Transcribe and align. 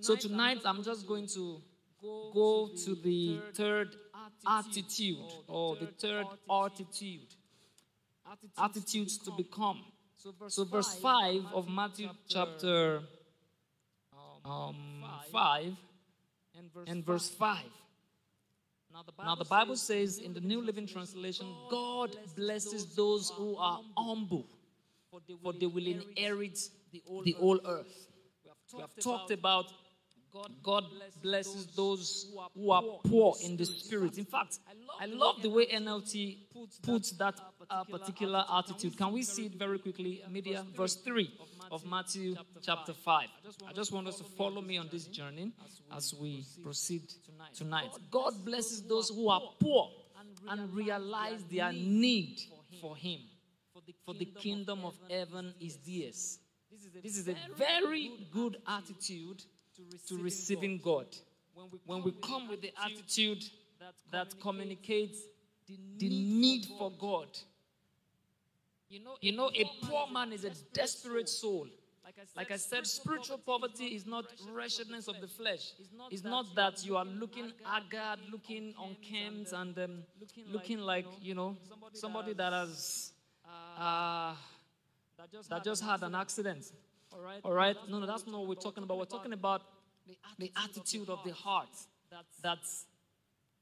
So 0.00 0.14
tonight 0.14 0.60
I'm 0.64 0.84
just 0.84 1.06
going 1.06 1.26
to 1.28 1.60
go 2.32 2.70
to 2.84 2.94
the 2.94 3.40
third 3.54 3.96
attitude 4.46 5.18
or 5.48 5.76
the 5.76 5.86
third 5.86 6.26
attitude. 6.48 7.26
Attitudes 8.56 9.18
to 9.18 9.32
become. 9.32 9.82
So 10.48 10.64
verse 10.64 10.94
5 10.94 11.46
of 11.52 11.68
Matthew 11.68 12.08
chapter 12.28 13.00
um, 14.44 15.04
5 15.32 15.72
and 16.86 17.04
verse 17.04 17.28
5. 17.30 17.58
Now, 19.18 19.34
the 19.34 19.44
Bible 19.44 19.74
says 19.74 20.18
in 20.18 20.32
the 20.34 20.40
New 20.40 20.62
Living 20.62 20.86
Translation, 20.86 21.52
God 21.68 22.16
blesses 22.36 22.94
those 22.94 23.30
who 23.30 23.56
are 23.56 23.80
humble, 23.98 24.46
for 25.10 25.20
they 25.52 25.66
will 25.66 25.84
inherit 25.84 26.60
the 26.92 27.02
whole 27.32 27.58
earth. 27.66 28.13
We 28.74 28.80
have 28.80 28.94
talked 29.00 29.30
about 29.30 29.66
God 30.62 30.84
blesses 31.22 31.66
those 31.76 32.34
who 32.54 32.70
are 32.72 32.82
poor 33.04 33.34
in 33.44 33.56
the 33.56 33.64
spirit. 33.64 34.18
In 34.18 34.24
fact, 34.24 34.58
I 35.00 35.06
love 35.06 35.42
the 35.42 35.48
way 35.50 35.66
NLT 35.66 36.38
puts 36.82 37.12
that 37.12 37.40
uh, 37.70 37.84
particular 37.84 38.44
attitude. 38.52 38.96
Can 38.96 39.12
we 39.12 39.22
see 39.22 39.46
it 39.46 39.54
very 39.54 39.78
quickly? 39.78 40.22
Media, 40.28 40.64
verse 40.76 40.96
3 40.96 41.30
of 41.70 41.86
Matthew 41.86 42.34
chapter 42.62 42.92
5. 42.92 43.28
I 43.68 43.72
just 43.72 43.92
want 43.92 44.08
us 44.08 44.18
to 44.18 44.24
follow 44.24 44.60
me 44.60 44.76
on 44.76 44.88
this 44.90 45.04
journey 45.04 45.52
as 45.94 46.12
we 46.14 46.44
proceed 46.62 47.02
tonight. 47.54 47.90
God 48.10 48.44
blesses 48.44 48.82
those 48.82 49.10
who 49.10 49.28
are 49.28 49.40
poor 49.60 49.90
and 50.48 50.74
realize 50.74 51.44
their 51.44 51.72
need 51.72 52.40
for 52.80 52.96
Him. 52.96 53.20
For 54.04 54.14
the 54.14 54.24
kingdom 54.24 54.84
of 54.84 54.94
heaven 55.10 55.54
is 55.60 55.76
theirs. 55.76 56.38
This 57.02 57.16
is 57.16 57.28
a 57.28 57.36
very 57.56 58.12
good 58.32 58.56
attitude 58.66 59.44
to 60.08 60.16
receiving 60.16 60.78
God. 60.78 61.06
When 61.86 62.02
we 62.02 62.12
come 62.22 62.48
with 62.48 62.62
the 62.62 62.72
attitude 62.84 63.44
that 64.10 64.40
communicates 64.40 65.18
the 65.66 66.08
need 66.08 66.66
for 66.78 66.90
God, 66.98 67.28
you 69.20 69.32
know, 69.32 69.50
a 69.54 69.64
poor 69.86 70.06
man 70.12 70.32
is 70.32 70.44
a 70.44 70.50
desperate 70.72 71.28
soul. 71.28 71.68
Like 72.36 72.52
I 72.52 72.56
said, 72.56 72.86
spiritual 72.86 73.38
poverty 73.38 73.86
is 73.86 74.06
not 74.06 74.26
wretchedness 74.52 75.08
of 75.08 75.20
the 75.20 75.26
flesh. 75.26 75.72
It's 76.10 76.22
not 76.22 76.54
that 76.54 76.84
you 76.84 76.96
are 76.96 77.04
looking 77.04 77.52
haggard, 77.64 78.20
looking 78.30 78.74
unkempt, 78.80 79.52
and 79.52 79.76
um, 79.78 80.02
looking 80.52 80.80
like, 80.80 81.06
you 81.20 81.34
know, 81.34 81.56
somebody 81.92 82.34
that 82.34 82.52
has, 82.52 83.12
uh, 83.78 84.34
that 85.48 85.64
just 85.64 85.82
had 85.82 86.02
an 86.02 86.14
accident. 86.14 86.70
All 87.44 87.52
right? 87.52 87.76
No, 87.88 87.98
no, 87.98 88.06
that's 88.06 88.26
not 88.26 88.38
what 88.40 88.48
we're 88.48 88.54
talking 88.54 88.82
about. 88.82 88.98
We're 88.98 89.04
talking 89.04 89.32
about 89.32 89.62
the 90.38 90.52
attitude 90.64 91.08
of 91.08 91.20
the 91.24 91.32
heart 91.32 91.68
that's 92.42 92.86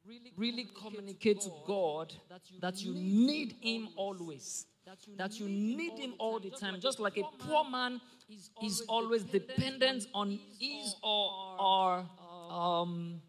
really 0.07 0.67
communicate 0.81 1.41
to 1.43 1.51
God 1.67 2.13
that 2.61 2.83
you 2.83 2.95
need 2.95 3.55
Him 3.61 3.89
always. 3.97 4.67
That 5.17 5.39
you 5.39 5.49
need 5.49 5.99
Him 5.99 6.15
all 6.19 6.41
the 6.41 6.51
time. 6.51 6.81
Just 6.81 6.99
like 6.99 7.17
a 7.17 7.23
poor 7.39 7.69
man 7.71 8.01
is 8.63 8.83
always 8.89 9.23
dependent 9.25 10.07
on 10.15 10.39
his 10.59 10.97
or, 11.03 11.57
or 11.61 12.07
um, 12.51 13.21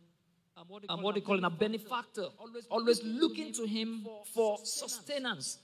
um, 0.89 1.01
what 1.01 1.15
do 1.15 1.19
you 1.19 1.25
call 1.25 1.37
it, 1.37 1.43
a 1.43 1.49
benefactor. 1.49 2.25
Always 2.69 3.03
looking 3.03 3.53
to 3.53 3.65
Him 3.65 4.07
for 4.33 4.57
sustenance, 4.63 5.59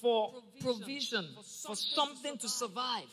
for 0.00 0.32
provision, 0.60 1.26
for 1.66 1.76
something 1.76 2.38
to 2.38 2.48
survive. 2.48 3.04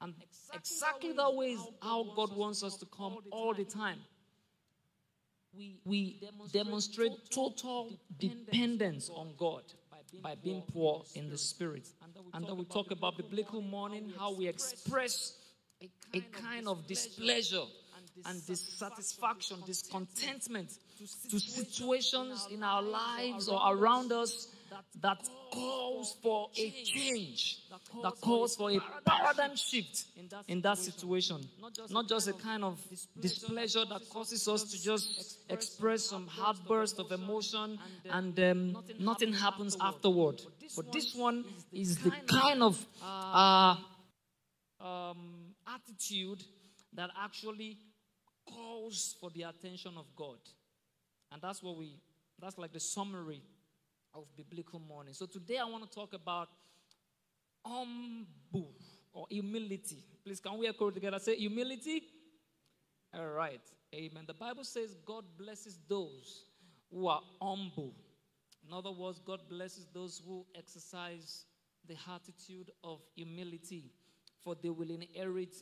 And 0.00 0.14
exactly 0.54 1.12
that 1.12 1.34
way 1.34 1.52
is 1.52 1.60
how 1.82 2.04
God 2.14 2.36
wants 2.36 2.62
us 2.62 2.76
to 2.76 2.86
come 2.86 3.18
all 3.30 3.54
the 3.54 3.64
time. 3.64 3.98
We 5.84 6.20
demonstrate 6.52 7.12
total 7.32 7.98
dependence 8.18 9.10
on 9.10 9.34
God 9.36 9.62
by 10.22 10.36
being 10.36 10.62
poor 10.72 11.02
in 11.14 11.28
the 11.28 11.38
spirit. 11.38 11.88
And 12.32 12.46
then 12.46 12.56
we 12.56 12.64
talk 12.64 12.90
about 12.90 13.16
biblical 13.16 13.60
mourning, 13.60 14.12
how 14.16 14.34
we 14.34 14.46
express 14.46 15.36
a 16.14 16.20
kind 16.20 16.68
of 16.68 16.86
displeasure 16.86 17.64
and 18.24 18.44
dissatisfaction, 18.46 19.58
discontentment 19.66 20.78
to 21.30 21.38
situations 21.38 22.46
in 22.50 22.62
our 22.62 22.82
lives 22.82 23.48
or 23.48 23.60
around 23.64 24.12
us 24.12 24.48
that 25.00 25.18
calls 25.52 26.16
for 26.22 26.48
a 26.56 26.70
change, 26.84 27.58
that 28.02 28.20
calls 28.20 28.56
for 28.56 28.70
a 28.70 28.78
paradigm 29.06 29.56
shift 29.56 30.04
in 30.46 30.60
that 30.62 30.78
situation. 30.78 31.48
Not 31.90 32.08
just 32.08 32.28
a 32.28 32.32
kind 32.32 32.64
of 32.64 32.80
displeasure 33.20 33.84
that 33.84 34.08
causes 34.10 34.46
us 34.48 34.64
to 34.64 34.82
just 34.82 35.38
express 35.48 36.04
some 36.04 36.28
outburst 36.40 36.98
of 36.98 37.12
emotion 37.12 37.78
and 38.10 38.38
um, 38.40 38.84
nothing 38.98 39.32
happens 39.32 39.76
afterward. 39.80 40.40
But 40.76 40.92
this 40.92 41.14
one 41.14 41.44
is 41.72 41.98
the 41.98 42.12
kind 42.26 42.62
of 42.62 42.84
uh, 43.02 43.76
um, 44.80 45.54
attitude 45.66 46.42
that 46.94 47.10
actually 47.22 47.78
calls 48.46 49.16
for 49.20 49.30
the 49.30 49.42
attention 49.42 49.92
of 49.96 50.06
God. 50.16 50.38
And 51.32 51.42
that's 51.42 51.62
what 51.62 51.76
we, 51.76 52.00
that's 52.40 52.58
like 52.58 52.72
the 52.72 52.80
summary 52.80 53.42
of 54.18 54.24
biblical 54.36 54.80
mourning. 54.80 55.14
So 55.14 55.26
today 55.26 55.58
I 55.58 55.64
want 55.64 55.88
to 55.88 55.94
talk 55.94 56.12
about 56.12 56.48
humble 57.64 58.74
or 59.12 59.26
humility. 59.30 60.04
Please, 60.24 60.40
can 60.40 60.58
we 60.58 60.66
echo 60.68 60.90
together? 60.90 61.18
Say 61.18 61.36
humility. 61.36 62.02
All 63.14 63.28
right. 63.28 63.60
Amen. 63.94 64.24
The 64.26 64.34
Bible 64.34 64.64
says 64.64 64.96
God 65.06 65.24
blesses 65.38 65.78
those 65.88 66.44
who 66.92 67.06
are 67.06 67.22
humble. 67.40 67.94
In 68.66 68.74
other 68.74 68.92
words, 68.92 69.20
God 69.24 69.40
blesses 69.48 69.86
those 69.94 70.20
who 70.26 70.44
exercise 70.54 71.44
the 71.86 71.94
attitude 72.14 72.70
of 72.84 73.00
humility, 73.14 73.90
for 74.42 74.54
they 74.60 74.68
will 74.68 74.90
inherit 74.90 75.54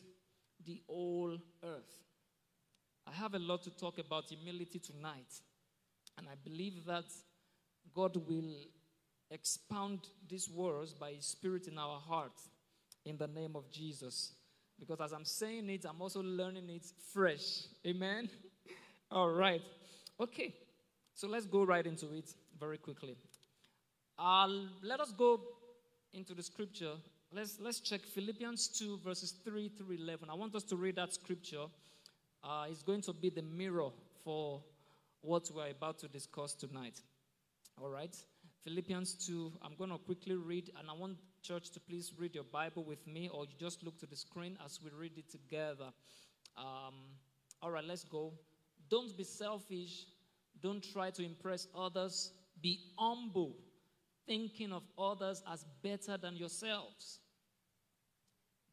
the 0.64 0.82
whole 0.88 1.38
earth. 1.62 2.02
I 3.06 3.12
have 3.12 3.34
a 3.34 3.38
lot 3.38 3.62
to 3.62 3.70
talk 3.70 3.98
about 3.98 4.24
humility 4.28 4.80
tonight, 4.80 5.40
and 6.18 6.26
I 6.28 6.34
believe 6.42 6.84
that 6.86 7.04
God 7.96 8.16
will 8.28 8.54
expound 9.30 10.00
these 10.28 10.50
words 10.50 10.92
by 10.92 11.12
His 11.12 11.24
Spirit 11.24 11.66
in 11.66 11.78
our 11.78 11.98
hearts 11.98 12.50
in 13.06 13.16
the 13.16 13.26
name 13.26 13.56
of 13.56 13.70
Jesus. 13.72 14.34
Because 14.78 15.00
as 15.00 15.12
I'm 15.12 15.24
saying 15.24 15.70
it, 15.70 15.86
I'm 15.88 16.02
also 16.02 16.22
learning 16.22 16.68
it 16.68 16.84
fresh. 17.14 17.62
Amen? 17.86 18.28
All 19.10 19.30
right. 19.30 19.62
Okay. 20.20 20.54
So 21.14 21.26
let's 21.26 21.46
go 21.46 21.64
right 21.64 21.86
into 21.86 22.12
it 22.12 22.28
very 22.60 22.76
quickly. 22.76 23.16
Let 24.18 25.00
us 25.00 25.12
go 25.16 25.40
into 26.12 26.34
the 26.34 26.42
scripture. 26.42 26.92
Let's, 27.32 27.58
let's 27.58 27.80
check 27.80 28.02
Philippians 28.02 28.68
2, 28.78 28.98
verses 29.02 29.34
3 29.42 29.70
through 29.70 29.96
11. 29.96 30.28
I 30.28 30.34
want 30.34 30.54
us 30.54 30.64
to 30.64 30.76
read 30.76 30.96
that 30.96 31.14
scripture. 31.14 31.64
Uh, 32.44 32.66
it's 32.70 32.82
going 32.82 33.00
to 33.02 33.14
be 33.14 33.30
the 33.30 33.42
mirror 33.42 33.88
for 34.22 34.62
what 35.22 35.48
we're 35.54 35.70
about 35.70 35.98
to 36.00 36.08
discuss 36.08 36.52
tonight. 36.54 37.00
All 37.82 37.90
right. 37.90 38.16
Philippians 38.64 39.26
2, 39.26 39.52
I'm 39.62 39.74
going 39.76 39.90
to 39.90 39.98
quickly 39.98 40.34
read, 40.34 40.70
and 40.78 40.88
I 40.88 40.94
want 40.94 41.18
church 41.42 41.70
to 41.72 41.80
please 41.80 42.10
read 42.16 42.34
your 42.34 42.44
Bible 42.44 42.84
with 42.84 43.06
me, 43.06 43.28
or 43.28 43.44
you 43.44 43.52
just 43.60 43.84
look 43.84 43.98
to 43.98 44.06
the 44.06 44.16
screen 44.16 44.56
as 44.64 44.80
we 44.82 44.90
read 44.98 45.18
it 45.18 45.30
together. 45.30 45.90
Um, 46.56 46.94
all 47.60 47.70
right, 47.70 47.84
let's 47.84 48.04
go. 48.04 48.32
Don't 48.88 49.14
be 49.14 49.24
selfish. 49.24 50.06
Don't 50.62 50.82
try 50.92 51.10
to 51.10 51.22
impress 51.22 51.68
others. 51.76 52.32
Be 52.62 52.80
humble, 52.98 53.56
thinking 54.26 54.72
of 54.72 54.82
others 54.98 55.42
as 55.52 55.66
better 55.82 56.16
than 56.16 56.34
yourselves. 56.36 57.20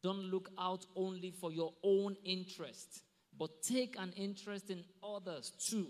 Don't 0.02 0.30
look 0.30 0.48
out 0.58 0.86
only 0.96 1.30
for 1.30 1.52
your 1.52 1.74
own 1.84 2.16
interest, 2.24 3.02
but 3.38 3.62
take 3.62 3.96
an 3.98 4.14
interest 4.16 4.70
in 4.70 4.82
others 5.02 5.52
too 5.70 5.88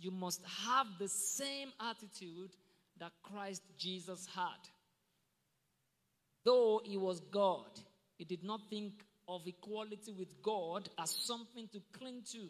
you 0.00 0.10
must 0.10 0.42
have 0.66 0.86
the 0.98 1.08
same 1.08 1.72
attitude 1.80 2.50
that 2.98 3.12
Christ 3.22 3.62
Jesus 3.76 4.26
had. 4.34 4.68
Though 6.44 6.80
he 6.84 6.96
was 6.96 7.20
God, 7.20 7.66
he 8.16 8.24
did 8.24 8.42
not 8.42 8.60
think 8.70 9.04
of 9.26 9.46
equality 9.46 10.12
with 10.12 10.42
God 10.42 10.88
as 10.98 11.10
something 11.10 11.68
to 11.72 11.80
cling 11.92 12.22
to. 12.32 12.48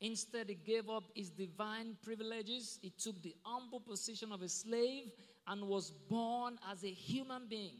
Instead, 0.00 0.48
he 0.48 0.54
gave 0.54 0.88
up 0.88 1.04
his 1.14 1.30
divine 1.30 1.96
privileges. 2.02 2.78
He 2.80 2.90
took 2.90 3.20
the 3.22 3.34
humble 3.42 3.80
position 3.80 4.30
of 4.30 4.42
a 4.42 4.48
slave 4.48 5.10
and 5.48 5.62
was 5.64 5.90
born 6.08 6.58
as 6.70 6.84
a 6.84 6.90
human 6.90 7.48
being 7.48 7.78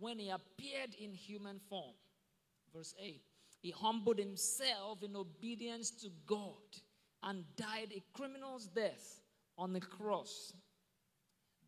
when 0.00 0.18
he 0.18 0.30
appeared 0.30 0.94
in 0.98 1.12
human 1.12 1.60
form. 1.68 1.94
Verse 2.74 2.94
8 3.00 3.22
He 3.60 3.70
humbled 3.70 4.18
himself 4.18 5.04
in 5.04 5.14
obedience 5.14 5.90
to 6.02 6.08
God 6.26 6.58
and 7.22 7.44
died 7.56 7.92
a 7.94 8.02
criminal's 8.16 8.66
death 8.66 9.20
on 9.56 9.72
the 9.72 9.80
cross. 9.80 10.52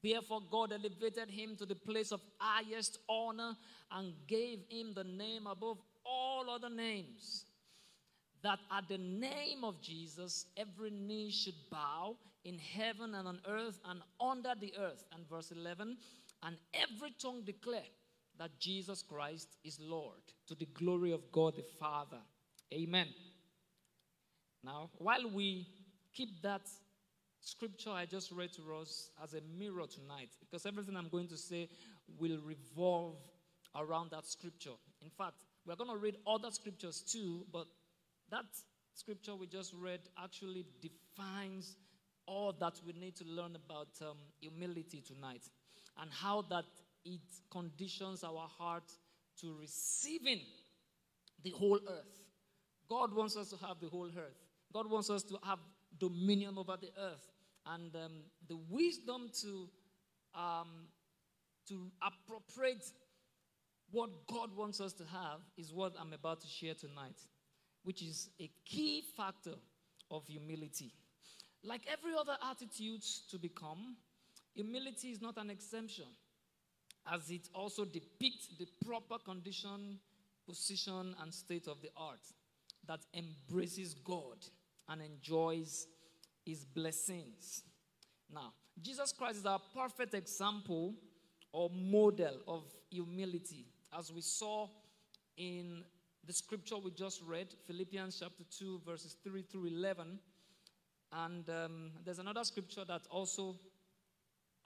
Therefore, 0.02 0.40
God 0.50 0.72
elevated 0.72 1.30
him 1.30 1.56
to 1.56 1.64
the 1.64 1.74
place 1.74 2.12
of 2.12 2.20
highest 2.38 2.98
honor 3.08 3.56
and 3.90 4.12
gave 4.26 4.60
him 4.68 4.92
the 4.94 5.04
name 5.04 5.46
above 5.46 5.78
all 6.04 6.50
other 6.50 6.68
names, 6.68 7.46
that 8.42 8.58
at 8.70 8.86
the 8.88 8.98
name 8.98 9.64
of 9.64 9.80
Jesus, 9.80 10.46
every 10.56 10.90
knee 10.90 11.30
should 11.30 11.54
bow 11.70 12.16
in 12.44 12.58
heaven 12.58 13.14
and 13.14 13.26
on 13.26 13.40
earth 13.48 13.80
and 13.88 14.00
under 14.20 14.52
the 14.60 14.74
earth. 14.78 15.04
And 15.14 15.26
verse 15.26 15.50
11, 15.50 15.96
and 16.42 16.56
every 16.74 17.12
tongue 17.18 17.42
declare 17.46 17.82
that 18.38 18.58
Jesus 18.58 19.02
Christ 19.02 19.56
is 19.64 19.78
Lord 19.80 20.20
to 20.48 20.54
the 20.54 20.66
glory 20.66 21.12
of 21.12 21.32
God 21.32 21.56
the 21.56 21.62
Father. 21.62 22.20
Amen. 22.72 23.06
Now, 24.64 24.90
while 24.98 25.30
we 25.32 25.66
keep 26.14 26.42
that 26.42 26.62
scripture 27.40 27.90
I 27.90 28.06
just 28.06 28.32
read 28.32 28.52
to 28.54 28.62
us 28.80 29.10
as 29.22 29.34
a 29.34 29.40
mirror 29.58 29.86
tonight, 29.86 30.30
because 30.40 30.64
everything 30.64 30.96
I'm 30.96 31.08
going 31.08 31.28
to 31.28 31.36
say 31.36 31.68
will 32.18 32.38
revolve 32.44 33.16
around 33.76 34.10
that 34.12 34.26
scripture. 34.26 34.76
In 35.02 35.10
fact, 35.10 35.44
we're 35.66 35.76
going 35.76 35.90
to 35.90 35.96
read 35.96 36.16
other 36.26 36.50
scriptures 36.50 37.02
too, 37.02 37.44
but 37.52 37.66
that 38.30 38.44
scripture 38.94 39.34
we 39.34 39.46
just 39.46 39.74
read 39.74 40.00
actually 40.22 40.64
defines 40.80 41.76
all 42.26 42.54
that 42.58 42.80
we 42.86 42.92
need 42.94 43.16
to 43.16 43.24
learn 43.24 43.56
about 43.56 43.88
um, 44.00 44.16
humility 44.40 45.02
tonight 45.06 45.42
and 46.00 46.10
how 46.10 46.42
that 46.48 46.64
it 47.04 47.20
conditions 47.50 48.24
our 48.24 48.48
heart 48.58 48.90
to 49.40 49.54
receiving 49.60 50.40
the 51.42 51.50
whole 51.50 51.78
earth. 51.86 52.24
God 52.88 53.14
wants 53.14 53.36
us 53.36 53.50
to 53.50 53.56
have 53.66 53.80
the 53.80 53.88
whole 53.88 54.08
earth. 54.16 54.43
God 54.74 54.90
wants 54.90 55.08
us 55.08 55.22
to 55.22 55.38
have 55.44 55.60
dominion 55.98 56.58
over 56.58 56.76
the 56.78 56.90
earth. 57.00 57.30
And 57.64 57.94
um, 57.94 58.12
the 58.48 58.58
wisdom 58.68 59.30
to, 59.40 59.68
um, 60.34 60.88
to 61.68 61.90
appropriate 62.02 62.84
what 63.92 64.10
God 64.26 64.54
wants 64.56 64.80
us 64.80 64.92
to 64.94 65.04
have 65.04 65.38
is 65.56 65.72
what 65.72 65.94
I'm 65.98 66.12
about 66.12 66.40
to 66.40 66.48
share 66.48 66.74
tonight, 66.74 67.16
which 67.84 68.02
is 68.02 68.30
a 68.40 68.50
key 68.64 69.04
factor 69.16 69.54
of 70.10 70.26
humility. 70.26 70.92
Like 71.62 71.82
every 71.90 72.12
other 72.18 72.36
attitude 72.50 73.02
to 73.30 73.38
become, 73.38 73.96
humility 74.54 75.08
is 75.12 75.22
not 75.22 75.38
an 75.38 75.48
exemption, 75.50 76.06
as 77.10 77.30
it 77.30 77.48
also 77.54 77.84
depicts 77.84 78.48
the 78.58 78.66
proper 78.84 79.18
condition, 79.24 80.00
position, 80.46 81.14
and 81.22 81.32
state 81.32 81.68
of 81.68 81.80
the 81.80 81.90
art 81.96 82.20
that 82.86 83.00
embraces 83.14 83.94
God 83.94 84.38
and 84.88 85.00
enjoys 85.02 85.86
his 86.44 86.64
blessings. 86.64 87.62
Now, 88.32 88.52
Jesus 88.82 89.12
Christ 89.12 89.38
is 89.38 89.46
our 89.46 89.60
perfect 89.74 90.14
example 90.14 90.94
or 91.52 91.70
model 91.70 92.40
of 92.48 92.64
humility, 92.90 93.66
as 93.96 94.12
we 94.12 94.20
saw 94.20 94.68
in 95.36 95.84
the 96.26 96.32
scripture 96.32 96.76
we 96.78 96.90
just 96.90 97.22
read, 97.22 97.54
Philippians 97.66 98.18
chapter 98.20 98.44
2, 98.58 98.80
verses 98.86 99.16
3 99.22 99.42
through 99.42 99.66
11. 99.66 100.18
And 101.12 101.48
um, 101.50 101.90
there's 102.04 102.18
another 102.18 102.44
scripture 102.44 102.84
that 102.86 103.02
also 103.10 103.56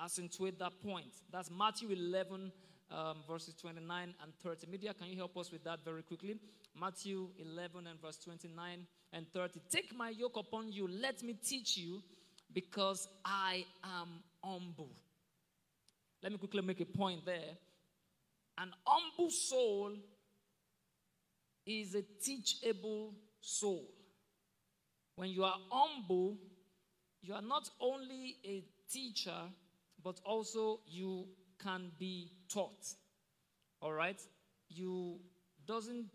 accentuate 0.01 0.59
that 0.61 0.81
point. 0.81 1.13
That's 1.33 1.51
Matthew 1.51 1.91
11, 1.91 2.53
um, 2.91 3.19
verses 3.29 3.55
29 3.55 4.15
and 4.23 4.33
30. 4.43 4.67
Media, 4.67 4.95
can 4.95 5.09
you 5.09 5.17
help 5.17 5.37
us 5.37 5.53
with 5.53 5.65
that 5.65 5.85
very 5.85 6.03
quickly? 6.03 6.37
Matthew 6.79 7.29
11 7.39 7.87
and 7.87 8.01
verse 8.01 8.19
29 8.19 8.87
and 9.13 9.27
30. 9.33 9.61
Take 9.71 9.95
my 9.97 10.11
yoke 10.11 10.37
upon 10.37 10.73
you, 10.73 10.89
let 10.89 11.23
me 11.23 11.35
teach 11.35 11.77
you, 11.77 12.03
because 12.53 13.09
I 13.25 13.65
am 13.85 14.09
humble. 14.43 14.91
Let 16.23 16.33
me 16.33 16.39
quickly 16.39 16.63
make 16.63 16.81
a 16.81 16.85
point 16.85 17.25
there. 17.25 17.57
An 18.59 18.73
humble 18.85 19.31
soul 19.31 19.93
is 21.65 21.95
a 21.95 22.03
teachable 22.23 23.15
soul. 23.41 23.85
When 25.15 25.31
you 25.31 25.45
are 25.45 25.57
humble, 25.71 26.37
you 27.23 27.35
are 27.35 27.43
not 27.43 27.69
only 27.81 28.37
a 28.45 28.65
teacher, 28.91 29.39
but 30.03 30.21
also 30.25 30.81
you 30.87 31.27
can 31.63 31.91
be 31.99 32.33
taught. 32.53 32.95
All 33.81 33.93
right? 33.93 34.21
You 34.69 35.21
doesn't 35.67 36.07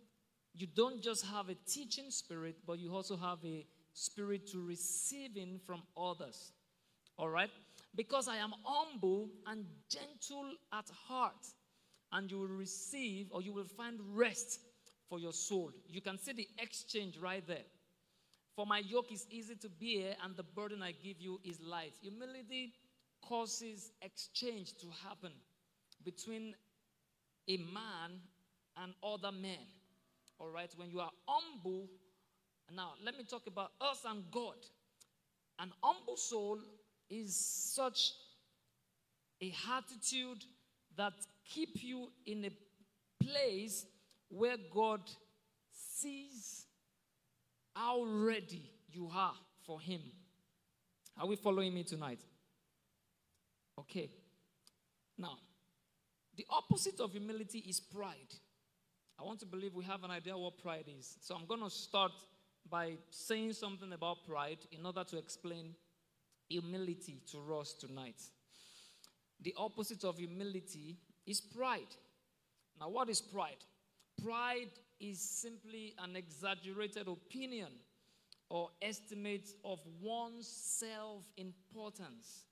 you 0.55 0.67
don't 0.67 1.01
just 1.01 1.25
have 1.25 1.49
a 1.49 1.55
teaching 1.67 2.11
spirit, 2.11 2.57
but 2.65 2.77
you 2.77 2.93
also 2.93 3.17
have 3.17 3.39
a 3.43 3.65
spirit 3.93 4.47
to 4.51 4.63
receiving 4.63 5.59
from 5.65 5.81
others. 5.97 6.53
All 7.17 7.29
right? 7.29 7.49
Because 7.95 8.27
I 8.27 8.37
am 8.37 8.53
humble 8.63 9.29
and 9.47 9.65
gentle 9.89 10.51
at 10.71 10.85
heart, 11.07 11.47
and 12.11 12.29
you 12.29 12.39
will 12.39 12.47
receive 12.47 13.27
or 13.31 13.41
you 13.41 13.53
will 13.53 13.65
find 13.65 13.99
rest 14.13 14.59
for 15.09 15.19
your 15.19 15.33
soul. 15.33 15.71
You 15.87 16.01
can 16.01 16.19
see 16.19 16.33
the 16.33 16.47
exchange 16.59 17.17
right 17.17 17.45
there. 17.47 17.65
For 18.55 18.67
my 18.67 18.79
yoke 18.79 19.11
is 19.11 19.25
easy 19.31 19.55
to 19.55 19.69
bear, 19.69 20.15
and 20.23 20.35
the 20.35 20.43
burden 20.43 20.83
I 20.83 20.91
give 20.91 21.19
you 21.19 21.39
is 21.43 21.59
light. 21.61 21.93
Humility 22.01 22.73
causes 23.27 23.91
exchange 24.01 24.73
to 24.77 24.87
happen 25.07 25.31
between 26.03 26.55
a 27.47 27.57
man 27.57 28.19
and 28.81 28.93
other 29.03 29.31
men. 29.31 29.65
All 30.39 30.49
right, 30.49 30.71
when 30.77 30.89
you 30.89 30.99
are 30.99 31.11
humble, 31.27 31.87
now 32.75 32.93
let 33.03 33.17
me 33.17 33.23
talk 33.23 33.47
about 33.47 33.71
us 33.81 33.99
and 34.07 34.23
God. 34.31 34.55
An 35.59 35.71
humble 35.81 36.17
soul 36.17 36.59
is 37.09 37.35
such 37.35 38.13
a 39.41 39.53
attitude 39.71 40.43
that 40.97 41.13
keep 41.47 41.83
you 41.83 42.09
in 42.25 42.45
a 42.45 43.23
place 43.23 43.85
where 44.29 44.57
God 44.73 45.01
sees 45.71 46.65
how 47.75 48.03
ready 48.03 48.69
you 48.91 49.09
are 49.13 49.33
for 49.65 49.79
Him. 49.79 50.01
Are 51.19 51.27
we 51.27 51.35
following 51.35 51.73
me 51.73 51.83
tonight? 51.83 52.19
Okay. 53.79 54.09
Now, 55.17 55.37
the 56.35 56.45
opposite 56.49 56.99
of 56.99 57.11
humility 57.11 57.59
is 57.59 57.79
pride. 57.79 58.33
I 59.19 59.23
want 59.23 59.39
to 59.41 59.45
believe 59.45 59.73
we 59.75 59.83
have 59.85 60.03
an 60.03 60.11
idea 60.11 60.37
what 60.37 60.57
pride 60.57 60.85
is. 60.87 61.17
So 61.21 61.35
I'm 61.35 61.45
going 61.45 61.61
to 61.61 61.69
start 61.69 62.11
by 62.69 62.93
saying 63.11 63.53
something 63.53 63.93
about 63.93 64.25
pride 64.27 64.59
in 64.71 64.85
order 64.85 65.03
to 65.03 65.17
explain 65.17 65.75
humility 66.49 67.21
to 67.31 67.55
us 67.55 67.73
tonight. 67.73 68.21
The 69.41 69.53
opposite 69.57 70.03
of 70.03 70.17
humility 70.17 70.97
is 71.25 71.41
pride. 71.41 71.95
Now, 72.79 72.89
what 72.89 73.09
is 73.09 73.21
pride? 73.21 73.63
Pride 74.23 74.71
is 74.99 75.19
simply 75.19 75.93
an 75.99 76.15
exaggerated 76.15 77.07
opinion 77.07 77.69
or 78.49 78.69
estimate 78.81 79.49
of 79.63 79.79
one's 80.01 80.47
self 80.47 81.23
importance 81.37 82.45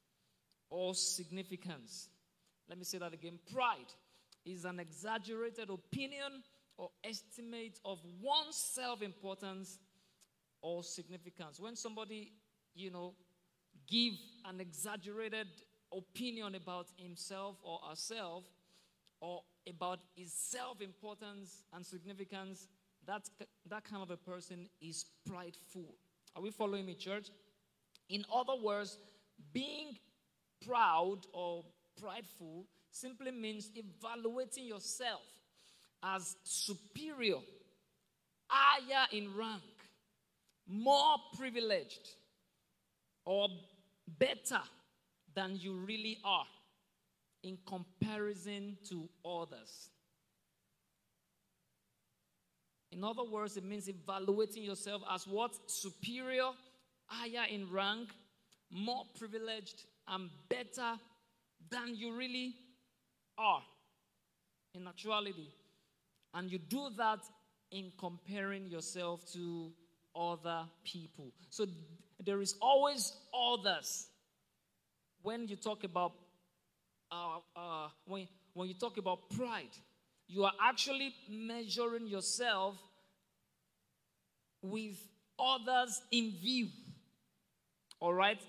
or 0.72 0.96
significance. 0.96 2.10
Let 2.68 2.80
me 2.80 2.86
say 2.86 2.98
that 2.98 3.14
again. 3.14 3.38
Pride 3.54 3.94
is 4.46 4.66
an 4.66 4.80
exaggerated 4.80 5.70
opinion 5.70 6.42
or 6.78 6.90
estimate 7.04 7.80
of 7.86 8.00
one's 8.20 8.56
self 8.56 9.04
importance 9.04 9.78
or 10.62 10.84
significance. 10.84 11.60
When 11.60 11.76
somebody, 11.76 12.32
you 12.74 12.90
know, 12.90 13.14
give 13.88 14.14
an 14.46 14.60
exaggerated 14.62 15.48
opinion 15.96 16.56
about 16.56 16.88
himself 16.98 17.58
or 17.62 17.80
herself 17.90 18.46
or 19.20 19.44
about 19.68 20.00
his 20.16 20.34
self 20.34 20.82
importance 20.82 21.66
and 21.74 21.86
significance, 21.86 22.68
that, 23.06 23.30
that 23.70 23.84
kind 23.84 24.02
of 24.02 24.10
a 24.10 24.18
person 24.18 24.70
is 24.82 25.06
prideful. 25.28 25.96
Are 26.36 26.42
we 26.42 26.50
following 26.50 26.86
me, 26.86 26.96
church? 26.96 27.28
In 28.10 28.24
other 28.34 28.56
words, 28.64 28.98
being 29.54 29.98
proud 30.66 31.20
or 31.34 31.64
prideful 32.02 32.66
simply 32.92 33.32
means 33.32 33.70
evaluating 33.76 34.66
yourself 34.66 35.22
as 36.04 36.36
superior, 36.44 37.38
higher 38.48 39.08
in 39.12 39.36
rank, 39.36 39.62
more 40.68 41.16
privileged, 41.38 42.10
or 43.26 43.48
better 44.20 44.62
than 45.34 45.58
you 45.60 45.74
really 45.74 46.18
are 46.24 46.46
in 47.44 47.58
comparison 47.66 48.78
to 48.90 49.08
others. 49.26 49.90
In 52.92 53.04
other 53.04 53.24
words, 53.24 53.56
it 53.56 53.64
means 53.64 53.88
evaluating 53.88 54.64
yourself 54.64 55.02
as 55.10 55.26
what? 55.26 55.56
Superior, 55.72 56.50
higher 57.06 57.46
in 57.50 57.72
rank, 57.72 58.10
more 58.70 59.06
privileged, 59.18 59.86
and 60.08 60.30
better 60.50 61.00
than 61.70 61.96
you 61.96 62.16
really 62.16 62.54
are 63.38 63.62
in 64.74 64.88
actuality. 64.88 65.48
And 66.34 66.52
you 66.52 66.60
do 66.60 66.90
that 66.98 67.20
in 67.72 67.92
comparing 67.98 68.68
yourself 68.68 69.22
to 69.34 69.72
other 70.16 70.64
people. 70.84 71.32
So 71.50 71.66
there 72.20 72.42
is 72.42 72.56
always 72.62 73.14
others. 73.34 74.08
When 75.22 75.48
you 75.48 75.56
talk 75.56 75.84
about 75.84 76.14
uh, 77.12 77.40
uh, 77.56 77.90
when, 78.06 78.28
when 78.54 78.68
you 78.70 78.74
talk 78.74 78.98
about 78.98 79.30
pride, 79.32 79.76
you 80.28 80.46
are 80.46 80.54
actually 80.62 81.14
measuring 81.30 82.08
yourself 82.08 82.78
with 84.62 84.96
others 85.38 86.02
in 86.12 86.32
view. 86.42 86.68
All 88.00 88.14
right? 88.14 88.40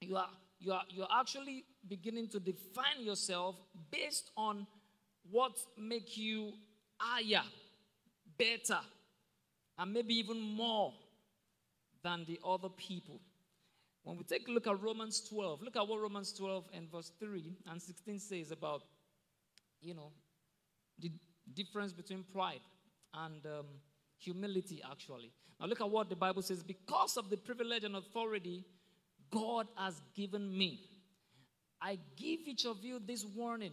You 0.00 0.16
are 0.16 0.28
you 0.62 0.72
are 0.72 0.84
you're 0.88 1.08
actually 1.12 1.64
beginning 1.88 2.28
to 2.28 2.40
define 2.40 3.00
yourself 3.00 3.56
based 3.90 4.30
on 4.36 4.66
what 5.30 5.52
make 5.76 6.16
you 6.16 6.52
higher, 6.98 7.42
better, 8.38 8.80
and 9.78 9.92
maybe 9.92 10.14
even 10.14 10.40
more 10.40 10.92
than 12.02 12.24
the 12.26 12.38
other 12.46 12.68
people. 12.68 13.20
When 14.04 14.16
we 14.16 14.24
take 14.24 14.48
a 14.48 14.50
look 14.50 14.66
at 14.66 14.82
Romans 14.82 15.20
12, 15.28 15.62
look 15.62 15.76
at 15.76 15.86
what 15.86 16.00
Romans 16.00 16.32
12 16.32 16.68
and 16.74 16.90
verse 16.90 17.12
3 17.20 17.56
and 17.70 17.80
16 17.80 18.18
says 18.18 18.50
about, 18.50 18.82
you 19.80 19.94
know, 19.94 20.10
the 20.98 21.10
difference 21.54 21.92
between 21.92 22.24
pride 22.32 22.60
and 23.14 23.44
um, 23.46 23.66
humility, 24.18 24.82
actually. 24.90 25.32
Now, 25.60 25.66
look 25.66 25.80
at 25.80 25.88
what 25.88 26.08
the 26.08 26.16
Bible 26.16 26.42
says 26.42 26.62
because 26.64 27.16
of 27.16 27.30
the 27.30 27.36
privilege 27.36 27.84
and 27.84 27.94
authority 27.94 28.64
God 29.32 29.66
has 29.76 30.00
given 30.14 30.56
me, 30.56 30.80
I 31.80 31.98
give 32.16 32.40
each 32.46 32.66
of 32.66 32.84
you 32.84 33.00
this 33.04 33.24
warning. 33.24 33.72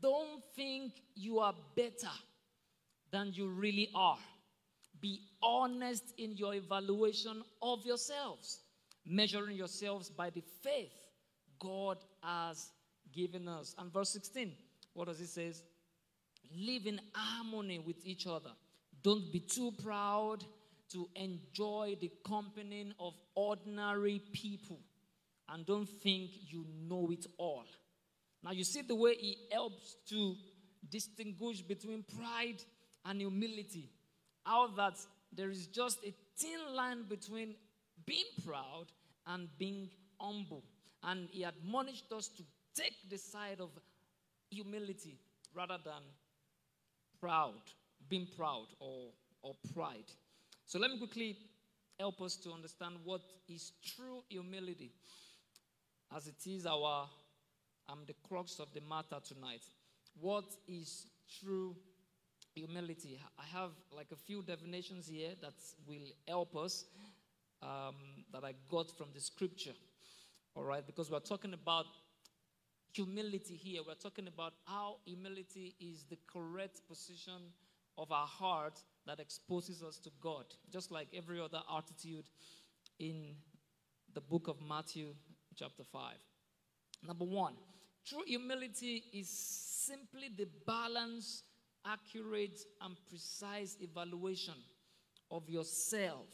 Don't 0.00 0.42
think 0.54 0.92
you 1.14 1.38
are 1.40 1.54
better 1.74 2.12
than 3.10 3.32
you 3.32 3.48
really 3.48 3.88
are. 3.94 4.18
Be 5.00 5.20
honest 5.42 6.04
in 6.18 6.36
your 6.36 6.54
evaluation 6.54 7.42
of 7.62 7.84
yourselves, 7.86 8.60
measuring 9.06 9.56
yourselves 9.56 10.10
by 10.10 10.30
the 10.30 10.42
faith 10.62 10.92
God 11.58 11.98
has 12.22 12.70
given 13.12 13.48
us. 13.48 13.74
And 13.78 13.92
verse 13.92 14.10
16, 14.10 14.52
what 14.92 15.06
does 15.08 15.20
it 15.20 15.28
say? 15.28 15.52
Live 16.56 16.86
in 16.86 17.00
harmony 17.12 17.78
with 17.78 17.96
each 18.04 18.26
other. 18.26 18.50
Don't 19.02 19.32
be 19.32 19.40
too 19.40 19.72
proud 19.82 20.44
to 20.92 21.08
enjoy 21.14 21.96
the 22.00 22.10
company 22.26 22.92
of 22.98 23.14
ordinary 23.34 24.22
people. 24.32 24.78
And 25.48 25.64
don't 25.64 25.88
think 25.88 26.30
you 26.48 26.66
know 26.88 27.10
it 27.10 27.26
all. 27.38 27.64
Now, 28.42 28.52
you 28.52 28.64
see 28.64 28.82
the 28.82 28.94
way 28.94 29.14
he 29.14 29.38
helps 29.50 29.96
to 30.10 30.34
distinguish 30.90 31.62
between 31.62 32.04
pride 32.16 32.62
and 33.04 33.20
humility. 33.20 33.90
How 34.44 34.68
that 34.76 34.94
there 35.32 35.50
is 35.50 35.66
just 35.66 35.98
a 36.04 36.14
thin 36.36 36.74
line 36.74 37.04
between 37.08 37.54
being 38.06 38.26
proud 38.46 38.86
and 39.26 39.48
being 39.58 39.88
humble. 40.20 40.64
And 41.02 41.28
he 41.30 41.44
admonished 41.44 42.12
us 42.12 42.28
to 42.28 42.42
take 42.74 43.08
the 43.08 43.18
side 43.18 43.60
of 43.60 43.70
humility 44.50 45.18
rather 45.54 45.78
than 45.84 46.02
proud, 47.20 47.60
being 48.08 48.28
proud 48.36 48.66
or, 48.80 49.10
or 49.42 49.54
pride. 49.74 50.10
So 50.66 50.78
let 50.78 50.90
me 50.90 50.98
quickly 50.98 51.36
help 51.98 52.20
us 52.20 52.36
to 52.36 52.52
understand 52.52 52.96
what 53.04 53.22
is 53.48 53.72
true 53.82 54.22
humility 54.28 54.92
as 56.14 56.26
it 56.26 56.46
is 56.46 56.66
our 56.66 57.08
um, 57.88 58.00
the 58.06 58.14
crux 58.28 58.58
of 58.60 58.72
the 58.74 58.80
matter 58.80 59.16
tonight. 59.26 59.62
What 60.20 60.44
is 60.66 61.06
true 61.40 61.76
humility? 62.54 63.20
I 63.38 63.44
have 63.58 63.70
like 63.94 64.08
a 64.12 64.16
few 64.16 64.42
definitions 64.42 65.08
here 65.08 65.30
that 65.40 65.54
will 65.86 66.08
help 66.26 66.56
us 66.56 66.84
um, 67.62 67.94
that 68.32 68.44
I 68.44 68.54
got 68.68 68.96
from 68.96 69.08
the 69.14 69.20
scripture. 69.20 69.74
All 70.54 70.64
right, 70.64 70.84
because 70.86 71.10
we're 71.10 71.20
talking 71.20 71.54
about 71.54 71.86
humility 72.92 73.54
here. 73.54 73.80
We're 73.86 73.94
talking 73.94 74.26
about 74.26 74.54
how 74.66 74.96
humility 75.04 75.74
is 75.80 76.04
the 76.10 76.18
correct 76.32 76.80
position 76.88 77.52
of 77.96 78.10
our 78.12 78.26
heart 78.26 78.82
that 79.06 79.20
exposes 79.20 79.82
us 79.82 79.98
to 80.00 80.10
God, 80.20 80.44
just 80.72 80.90
like 80.90 81.08
every 81.14 81.40
other 81.40 81.60
attitude 81.76 82.24
in 82.98 83.34
the 84.14 84.20
book 84.20 84.48
of 84.48 84.56
Matthew, 84.66 85.14
chapter 85.58 85.82
5. 85.82 86.12
Number 87.06 87.24
one, 87.24 87.54
true 88.06 88.22
humility 88.26 89.02
is 89.12 89.28
simply 89.28 90.28
the 90.36 90.46
balanced, 90.66 91.44
accurate, 91.84 92.60
and 92.80 92.96
precise 93.08 93.76
evaluation 93.80 94.54
of 95.30 95.48
yourself 95.48 96.28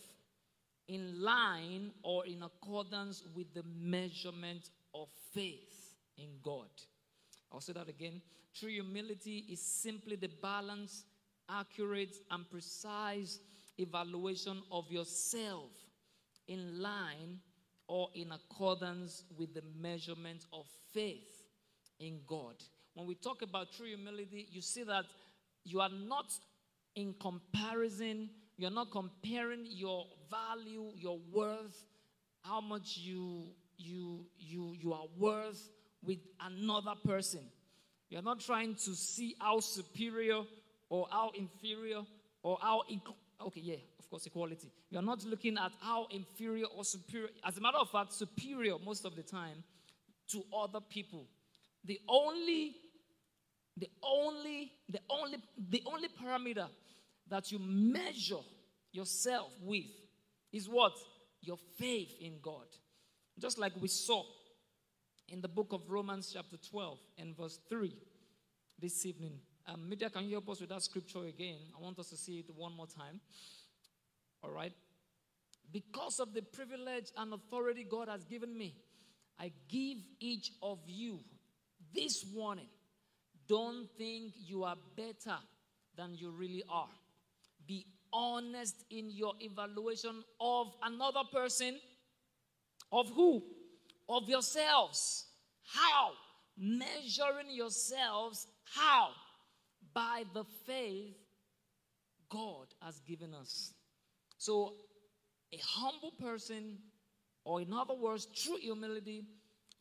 in 0.89 1.23
line 1.23 1.91
or 2.03 2.27
in 2.27 2.43
accordance 2.43 3.25
with 3.35 3.53
the 3.55 3.63
measurement 3.81 4.71
of 4.95 5.09
faith 5.33 5.95
in 6.19 6.29
God. 6.43 6.69
I'll 7.53 7.61
say 7.61 7.73
that 7.73 7.89
again. 7.89 8.21
True 8.55 8.71
humility 8.71 9.47
is 9.51 9.61
simply 9.61 10.17
the 10.17 10.31
balanced, 10.43 11.07
accurate, 11.49 12.17
and 12.31 12.49
precise 12.51 13.41
evaluation 13.79 14.63
of 14.71 14.91
yourself 14.91 15.71
in 16.47 16.81
line 16.81 17.41
or 17.87 18.09
in 18.15 18.33
accordance 18.33 19.25
with 19.37 19.55
the 19.55 19.63
measurement 19.81 20.47
of 20.53 20.67
faith 20.93 21.43
in 22.01 22.21
God. 22.27 22.55
When 22.95 23.07
we 23.07 23.15
talk 23.15 23.43
about 23.43 23.73
true 23.73 23.87
humility, 23.87 24.47
you 24.51 24.61
see 24.63 24.85
that 24.85 25.05
you 25.65 25.81
are 25.81 25.91
not 25.91 26.27
in 26.95 27.15
comparison, 27.21 28.31
you're 28.57 28.71
not 28.71 28.91
comparing 28.91 29.67
your 29.69 30.07
value, 30.31 30.93
your 30.97 31.19
worth, 31.33 31.85
how 32.43 32.61
much 32.61 32.99
you 32.99 33.47
you 33.77 34.25
you 34.39 34.75
you 34.79 34.93
are 34.93 35.07
worth 35.19 35.71
with 36.05 36.19
another 36.41 36.95
person. 37.05 37.41
You're 38.09 38.23
not 38.23 38.41
trying 38.41 38.75
to 38.77 38.95
see 38.95 39.35
how 39.41 39.61
superior 39.61 40.43
or 40.89 41.09
how 41.11 41.33
inferior 41.35 42.03
or 42.43 42.59
how 42.61 42.83
equal 42.89 43.17
okay, 43.41 43.61
yeah, 43.61 43.77
equality. 44.27 44.71
You're 44.91 45.03
not 45.03 45.25
looking 45.25 45.57
at 45.59 45.73
how 45.81 46.07
inferior 46.11 46.67
or 46.67 46.85
superior, 46.85 47.29
as 47.47 47.57
a 47.57 47.61
matter 47.61 47.79
of 47.79 47.91
fact, 47.91 48.13
superior 48.13 48.75
most 48.85 49.05
of 49.05 49.17
the 49.17 49.23
time 49.23 49.63
to 50.31 50.43
other 50.57 50.81
people. 50.81 51.27
The 51.85 52.01
only, 52.09 52.77
the 53.77 53.89
only, 54.03 54.73
the 54.89 55.01
only, 55.11 55.39
the 55.71 55.83
only 55.87 56.09
parameter 56.09 56.69
that 57.29 57.51
you 57.53 57.59
measure 57.59 58.43
yourself 58.93 59.53
with 59.63 59.85
is 60.53 60.69
what? 60.69 60.93
Your 61.43 61.59
faith 61.79 62.15
in 62.21 62.39
God. 62.43 62.67
Just 63.39 63.59
like 63.59 63.73
we 63.81 63.89
saw 63.89 64.23
in 65.29 65.41
the 65.41 65.49
book 65.49 65.73
of 65.73 65.91
Romans, 65.91 66.31
chapter 66.33 66.57
12, 66.71 66.99
and 67.19 67.37
verse 67.37 67.59
3 67.69 67.93
this 68.81 69.05
evening. 69.05 69.39
Um, 69.67 69.89
media, 69.89 70.11
can 70.11 70.25
you 70.25 70.33
help 70.33 70.49
us 70.51 70.61
with 70.61 70.69
that 70.69 70.83
scripture 70.83 71.25
again? 71.25 71.59
I 71.77 71.83
want 71.83 71.99
us 71.99 72.11
to 72.11 72.17
see 72.17 72.39
it 72.41 72.47
one 72.55 72.77
more 72.77 72.87
time. 72.87 73.21
All 74.45 74.51
right? 74.51 74.73
Because 75.73 76.21
of 76.21 76.35
the 76.35 76.43
privilege 76.43 77.11
and 77.17 77.33
authority 77.33 77.85
God 77.89 78.09
has 78.09 78.25
given 78.25 78.57
me, 78.57 78.77
I 79.39 79.51
give 79.69 79.99
each 80.21 80.53
of 80.63 80.79
you 80.87 81.21
this 81.95 82.25
warning. 82.33 82.69
Don't 83.49 83.89
think 83.99 84.35
you 84.37 84.65
are 84.65 84.77
better 84.97 85.39
than 85.97 86.15
you 86.15 86.31
really 86.31 86.63
are. 86.69 86.89
Be 87.67 87.87
honest 88.13 88.85
in 88.91 89.11
your 89.11 89.33
evaluation 89.41 90.23
of 90.41 90.69
another 90.83 91.23
person. 91.33 91.79
Of 92.93 93.11
who? 93.11 93.43
Of 94.09 94.29
yourselves. 94.29 95.27
How? 95.67 96.13
Measuring 96.57 97.51
yourselves. 97.51 98.47
How? 98.75 99.09
By 99.93 100.25
the 100.33 100.45
faith 100.67 101.17
God 102.29 102.67
has 102.81 103.01
given 103.01 103.35
us. 103.35 103.73
So, 104.45 104.75
a 105.55 105.59
humble 105.67 106.13
person, 106.21 106.77
or 107.47 107.63
in 107.63 107.73
other 107.73 107.95
words, 107.95 108.27
true 108.27 108.59
humility, 108.61 109.25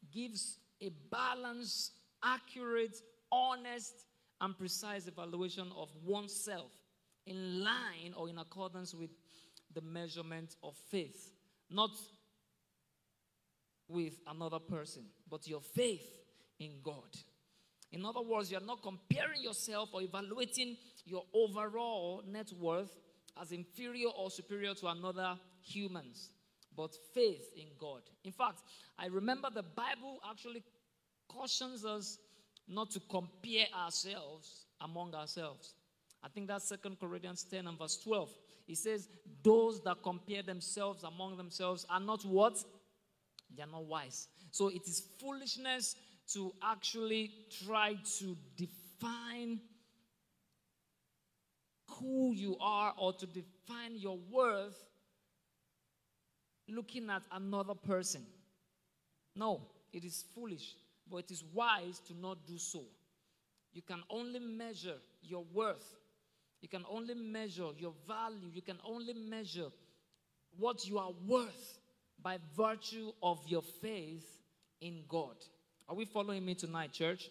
gives 0.10 0.58
a 0.82 0.89
balanced, 1.12 1.91
accurate, 2.24 2.96
honest, 3.29 3.93
and 4.39 4.58
precise 4.58 5.05
evaluation 5.05 5.70
of 5.75 5.89
oneself 6.05 6.72
in 7.25 7.62
line 7.62 8.13
or 8.15 8.29
in 8.29 8.38
accordance 8.38 8.93
with 8.93 9.10
the 9.74 9.82
measurement 9.82 10.55
of 10.63 10.77
faith. 10.89 11.34
Not 11.70 11.91
with 13.89 14.13
another 14.27 14.60
person, 14.60 15.03
but 15.29 15.46
your 15.46 15.60
faith 15.60 16.08
in 16.62 16.79
God. 16.82 17.17
In 17.91 18.05
other 18.05 18.22
words, 18.22 18.50
you're 18.50 18.62
not 18.62 18.82
comparing 18.82 19.43
yourself 19.43 19.89
or 19.91 20.03
evaluating 20.03 20.77
your 21.03 21.25
overall 21.34 22.24
net 22.25 22.50
worth 22.58 22.96
as 23.41 23.51
inferior 23.51 24.09
or 24.09 24.29
superior 24.29 24.73
to 24.75 24.87
another 24.87 25.37
humans, 25.61 26.29
but 26.75 26.91
faith 27.13 27.51
in 27.55 27.67
God. 27.79 28.01
In 28.23 28.31
fact, 28.31 28.61
I 28.97 29.07
remember 29.07 29.49
the 29.53 29.63
Bible 29.63 30.19
actually 30.29 30.63
cautions 31.27 31.85
us 31.85 32.17
not 32.67 32.91
to 32.91 32.99
compare 33.09 33.65
ourselves 33.75 34.65
among 34.81 35.13
ourselves. 35.13 35.75
I 36.23 36.29
think 36.29 36.47
that's 36.47 36.67
Second 36.67 36.99
Corinthians 36.99 37.43
10 37.43 37.67
and 37.67 37.77
verse 37.77 37.97
12. 38.03 38.29
It 38.67 38.77
says, 38.77 39.09
Those 39.43 39.81
that 39.83 40.01
compare 40.03 40.41
themselves 40.41 41.03
among 41.03 41.37
themselves 41.37 41.85
are 41.89 41.99
not 41.99 42.23
what? 42.23 42.57
They 43.55 43.63
are 43.63 43.67
not 43.67 43.85
wise. 43.85 44.27
So 44.51 44.69
it 44.69 44.87
is 44.87 45.03
foolishness 45.19 45.95
to 46.33 46.53
actually 46.63 47.31
try 47.65 47.95
to 48.19 48.37
define 48.55 49.59
who 52.00 52.33
you 52.33 52.57
are 52.59 52.93
or 52.97 53.13
to 53.13 53.25
define 53.25 53.95
your 53.95 54.17
worth 54.31 54.75
looking 56.69 57.09
at 57.09 57.23
another 57.31 57.73
person. 57.73 58.25
No, 59.35 59.62
it 59.91 60.03
is 60.03 60.25
foolish, 60.33 60.75
but 61.09 61.17
it 61.17 61.31
is 61.31 61.43
wise 61.53 62.00
to 62.07 62.13
not 62.19 62.45
do 62.47 62.57
so. 62.57 62.83
You 63.73 63.81
can 63.81 64.01
only 64.09 64.39
measure 64.39 64.97
your 65.21 65.43
worth. 65.53 65.95
You 66.62 66.69
can 66.69 66.85
only 66.89 67.15
measure 67.15 67.69
your 67.77 67.93
value. 68.07 68.50
You 68.53 68.62
can 68.62 68.77
only 68.85 69.13
measure 69.13 69.69
what 70.57 70.88
you 70.88 71.00
are 71.00 71.12
worth 71.27 71.79
by 72.21 72.38
virtue 72.55 73.12
of 73.21 73.39
your 73.47 73.63
faith 73.81 74.25
in 74.79 75.03
God. 75.09 75.35
Are 75.89 75.95
we 75.95 76.05
following 76.05 76.45
me 76.45 76.55
tonight, 76.55 76.93
church? 76.93 77.29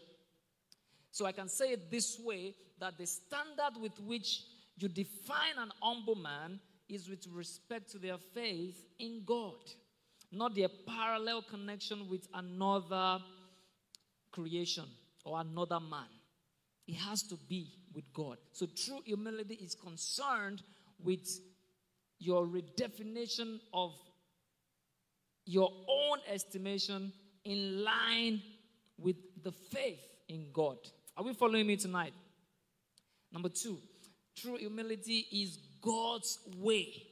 So 1.10 1.24
I 1.26 1.32
can 1.32 1.48
say 1.48 1.72
it 1.72 1.90
this 1.90 2.18
way 2.18 2.54
that 2.80 2.98
the 2.98 3.06
standard 3.06 3.80
with 3.80 3.98
which 4.00 4.42
you 4.76 4.88
define 4.88 5.58
an 5.58 5.70
humble 5.80 6.14
man 6.14 6.60
is 6.88 7.08
with 7.08 7.26
respect 7.32 7.90
to 7.92 7.98
their 7.98 8.18
faith 8.18 8.84
in 8.98 9.22
God, 9.24 9.54
not 10.30 10.54
their 10.54 10.68
parallel 10.86 11.42
connection 11.42 12.08
with 12.08 12.26
another 12.34 13.22
creation 14.30 14.84
or 15.24 15.40
another 15.40 15.80
man. 15.80 16.08
It 16.86 16.96
has 16.96 17.22
to 17.24 17.36
be 17.48 17.72
with 17.94 18.12
God. 18.12 18.38
So 18.52 18.66
true 18.66 19.00
humility 19.04 19.54
is 19.54 19.74
concerned 19.74 20.62
with 21.02 21.40
your 22.18 22.46
redefinition 22.46 23.60
of 23.72 23.92
your 25.44 25.70
own 25.88 26.18
estimation 26.28 27.12
in 27.44 27.84
line 27.84 28.42
with 28.98 29.16
the 29.42 29.52
faith 29.52 30.00
in 30.28 30.46
God. 30.52 30.78
Are 31.16 31.24
we 31.24 31.34
following 31.34 31.66
me 31.66 31.76
tonight? 31.76 32.12
Number 33.32 33.48
two, 33.48 33.78
true 34.36 34.56
humility 34.56 35.26
is 35.32 35.58
God's 35.80 36.38
way 36.58 37.06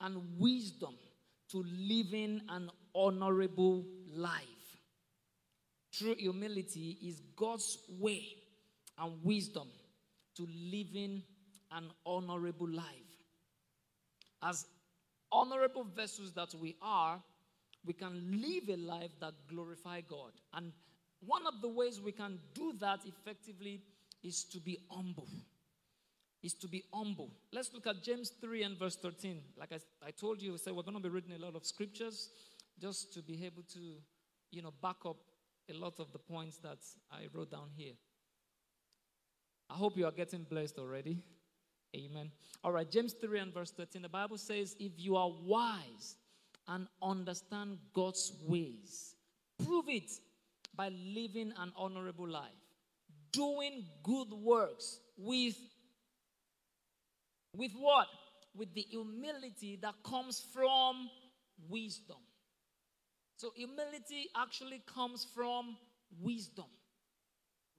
and 0.00 0.20
wisdom 0.38 0.94
to 1.50 1.64
living 1.78 2.40
an 2.48 2.70
honorable 2.94 3.84
life. 4.14 4.42
True 5.92 6.14
humility 6.18 6.98
is 7.02 7.20
God's 7.36 7.78
way 8.00 8.24
and 8.98 9.12
wisdom 9.22 9.68
to 10.36 10.48
living 10.70 11.22
an 11.70 11.90
honorable 12.06 12.68
life. 12.68 12.86
As 14.42 14.66
honorable 15.30 15.84
vessels 15.84 16.32
that 16.32 16.54
we 16.54 16.76
are, 16.82 17.22
we 17.84 17.92
can 17.92 18.40
live 18.40 18.68
a 18.68 18.80
life 18.80 19.10
that 19.20 19.34
glorify 19.48 20.00
God. 20.00 20.32
And 20.54 20.72
one 21.26 21.46
of 21.46 21.60
the 21.60 21.68
ways 21.68 22.00
we 22.00 22.12
can 22.12 22.38
do 22.54 22.74
that 22.80 23.00
effectively 23.06 23.82
is 24.22 24.44
to 24.44 24.58
be 24.58 24.78
humble. 24.90 25.28
Is 26.42 26.54
to 26.54 26.66
be 26.66 26.82
humble. 26.92 27.30
Let's 27.52 27.72
look 27.72 27.86
at 27.86 28.02
James 28.02 28.30
3 28.40 28.64
and 28.64 28.78
verse 28.78 28.96
13. 28.96 29.40
Like 29.56 29.70
I, 29.72 29.78
I 30.06 30.10
told 30.10 30.42
you, 30.42 30.56
said 30.58 30.72
we're 30.72 30.82
going 30.82 30.96
to 30.96 31.02
be 31.02 31.08
reading 31.08 31.32
a 31.36 31.38
lot 31.38 31.54
of 31.54 31.64
scriptures 31.64 32.30
just 32.80 33.14
to 33.14 33.22
be 33.22 33.44
able 33.46 33.62
to, 33.74 33.80
you 34.50 34.60
know, 34.60 34.72
back 34.82 34.96
up 35.06 35.18
a 35.70 35.74
lot 35.74 36.00
of 36.00 36.12
the 36.12 36.18
points 36.18 36.56
that 36.58 36.78
I 37.12 37.28
wrote 37.32 37.52
down 37.52 37.68
here. 37.76 37.92
I 39.70 39.74
hope 39.74 39.96
you 39.96 40.04
are 40.04 40.12
getting 40.12 40.42
blessed 40.42 40.78
already. 40.78 41.18
Amen. 41.94 42.30
All 42.64 42.72
right, 42.72 42.90
James 42.90 43.12
3 43.12 43.38
and 43.38 43.54
verse 43.54 43.70
13. 43.70 44.02
The 44.02 44.08
Bible 44.08 44.38
says, 44.38 44.74
If 44.78 44.92
you 44.96 45.16
are 45.16 45.30
wise 45.44 46.16
and 46.66 46.88
understand 47.02 47.78
God's 47.92 48.32
ways, 48.46 49.14
prove 49.64 49.88
it 49.88 50.10
by 50.74 50.88
living 50.88 51.52
an 51.58 51.72
honorable 51.76 52.28
life, 52.28 52.50
doing 53.30 53.84
good 54.02 54.32
works 54.32 55.00
with 55.16 55.56
with 57.56 57.72
what? 57.72 58.06
With 58.54 58.74
the 58.74 58.86
humility 58.90 59.78
that 59.82 59.94
comes 60.04 60.44
from 60.52 61.08
wisdom. 61.68 62.18
So 63.36 63.50
humility 63.56 64.28
actually 64.36 64.82
comes 64.86 65.26
from 65.34 65.76
wisdom. 66.20 66.66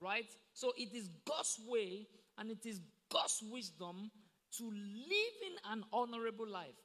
Right? 0.02 0.32
So 0.54 0.74
it 0.78 0.94
is 0.94 1.10
God's 1.26 1.60
way 1.68 2.08
and 2.38 2.52
it 2.52 2.66
is 2.66 2.82
God's 3.12 3.42
wisdom 3.50 4.12
to 4.58 4.64
live 4.64 5.36
in 5.48 5.72
an 5.72 5.84
honorable 5.94 6.48
life. 6.48 6.76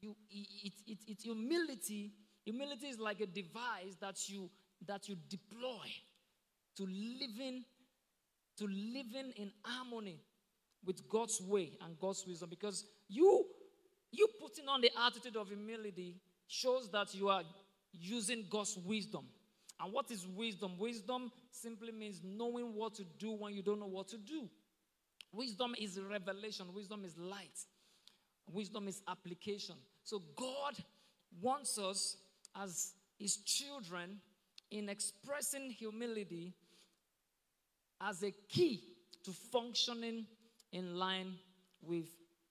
You, 0.00 0.16
it, 0.30 0.72
it, 0.86 0.98
it, 1.06 1.18
humility, 1.22 2.12
humility 2.44 2.86
is 2.86 2.98
like 2.98 3.20
a 3.20 3.26
device 3.26 3.96
that 4.00 4.28
you 4.28 4.50
that 4.86 5.08
you 5.08 5.16
deploy 5.28 5.86
to 6.76 6.84
living 6.84 7.64
to 8.56 8.66
living 8.66 9.32
in 9.36 9.50
harmony 9.62 10.20
with 10.84 11.08
God's 11.08 11.40
way 11.40 11.72
and 11.82 11.98
God's 11.98 12.24
wisdom 12.26 12.48
because 12.50 12.84
you 13.08 13.46
you 14.12 14.26
putting 14.40 14.68
on 14.68 14.80
the 14.80 14.90
attitude 15.06 15.36
of 15.36 15.48
humility 15.48 16.16
shows 16.48 16.90
that 16.90 17.14
you 17.14 17.28
are 17.28 17.42
using 17.92 18.44
God's 18.50 18.76
wisdom. 18.84 19.24
And 19.80 19.92
what 19.92 20.10
is 20.10 20.26
wisdom? 20.26 20.72
Wisdom 20.78 21.30
simply 21.52 21.92
means 21.92 22.20
knowing 22.24 22.74
what 22.74 22.94
to 22.96 23.04
do 23.18 23.30
when 23.32 23.54
you 23.54 23.62
don't 23.62 23.78
know 23.78 23.86
what 23.86 24.08
to 24.08 24.18
do. 24.18 24.48
Wisdom 25.32 25.74
is 25.78 25.98
revelation, 26.00 26.66
wisdom 26.74 27.04
is 27.04 27.16
light, 27.16 27.64
wisdom 28.52 28.88
is 28.88 29.00
application. 29.08 29.76
So 30.02 30.22
God 30.36 30.74
wants 31.40 31.78
us 31.78 32.16
as 32.60 32.94
his 33.16 33.36
children 33.36 34.18
in 34.72 34.88
expressing 34.88 35.70
humility 35.70 36.52
as 38.00 38.22
a 38.24 38.32
key 38.48 38.82
to 39.24 39.32
functioning 39.52 40.26
in 40.72 40.96
line 40.96 41.34
with 41.82 42.08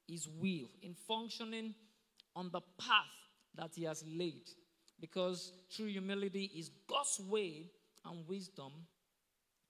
his 0.07 0.27
will, 0.27 0.69
in 0.81 0.93
functioning 1.07 1.73
on 2.35 2.49
the 2.51 2.61
path 2.77 3.05
that 3.55 3.71
he 3.75 3.83
has 3.83 4.03
laid. 4.07 4.49
Because 4.99 5.53
true 5.75 5.87
humility 5.87 6.51
is 6.55 6.71
God's 6.87 7.19
way 7.29 7.69
and 8.05 8.27
wisdom 8.27 8.71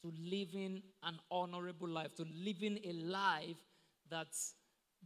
to 0.01 0.13
living 0.17 0.81
an 1.03 1.19
honorable 1.29 1.89
life, 1.89 2.15
to 2.15 2.25
living 2.33 2.79
a 2.83 2.93
life 2.93 3.57
that 4.09 4.27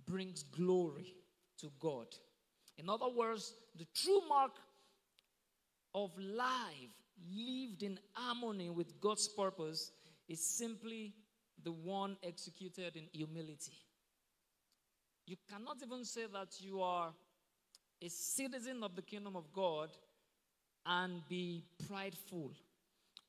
brings 0.05 0.43
glory 0.43 1.15
to 1.59 1.71
God. 1.79 2.07
In 2.77 2.89
other 2.89 3.09
words, 3.09 3.53
the 3.77 3.87
true 3.95 4.21
mark 4.27 4.51
of 5.93 6.11
life 6.17 6.93
lived 7.31 7.83
in 7.83 7.99
harmony 8.13 8.69
with 8.69 8.99
God's 8.99 9.27
purpose 9.27 9.91
is 10.27 10.43
simply 10.45 11.13
the 11.63 11.71
one 11.71 12.17
executed 12.23 12.95
in 12.95 13.03
humility. 13.11 13.77
You 15.25 15.37
cannot 15.49 15.77
even 15.85 16.03
say 16.03 16.25
that 16.33 16.59
you 16.59 16.81
are 16.81 17.13
a 18.01 18.09
citizen 18.09 18.83
of 18.83 18.95
the 18.95 19.01
kingdom 19.01 19.35
of 19.35 19.51
God 19.53 19.89
and 20.85 21.21
be 21.29 21.63
prideful 21.87 22.51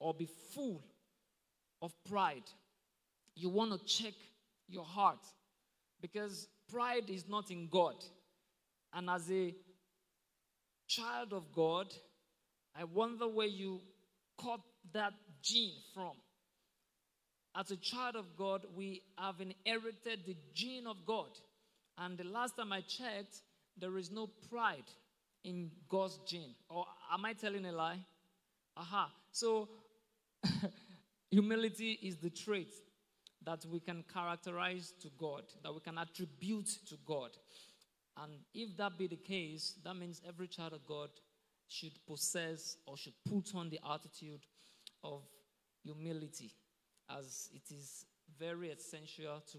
or 0.00 0.12
be 0.12 0.28
full 0.52 0.82
of 1.80 1.92
pride. 2.08 2.42
You 3.36 3.48
want 3.48 3.72
to 3.72 3.86
check 3.86 4.14
your 4.68 4.84
heart 4.84 5.24
because 6.00 6.48
pride 6.70 7.08
is 7.08 7.28
not 7.28 7.50
in 7.50 7.68
God. 7.68 7.94
And 8.92 9.08
as 9.08 9.30
a 9.30 9.54
child 10.88 11.32
of 11.32 11.52
God, 11.52 11.92
I 12.76 12.84
wonder 12.84 13.28
where 13.28 13.46
you 13.46 13.80
caught 14.36 14.62
that 14.92 15.12
gene 15.42 15.74
from. 15.94 16.12
As 17.56 17.70
a 17.70 17.76
child 17.76 18.16
of 18.16 18.36
God, 18.36 18.66
we 18.74 19.02
have 19.16 19.36
inherited 19.40 20.20
the 20.26 20.36
gene 20.52 20.86
of 20.86 21.06
God. 21.06 21.30
And 21.98 22.18
the 22.18 22.24
last 22.24 22.56
time 22.56 22.72
I 22.72 22.80
checked, 22.80 23.42
there 23.78 23.96
is 23.96 24.10
no 24.10 24.28
pride 24.50 24.90
in 25.44 25.70
God's 25.88 26.18
gene. 26.26 26.54
Or 26.68 26.86
am 27.12 27.24
I 27.24 27.32
telling 27.32 27.64
a 27.66 27.72
lie? 27.72 28.00
Aha. 28.76 29.12
So, 29.30 29.68
humility 31.30 31.98
is 32.02 32.16
the 32.16 32.30
trait 32.30 32.72
that 33.44 33.64
we 33.66 33.78
can 33.78 34.04
characterize 34.12 34.92
to 35.02 35.08
God, 35.18 35.44
that 35.62 35.72
we 35.72 35.80
can 35.80 35.98
attribute 35.98 36.68
to 36.88 36.96
God. 37.06 37.30
And 38.16 38.32
if 38.54 38.76
that 38.76 38.98
be 38.98 39.06
the 39.06 39.16
case, 39.16 39.74
that 39.84 39.94
means 39.94 40.20
every 40.26 40.48
child 40.48 40.72
of 40.72 40.86
God 40.86 41.10
should 41.68 41.92
possess 42.06 42.76
or 42.86 42.96
should 42.96 43.14
put 43.28 43.54
on 43.54 43.70
the 43.70 43.80
attitude 43.92 44.40
of 45.02 45.22
humility, 45.82 46.52
as 47.08 47.50
it 47.54 47.74
is 47.74 48.06
very 48.38 48.70
essential 48.70 49.42
to, 49.52 49.58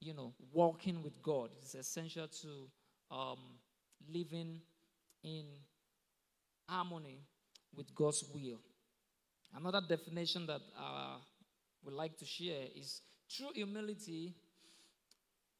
you 0.00 0.14
know, 0.14 0.32
walking 0.52 1.02
with 1.02 1.22
God. 1.22 1.50
It's 1.60 1.74
essential 1.74 2.28
to 2.28 2.70
um, 3.14 3.38
living 4.08 4.60
in 5.22 5.44
harmony 6.68 7.18
with 7.74 7.94
God's 7.94 8.24
will. 8.32 8.60
Another 9.54 9.80
definition 9.86 10.46
that 10.46 10.60
uh, 10.78 11.16
we 11.84 11.92
like 11.92 12.16
to 12.18 12.24
share 12.24 12.66
is 12.76 13.02
true 13.28 13.48
humility 13.54 14.34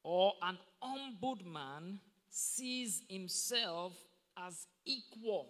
or 0.03 0.33
an 0.41 0.57
humbled 0.81 1.45
man 1.45 1.99
sees 2.29 3.03
himself 3.09 3.93
as 4.37 4.65
equal 4.85 5.49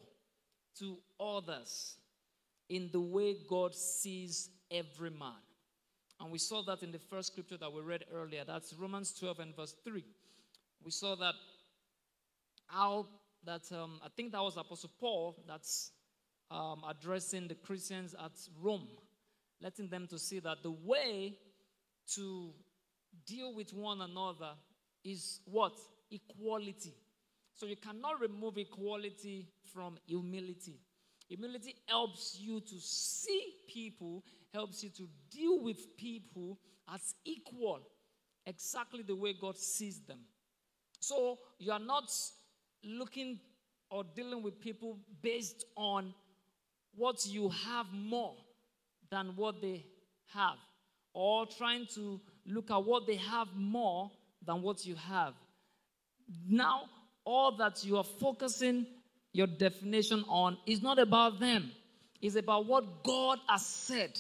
to 0.79 0.97
others 1.19 1.95
in 2.69 2.89
the 2.91 2.99
way 2.99 3.36
God 3.47 3.75
sees 3.75 4.49
every 4.71 5.10
man. 5.10 5.41
And 6.19 6.31
we 6.31 6.38
saw 6.38 6.62
that 6.63 6.84
in 6.84 6.91
the 6.91 6.99
first 6.99 7.31
scripture 7.31 7.57
that 7.57 7.71
we 7.71 7.81
read 7.81 8.05
earlier. 8.13 8.43
That's 8.45 8.73
Romans 8.73 9.13
12 9.19 9.39
and 9.39 9.55
verse 9.55 9.75
3. 9.84 10.03
We 10.84 10.91
saw 10.91 11.15
that 11.15 11.34
how 12.67 13.07
that 13.45 13.63
um, 13.71 13.99
I 14.03 14.07
think 14.15 14.31
that 14.31 14.41
was 14.41 14.55
Apostle 14.55 14.91
Paul 14.99 15.36
that's 15.47 15.91
um, 16.51 16.84
addressing 16.88 17.47
the 17.47 17.55
Christians 17.55 18.13
at 18.13 18.31
Rome, 18.62 18.88
letting 19.62 19.88
them 19.89 20.07
to 20.07 20.19
see 20.19 20.39
that 20.39 20.63
the 20.63 20.71
way 20.71 21.38
to 22.15 22.51
deal 23.25 23.55
with 23.55 23.73
one 23.73 24.01
another 24.01 24.51
is 25.03 25.39
what? 25.45 25.73
Equality. 26.12 26.93
So 27.53 27.65
you 27.65 27.75
cannot 27.75 28.19
remove 28.19 28.57
equality 28.57 29.47
from 29.73 29.97
humility. 30.05 30.79
Humility 31.29 31.75
helps 31.88 32.38
you 32.39 32.60
to 32.60 32.75
see 32.79 33.53
people, 33.67 34.23
helps 34.54 34.84
you 34.84 34.90
to 34.90 35.08
deal 35.30 35.62
with 35.64 35.96
people 35.98 36.60
as 36.94 37.16
equal, 37.26 37.80
exactly 38.46 39.04
the 39.04 39.16
way 39.16 39.34
God 39.40 39.58
sees 39.58 40.00
them. 40.02 40.20
So 41.00 41.40
you 41.58 41.72
are 41.72 41.80
not 41.80 42.12
looking 42.84 43.40
or 43.90 44.04
dealing 44.16 44.44
with 44.44 44.60
people 44.60 44.98
based 45.22 45.66
on 45.76 46.14
what 46.96 47.26
you 47.26 47.50
have 47.50 47.88
more 47.94 48.36
than 49.10 49.34
what 49.36 49.62
they 49.62 49.86
have, 50.34 50.58
or 51.14 51.46
trying 51.46 51.86
to 51.96 52.20
look 52.46 52.72
at 52.72 52.84
what 52.84 53.06
they 53.06 53.18
have 53.18 53.48
more 53.56 54.10
than 54.46 54.62
what 54.62 54.86
you 54.86 54.96
have. 54.96 55.34
Now, 56.48 56.84
all 57.26 57.58
that 57.58 57.84
you 57.84 57.98
are 57.98 58.04
focusing 58.04 58.86
your 59.34 59.48
definition 59.48 60.24
on 60.28 60.58
is 60.66 60.82
not 60.82 61.00
about 61.00 61.40
them, 61.40 61.72
it's 62.22 62.36
about 62.36 62.66
what 62.66 63.04
God 63.04 63.40
has 63.48 63.66
said 63.66 64.20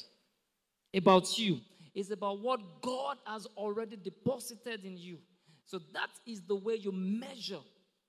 about 0.93 1.37
you, 1.37 1.59
it's 1.93 2.11
about 2.11 2.39
what 2.39 2.59
God 2.81 3.17
has 3.25 3.45
already 3.57 3.97
deposited 3.97 4.85
in 4.85 4.97
you. 4.97 5.17
So 5.65 5.79
that 5.93 6.09
is 6.25 6.41
the 6.41 6.55
way 6.55 6.75
you 6.75 6.91
measure 6.91 7.59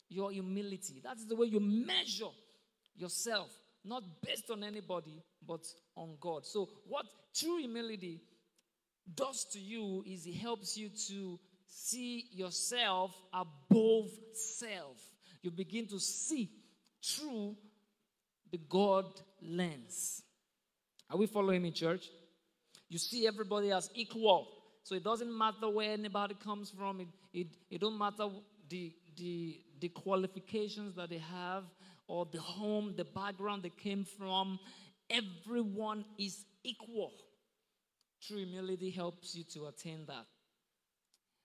your 0.09 0.31
humility. 0.31 1.01
That 1.03 1.17
is 1.17 1.27
the 1.27 1.37
way 1.37 1.47
you 1.47 1.61
measure 1.61 2.33
yourself, 2.97 3.49
not 3.85 4.03
based 4.23 4.51
on 4.51 4.63
anybody, 4.63 5.23
but 5.47 5.65
on 5.97 6.17
God. 6.21 6.47
So, 6.47 6.69
what 6.87 7.07
true 7.35 7.59
humility 7.59 8.21
does 9.15 9.45
to 9.53 9.59
you 9.59 10.05
is 10.07 10.27
it 10.27 10.35
helps 10.35 10.77
you 10.77 10.91
to 11.09 11.39
see 11.67 12.27
yourself 12.33 13.15
above 13.33 14.11
self. 14.35 14.99
You 15.43 15.51
begin 15.51 15.87
to 15.89 15.99
see 15.99 16.51
through 17.05 17.57
the 18.51 18.59
God 18.59 19.07
lens. 19.41 20.23
Are 21.11 21.17
we 21.17 21.27
following 21.27 21.63
me, 21.63 21.71
church? 21.73 22.09
You 22.93 22.99
see 22.99 23.27
everybody 23.27 23.73
as 23.73 23.89
equal. 23.95 24.49
So 24.83 24.95
it 24.95 25.03
doesn't 25.03 25.39
matter 25.39 25.67
where 25.71 25.93
anybody 25.93 26.35
comes 26.35 26.69
from. 26.69 27.01
It, 27.01 27.09
it, 27.33 27.47
it 27.71 27.81
don't 27.81 27.97
matter 27.97 28.29
the, 28.69 28.93
the, 29.17 29.63
the 29.81 29.89
qualifications 29.89 30.95
that 30.97 31.09
they 31.09 31.23
have 31.33 31.65
or 32.07 32.27
the 32.31 32.39
home, 32.39 32.93
the 32.95 33.07
background 33.07 33.63
they 33.63 33.71
came 33.71 34.05
from. 34.05 34.59
Everyone 35.09 36.05
is 36.19 36.45
equal. 36.65 37.13
True 38.21 38.45
humility 38.45 38.91
helps 38.91 39.35
you 39.35 39.45
to 39.55 39.69
attain 39.69 40.05
that. 40.09 40.27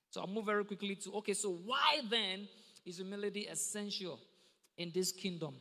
So 0.10 0.20
I'll 0.20 0.28
move 0.28 0.48
very 0.48 0.66
quickly 0.66 0.96
to 0.96 1.12
okay, 1.14 1.34
so 1.34 1.52
why 1.64 2.02
then 2.10 2.50
is 2.86 2.98
humility 2.98 3.48
essential 3.48 4.20
in 4.78 4.92
this 4.94 5.14
kingdom? 5.14 5.56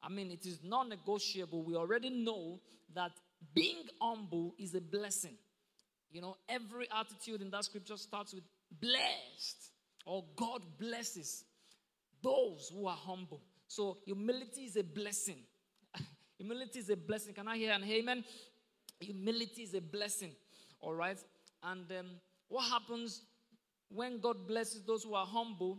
I 0.00 0.10
mean, 0.10 0.30
it 0.30 0.46
is 0.46 0.60
non 0.62 0.90
negotiable. 0.90 1.64
We 1.64 1.74
already 1.74 2.10
know 2.10 2.60
that 2.94 3.10
being 3.52 3.84
humble 4.00 4.54
is 4.58 4.74
a 4.74 4.80
blessing. 4.80 5.36
You 6.10 6.20
know, 6.20 6.36
every 6.48 6.86
attitude 6.96 7.42
in 7.42 7.50
that 7.50 7.64
scripture 7.64 7.96
starts 7.96 8.32
with 8.32 8.44
blessed 8.80 9.72
or 10.06 10.24
God 10.36 10.62
blesses 10.78 11.44
those 12.22 12.70
who 12.72 12.86
are 12.86 12.96
humble. 12.96 13.42
So 13.66 13.98
humility 14.04 14.62
is 14.62 14.76
a 14.76 14.84
blessing. 14.84 15.38
humility 16.38 16.78
is 16.78 16.90
a 16.90 16.96
blessing. 16.96 17.34
Can 17.34 17.48
I 17.48 17.56
hear 17.56 17.72
an 17.72 17.84
amen? 17.84 18.24
Humility 19.00 19.62
is 19.62 19.74
a 19.74 19.80
blessing. 19.80 20.32
All 20.80 20.94
right. 20.94 21.18
And 21.62 21.90
um, 21.90 22.06
what 22.48 22.68
happens 22.70 23.22
when 23.88 24.20
God 24.20 24.46
blesses 24.46 24.82
those 24.86 25.02
who 25.02 25.14
are 25.14 25.26
humble? 25.26 25.78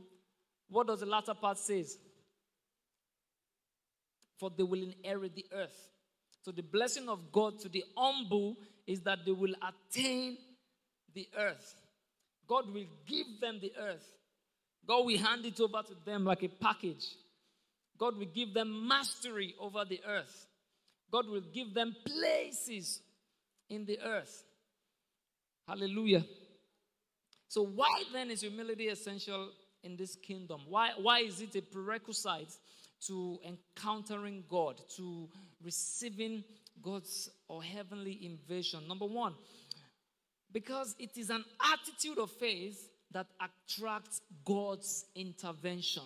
What 0.67 0.88
does 0.88 0.99
the 0.99 1.06
latter 1.06 1.34
part 1.34 1.58
says? 1.58 1.97
For 4.39 4.49
they 4.49 4.63
will 4.63 4.82
inherit 4.82 5.36
the 5.36 5.45
earth. 5.54 5.89
So 6.45 6.51
the 6.51 6.62
blessing 6.62 7.10
of 7.10 7.31
God 7.31 7.60
to 7.62 7.69
the 7.69 7.84
humble 7.97 8.55
is 8.86 9.01
that 9.01 9.25
they 9.25 9.31
will 9.31 9.55
attain 9.63 10.38
the 11.15 11.27
earth. 11.36 11.73
God 12.47 12.71
will 12.71 12.86
give 13.08 13.25
them 13.41 13.58
the 13.60 13.71
earth. 13.81 14.08
God 14.88 15.08
will 15.08 15.17
hand 15.17 15.43
it 15.47 15.60
over 15.60 15.81
to 15.81 15.95
them 16.05 16.23
like 16.23 16.43
a 16.43 16.47
package. 16.47 17.03
God 17.97 18.19
will 18.19 18.27
give 18.27 18.53
them 18.53 18.88
mastery 18.88 19.55
over 19.60 19.86
the 19.89 19.99
earth. 20.08 20.45
God 21.12 21.27
will 21.27 21.41
give 21.51 21.73
them 21.73 21.95
places 22.05 23.01
in 23.67 23.86
the 23.86 23.99
earth. 24.05 24.43
Hallelujah. 25.67 26.23
So, 27.47 27.63
why 27.63 28.03
then 28.13 28.29
is 28.29 28.41
humility 28.41 28.89
essential 28.89 29.49
in 29.81 29.95
this 29.97 30.15
kingdom? 30.15 30.62
Why, 30.69 30.91
why 31.01 31.21
is 31.21 31.41
it 31.41 31.55
a 31.55 31.63
prerequisite 31.63 32.53
to 33.07 33.39
encountering 33.45 34.43
God, 34.49 34.81
to 34.97 35.29
receiving 35.63 36.43
God's 36.81 37.29
or 37.47 37.63
heavenly 37.63 38.25
invasion? 38.25 38.87
Number 38.87 39.05
one, 39.05 39.33
because 40.51 40.95
it 40.99 41.17
is 41.17 41.29
an 41.29 41.43
attitude 41.73 42.17
of 42.17 42.31
faith 42.31 42.89
that 43.11 43.27
attracts 43.39 44.21
God's 44.43 45.05
intervention. 45.15 46.03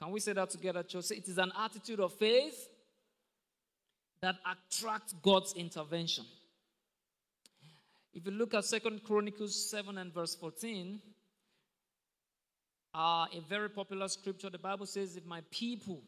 Can 0.00 0.12
we 0.12 0.20
say 0.20 0.32
that 0.32 0.50
together, 0.50 0.82
church? 0.82 1.10
It 1.10 1.28
is 1.28 1.38
an 1.38 1.52
attitude 1.58 2.00
of 2.00 2.12
faith 2.14 2.68
that 4.20 4.36
attracts 4.46 5.14
God's 5.22 5.54
intervention. 5.54 6.24
If 8.14 8.26
you 8.26 8.32
look 8.32 8.54
at 8.54 8.64
Second 8.64 9.04
Chronicles 9.04 9.70
7 9.70 9.98
and 9.98 10.12
verse 10.12 10.34
14, 10.34 11.00
uh, 12.94 13.26
a 13.32 13.40
very 13.48 13.68
popular 13.68 14.08
scripture, 14.08 14.50
the 14.50 14.58
Bible 14.58 14.86
says, 14.86 15.16
If 15.16 15.26
my 15.26 15.42
people 15.50 16.02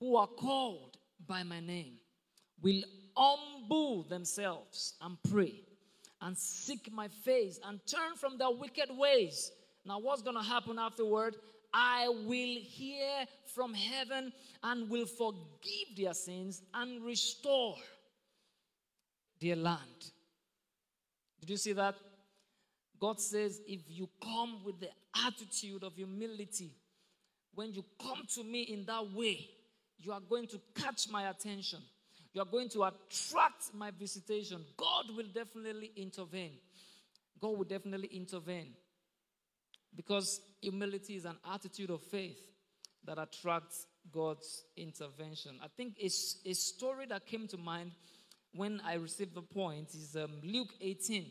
who 0.00 0.16
are 0.16 0.26
called 0.26 0.96
by 1.26 1.42
my 1.42 1.60
name 1.60 1.98
will 2.60 2.82
humble 3.16 4.02
themselves 4.04 4.94
and 5.00 5.16
pray 5.30 5.60
and 6.20 6.36
seek 6.36 6.92
my 6.92 7.08
face 7.08 7.60
and 7.64 7.80
turn 7.86 8.16
from 8.16 8.38
their 8.38 8.50
wicked 8.50 8.88
ways. 8.90 9.52
Now, 9.84 9.98
what's 9.98 10.22
going 10.22 10.36
to 10.36 10.42
happen 10.42 10.78
afterward? 10.78 11.36
I 11.72 12.08
will 12.08 12.56
hear 12.60 13.26
from 13.54 13.74
heaven 13.74 14.32
and 14.62 14.88
will 14.88 15.06
forgive 15.06 15.96
their 15.96 16.14
sins 16.14 16.62
and 16.72 17.04
restore 17.04 17.76
their 19.40 19.56
land. 19.56 20.12
Did 21.40 21.50
you 21.50 21.56
see 21.56 21.72
that? 21.72 21.96
God 23.04 23.20
says, 23.20 23.60
if 23.68 23.82
you 23.88 24.08
come 24.22 24.64
with 24.64 24.80
the 24.80 24.88
attitude 25.26 25.84
of 25.84 25.94
humility, 25.94 26.70
when 27.54 27.74
you 27.74 27.84
come 28.00 28.22
to 28.34 28.42
me 28.42 28.62
in 28.62 28.86
that 28.86 29.12
way, 29.12 29.46
you 29.98 30.10
are 30.10 30.22
going 30.26 30.46
to 30.46 30.60
catch 30.74 31.10
my 31.10 31.28
attention. 31.28 31.80
You 32.32 32.40
are 32.40 32.46
going 32.46 32.70
to 32.70 32.84
attract 32.84 33.74
my 33.74 33.90
visitation. 33.90 34.64
God 34.78 35.14
will 35.14 35.26
definitely 35.34 35.92
intervene. 35.96 36.52
God 37.38 37.58
will 37.58 37.66
definitely 37.66 38.08
intervene. 38.08 38.72
Because 39.94 40.40
humility 40.62 41.16
is 41.16 41.26
an 41.26 41.36
attitude 41.52 41.90
of 41.90 42.00
faith 42.00 42.38
that 43.04 43.18
attracts 43.18 43.86
God's 44.10 44.64
intervention. 44.78 45.58
I 45.62 45.66
think 45.76 45.98
a, 46.00 46.06
a 46.06 46.54
story 46.54 47.04
that 47.10 47.26
came 47.26 47.48
to 47.48 47.58
mind 47.58 47.90
when 48.54 48.80
I 48.82 48.94
received 48.94 49.34
the 49.34 49.42
point 49.42 49.90
is 49.90 50.16
um, 50.16 50.30
Luke 50.42 50.72
18. 50.80 51.26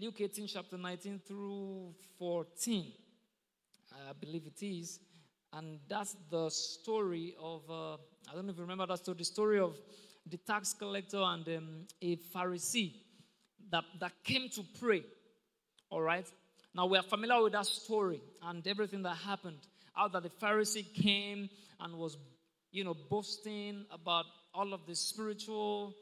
Luke 0.00 0.18
18, 0.18 0.46
chapter 0.46 0.78
19 0.78 1.20
through 1.28 1.94
14. 2.18 2.90
I 3.92 4.12
believe 4.18 4.46
it 4.46 4.64
is. 4.64 4.98
And 5.52 5.78
that's 5.86 6.16
the 6.30 6.48
story 6.48 7.34
of, 7.38 7.68
uh, 7.68 7.94
I 7.94 8.34
don't 8.34 8.46
know 8.46 8.52
if 8.52 8.56
you 8.56 8.62
remember 8.62 8.86
that 8.86 9.00
story, 9.00 9.18
the 9.18 9.24
story 9.24 9.60
of 9.60 9.78
the 10.24 10.38
tax 10.38 10.72
collector 10.72 11.20
and 11.20 11.46
um, 11.48 11.86
a 12.00 12.16
Pharisee 12.16 12.94
that, 13.70 13.84
that 14.00 14.12
came 14.24 14.48
to 14.54 14.62
pray. 14.80 15.04
All 15.90 16.00
right? 16.00 16.26
Now 16.74 16.86
we 16.86 16.96
are 16.96 17.02
familiar 17.02 17.42
with 17.42 17.52
that 17.52 17.66
story 17.66 18.22
and 18.42 18.66
everything 18.66 19.02
that 19.02 19.18
happened. 19.18 19.58
How 19.92 20.08
that 20.08 20.22
the 20.22 20.30
Pharisee 20.30 20.94
came 20.94 21.50
and 21.78 21.94
was, 21.96 22.16
you 22.72 22.84
know, 22.84 22.94
boasting 22.94 23.84
about 23.92 24.24
all 24.54 24.72
of 24.72 24.86
the 24.86 24.94
spiritual 24.94 25.94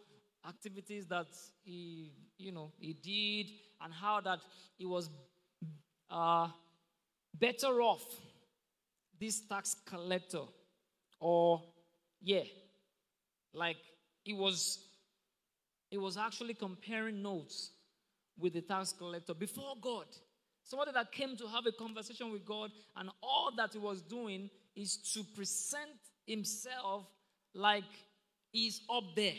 activities 0.47 1.07
that 1.07 1.29
he, 1.65 2.13
you 2.37 2.53
know, 2.53 2.73
he 2.79 2.93
did, 2.93 3.53
and 3.81 3.93
how 3.93 4.21
that 4.21 4.41
he 4.77 4.87
was 4.87 5.11
uh, 6.11 6.49
better 7.35 7.81
off 7.81 8.05
this 9.21 9.41
tax 9.41 9.77
collector, 9.87 10.43
or 11.21 11.63
yeah, 12.21 12.45
like 13.53 13.77
he 14.25 14.33
was 14.33 14.79
he 15.91 15.99
was 15.99 16.17
actually 16.17 16.55
comparing 16.55 17.23
notes 17.23 17.71
with 18.39 18.53
the 18.53 18.61
tax 18.61 18.93
collector 18.93 19.35
before 19.35 19.75
God. 19.81 20.07
Somebody 20.63 20.93
that 20.93 21.13
came 21.13 21.35
to 21.37 21.47
have 21.49 21.65
a 21.67 21.73
conversation 21.73 22.31
with 22.31 22.45
God, 22.45 22.71
and 22.97 23.09
all 23.23 23.51
that 23.57 23.73
he 23.73 23.79
was 23.79 24.03
doing 24.03 24.51
is 24.77 24.99
to 25.15 25.25
present 25.35 25.99
himself 26.27 27.07
like 27.55 27.85
he's 28.53 28.83
up 28.91 29.05
there. 29.17 29.33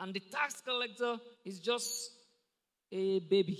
And 0.00 0.14
the 0.14 0.20
tax 0.20 0.62
collector 0.62 1.18
is 1.44 1.60
just 1.60 2.10
a 2.90 3.20
baby. 3.20 3.58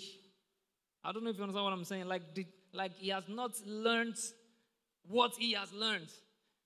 I 1.05 1.13
don't 1.13 1.23
know 1.23 1.31
if 1.31 1.37
you 1.37 1.43
understand 1.43 1.65
what 1.65 1.73
I'm 1.73 1.85
saying. 1.85 2.07
Like, 2.07 2.35
the, 2.35 2.47
like 2.73 2.97
he 2.97 3.11
has 3.11 3.25
not 3.29 3.53
learned 3.67 4.17
what 5.07 5.33
he 5.39 5.53
has 5.53 5.73
learned. 5.73 6.09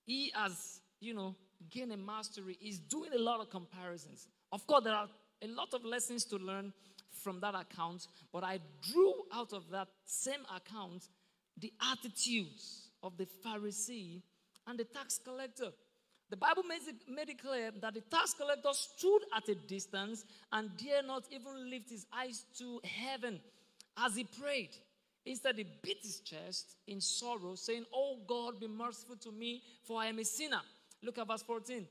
He 0.05 0.33
has, 0.35 0.81
you 1.01 1.13
know, 1.13 1.35
gained 1.71 1.93
a 1.93 1.97
mastery. 1.97 2.57
He's 2.61 2.79
doing 2.79 3.11
a 3.15 3.19
lot 3.19 3.41
of 3.41 3.51
comparisons. 3.51 4.29
Of 4.53 4.67
course, 4.67 4.85
there 4.85 4.95
are 4.95 5.09
a 5.43 5.49
lot 5.49 5.75
of 5.75 5.85
lessons 5.85 6.25
to 6.27 6.37
learn 6.37 6.73
from 7.11 7.41
that 7.41 7.55
account, 7.55 8.07
but 8.33 8.45
I 8.45 8.61
drew 8.93 9.15
out 9.33 9.53
of 9.53 9.71
that 9.71 9.89
same 10.05 10.43
account 10.55 11.09
the 11.59 11.73
attitudes 11.93 12.91
of 13.03 13.17
the 13.17 13.27
Pharisee 13.45 14.23
and 14.67 14.79
the 14.79 14.85
tax 14.85 15.19
collector. 15.25 15.71
The 16.31 16.37
Bible 16.37 16.63
makes 16.65 16.89
it, 16.89 16.97
made 17.09 17.29
it 17.29 17.41
clear 17.41 17.71
that 17.81 17.95
the 17.95 18.01
tax 18.01 18.35
collector 18.35 18.73
stood 18.73 19.23
at 19.37 19.49
a 19.49 19.55
distance 19.55 20.25
and 20.53 20.71
dare 20.77 21.03
not 21.03 21.25
even 21.31 21.71
lift 21.71 21.91
his 21.91 22.07
eyes 22.13 22.45
to 22.59 22.81
heaven 22.85 23.41
as 23.99 24.17
he 24.17 24.25
prayed. 24.25 24.71
Instead, 25.27 25.57
he 25.57 25.67
beat 25.83 25.99
his 26.03 26.21
chest 26.21 26.77
in 26.87 27.01
sorrow, 27.01 27.55
saying, 27.55 27.85
Oh 27.95 28.19
God, 28.27 28.61
be 28.61 28.69
merciful 28.69 29.17
to 29.17 29.33
me, 29.33 29.63
for 29.83 30.01
I 30.01 30.07
am 30.07 30.19
a 30.19 30.25
sinner. 30.25 30.61
Look 31.03 31.19
at 31.19 31.27
verse 31.27 31.43
14. 31.43 31.87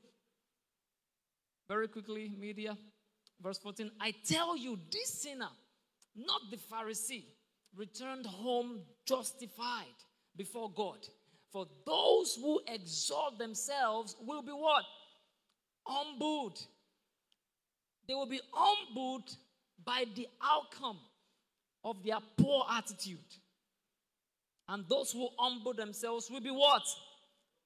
Very 1.68 1.88
quickly, 1.88 2.30
media. 2.38 2.76
Verse 3.40 3.58
14 3.58 3.90
I 4.00 4.12
tell 4.26 4.56
you, 4.56 4.78
this 4.90 5.22
sinner, 5.22 5.48
not 6.14 6.40
the 6.50 6.56
Pharisee, 6.56 7.24
returned 7.76 8.26
home 8.26 8.80
justified 9.06 9.84
before 10.36 10.70
God. 10.70 10.98
For 11.54 11.66
those 11.86 12.36
who 12.42 12.60
exalt 12.66 13.38
themselves 13.38 14.16
will 14.26 14.42
be 14.42 14.50
what? 14.50 14.82
Humbled. 15.86 16.58
They 18.08 18.14
will 18.14 18.26
be 18.26 18.40
humbled 18.52 19.30
by 19.84 20.04
the 20.16 20.26
outcome 20.42 20.98
of 21.84 22.02
their 22.02 22.18
poor 22.36 22.64
attitude. 22.68 23.18
And 24.68 24.84
those 24.88 25.12
who 25.12 25.28
humble 25.38 25.74
themselves 25.74 26.28
will 26.28 26.40
be 26.40 26.50
what? 26.50 26.82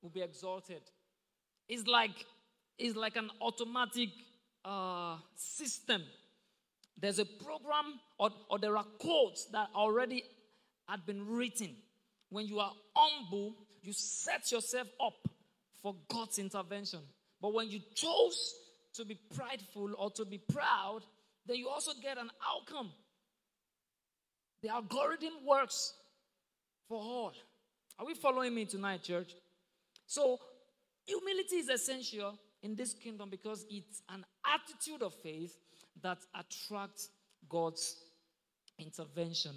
Will 0.02 0.10
be 0.10 0.20
exalted. 0.20 0.82
It's 1.66 1.86
like, 1.86 2.26
it's 2.78 2.94
like 2.94 3.16
an 3.16 3.30
automatic 3.40 4.10
uh, 4.66 5.16
system. 5.34 6.02
There's 7.00 7.20
a 7.20 7.24
program 7.24 8.00
or, 8.18 8.28
or 8.50 8.58
there 8.58 8.76
are 8.76 8.86
codes 9.00 9.48
that 9.52 9.68
already 9.74 10.24
had 10.86 11.06
been 11.06 11.26
written. 11.26 11.74
When 12.28 12.46
you 12.46 12.58
are 12.58 12.72
humble, 12.94 13.54
you 13.82 13.92
set 13.92 14.50
yourself 14.52 14.88
up 15.04 15.28
for 15.82 15.94
God's 16.08 16.38
intervention. 16.38 17.00
But 17.40 17.54
when 17.54 17.68
you 17.68 17.80
chose 17.94 18.54
to 18.94 19.04
be 19.04 19.18
prideful 19.34 19.94
or 19.96 20.10
to 20.12 20.24
be 20.24 20.38
proud, 20.38 21.00
then 21.46 21.56
you 21.56 21.68
also 21.68 21.92
get 22.02 22.18
an 22.18 22.30
outcome. 22.46 22.90
The 24.62 24.70
algorithm 24.70 25.44
works 25.46 25.94
for 26.88 26.96
all. 26.98 27.32
Are 27.98 28.06
we 28.06 28.14
following 28.14 28.54
me 28.54 28.64
tonight, 28.64 29.02
church? 29.02 29.34
So, 30.06 30.38
humility 31.04 31.56
is 31.56 31.68
essential 31.68 32.38
in 32.62 32.74
this 32.74 32.92
kingdom 32.94 33.30
because 33.30 33.64
it's 33.70 34.02
an 34.08 34.24
attitude 34.44 35.02
of 35.02 35.14
faith 35.14 35.56
that 36.02 36.18
attracts 36.34 37.10
God's 37.48 37.96
intervention. 38.78 39.52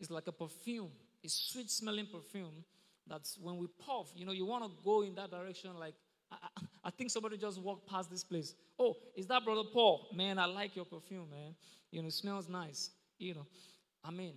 It's 0.00 0.10
like 0.10 0.26
a 0.26 0.32
perfume, 0.32 0.90
a 1.24 1.28
sweet 1.28 1.70
smelling 1.70 2.06
perfume 2.06 2.64
that's 3.08 3.38
when 3.38 3.56
we 3.56 3.66
puff, 3.84 4.12
you 4.14 4.24
know, 4.24 4.32
you 4.32 4.46
want 4.46 4.64
to 4.64 4.70
go 4.84 5.02
in 5.02 5.14
that 5.16 5.30
direction. 5.30 5.78
Like, 5.78 5.94
I, 6.30 6.36
I, 6.84 6.90
think 6.90 7.10
somebody 7.10 7.36
just 7.36 7.60
walked 7.60 7.88
past 7.88 8.10
this 8.10 8.24
place. 8.24 8.54
Oh, 8.78 8.96
is 9.16 9.26
that 9.26 9.44
Brother 9.44 9.68
Paul? 9.72 10.08
Man, 10.14 10.38
I 10.38 10.46
like 10.46 10.76
your 10.76 10.84
perfume, 10.84 11.28
man. 11.30 11.54
You 11.90 12.00
know, 12.00 12.08
it 12.08 12.14
smells 12.14 12.48
nice. 12.48 12.90
You 13.18 13.34
know, 13.34 13.46
I 14.04 14.10
mean, 14.10 14.34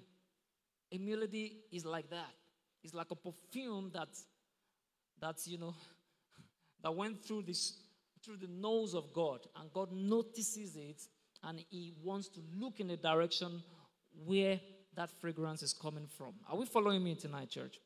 humility 0.90 1.58
is 1.72 1.86
like 1.86 2.10
that. 2.10 2.32
It's 2.84 2.94
like 2.94 3.12
a 3.12 3.16
perfume 3.16 3.92
that, 3.94 4.10
that's, 5.22 5.48
you 5.48 5.58
know, 5.58 5.74
that 6.84 6.94
went 6.94 7.24
through 7.24 7.44
this 7.44 7.78
through 8.26 8.38
the 8.38 8.48
nose 8.48 8.96
of 8.96 9.14
God, 9.14 9.42
and 9.56 9.72
God 9.72 9.92
notices 9.92 10.76
it, 10.76 11.04
and 11.44 11.64
He 11.70 11.94
wants 12.04 12.28
to 12.30 12.40
look 12.58 12.80
in 12.80 12.88
the 12.88 12.98
direction 12.98 13.62
where 14.26 14.60
that 14.96 15.12
fragrance 15.22 15.62
is 15.62 15.74
coming 15.74 16.08
from. 16.08 16.34
Are 16.50 16.58
we 16.58 16.66
following 16.66 17.04
me 17.04 17.14
tonight, 17.16 17.50
church? 17.50 17.80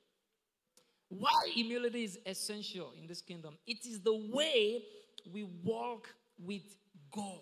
Why 1.10 1.50
humility 1.54 2.04
is 2.04 2.20
essential 2.26 2.94
in 3.00 3.08
this 3.08 3.22
kingdom? 3.22 3.58
It 3.66 3.86
is 3.86 4.02
the 4.02 4.16
way 4.32 4.84
we 5.32 5.44
walk 5.64 6.08
with 6.38 6.78
God. 7.12 7.42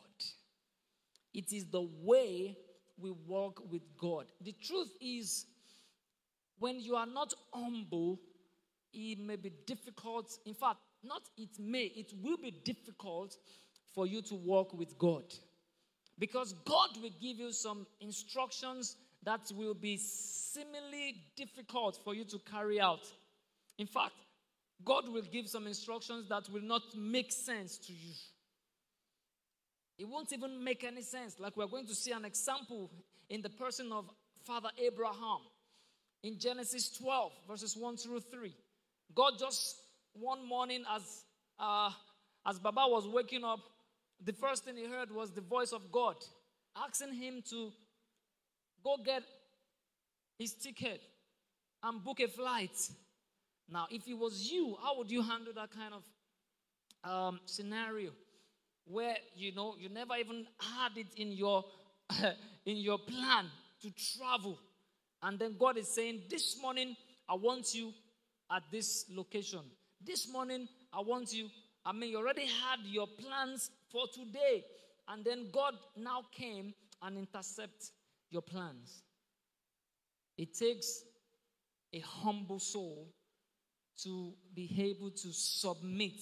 It 1.34 1.52
is 1.52 1.66
the 1.66 1.88
way 2.02 2.58
we 2.98 3.12
walk 3.28 3.62
with 3.70 3.84
God. 3.98 4.26
The 4.42 4.54
truth 4.54 4.92
is, 5.02 5.46
when 6.60 6.80
you 6.80 6.96
are 6.96 7.06
not 7.06 7.34
humble, 7.54 8.20
it 8.94 9.20
may 9.20 9.36
be 9.36 9.52
difficult. 9.66 10.40
In 10.46 10.54
fact, 10.54 10.80
not 11.04 11.22
it 11.38 11.60
may, 11.60 11.92
it 11.96 12.14
will 12.24 12.38
be 12.38 12.52
difficult 12.52 13.36
for 13.94 14.08
you 14.08 14.22
to 14.24 14.36
walk 14.36 14.74
with 14.74 14.98
God. 14.98 15.24
Because 16.18 16.54
God 16.66 16.90
will 17.02 17.12
give 17.22 17.38
you 17.38 17.52
some 17.52 17.86
instructions 18.00 18.96
that 19.24 19.42
will 19.56 19.76
be 19.76 19.98
similarly 19.98 21.18
difficult 21.36 22.00
for 22.04 22.16
you 22.16 22.24
to 22.26 22.40
carry 22.50 22.80
out. 22.82 23.02
In 23.78 23.88
fact, 23.88 24.14
God 24.84 25.08
will 25.12 25.24
give 25.24 25.48
some 25.48 25.68
instructions 25.68 26.28
that 26.30 26.50
will 26.50 26.62
not 26.62 26.84
make 26.96 27.32
sense 27.32 27.78
to 27.80 27.94
you. 27.94 28.14
It 29.98 30.08
won't 30.08 30.32
even 30.32 30.64
make 30.64 30.84
any 30.84 31.02
sense. 31.02 31.40
Like 31.40 31.58
we're 31.58 31.68
going 31.68 31.88
to 31.88 31.96
see 31.96 32.12
an 32.12 32.26
example 32.26 32.92
in 33.30 33.42
the 33.42 33.50
person 33.50 33.92
of 33.92 34.10
Father 34.46 34.70
Abraham 34.78 35.40
in 36.24 36.38
Genesis 36.38 36.90
12, 36.98 37.32
verses 37.48 37.76
1 37.76 37.98
through 37.98 38.20
3. 38.20 38.54
God 39.16 39.34
just 39.40 39.78
one 40.14 40.48
morning 40.48 40.84
as 40.94 41.24
uh, 41.60 41.90
as 42.46 42.60
Baba 42.60 42.86
was 42.88 43.08
waking 43.08 43.44
up, 43.44 43.60
the 44.24 44.34
first 44.34 44.64
thing 44.64 44.78
he 44.78 44.86
heard 44.86 45.12
was 45.12 45.32
the 45.32 45.42
voice 45.42 45.72
of 45.72 45.92
God 45.92 46.16
asking 46.78 47.14
him 47.14 47.44
to 47.50 47.72
go 48.84 48.98
get 49.04 49.24
his 50.40 50.54
ticket 50.54 51.02
and 51.84 52.04
book 52.04 52.20
a 52.20 52.28
flight. 52.28 52.78
Now, 53.70 53.88
if 53.92 54.08
it 54.08 54.14
was 54.14 54.50
you, 54.52 54.78
how 54.82 54.98
would 54.98 55.12
you 55.12 55.22
handle 55.22 55.54
that 55.54 55.72
kind 55.72 55.94
of 55.94 56.04
um, 57.04 57.40
scenario 57.46 58.12
where 58.86 59.16
you 59.36 59.54
know 59.54 59.76
you 59.78 59.90
never 59.90 60.16
even 60.16 60.46
had 60.60 60.98
it 60.98 61.08
in 61.18 61.32
your 61.32 61.66
in 62.66 62.78
your 62.78 62.98
plan 62.98 63.46
to 63.82 63.92
travel, 63.92 64.58
and 65.22 65.38
then 65.38 65.56
God 65.60 65.78
is 65.78 65.88
saying, 65.90 66.22
"This 66.30 66.62
morning 66.62 66.96
I 67.28 67.36
want 67.36 67.74
you 67.74 67.94
at 68.52 68.64
this 68.72 69.06
location. 69.10 69.62
This 70.04 70.32
morning 70.32 70.68
I 70.94 71.02
want 71.02 71.34
you." 71.34 71.50
I 71.86 71.94
mean, 71.94 72.10
you 72.12 72.18
already 72.18 72.46
had 72.46 72.80
your 72.86 73.08
plans 73.08 73.72
for 73.90 74.04
today, 74.14 74.64
and 75.08 75.24
then 75.24 75.48
God 75.54 75.74
now 75.96 76.24
came 76.34 76.74
and 77.02 77.18
intercept 77.18 77.92
your 78.30 78.42
plans. 78.42 79.04
It 80.38 80.54
takes 80.54 81.04
a 81.94 82.00
humble 82.00 82.60
soul 82.60 83.08
to 84.04 84.34
be 84.54 84.70
able 84.80 85.12
to 85.12 85.32
submit 85.32 86.22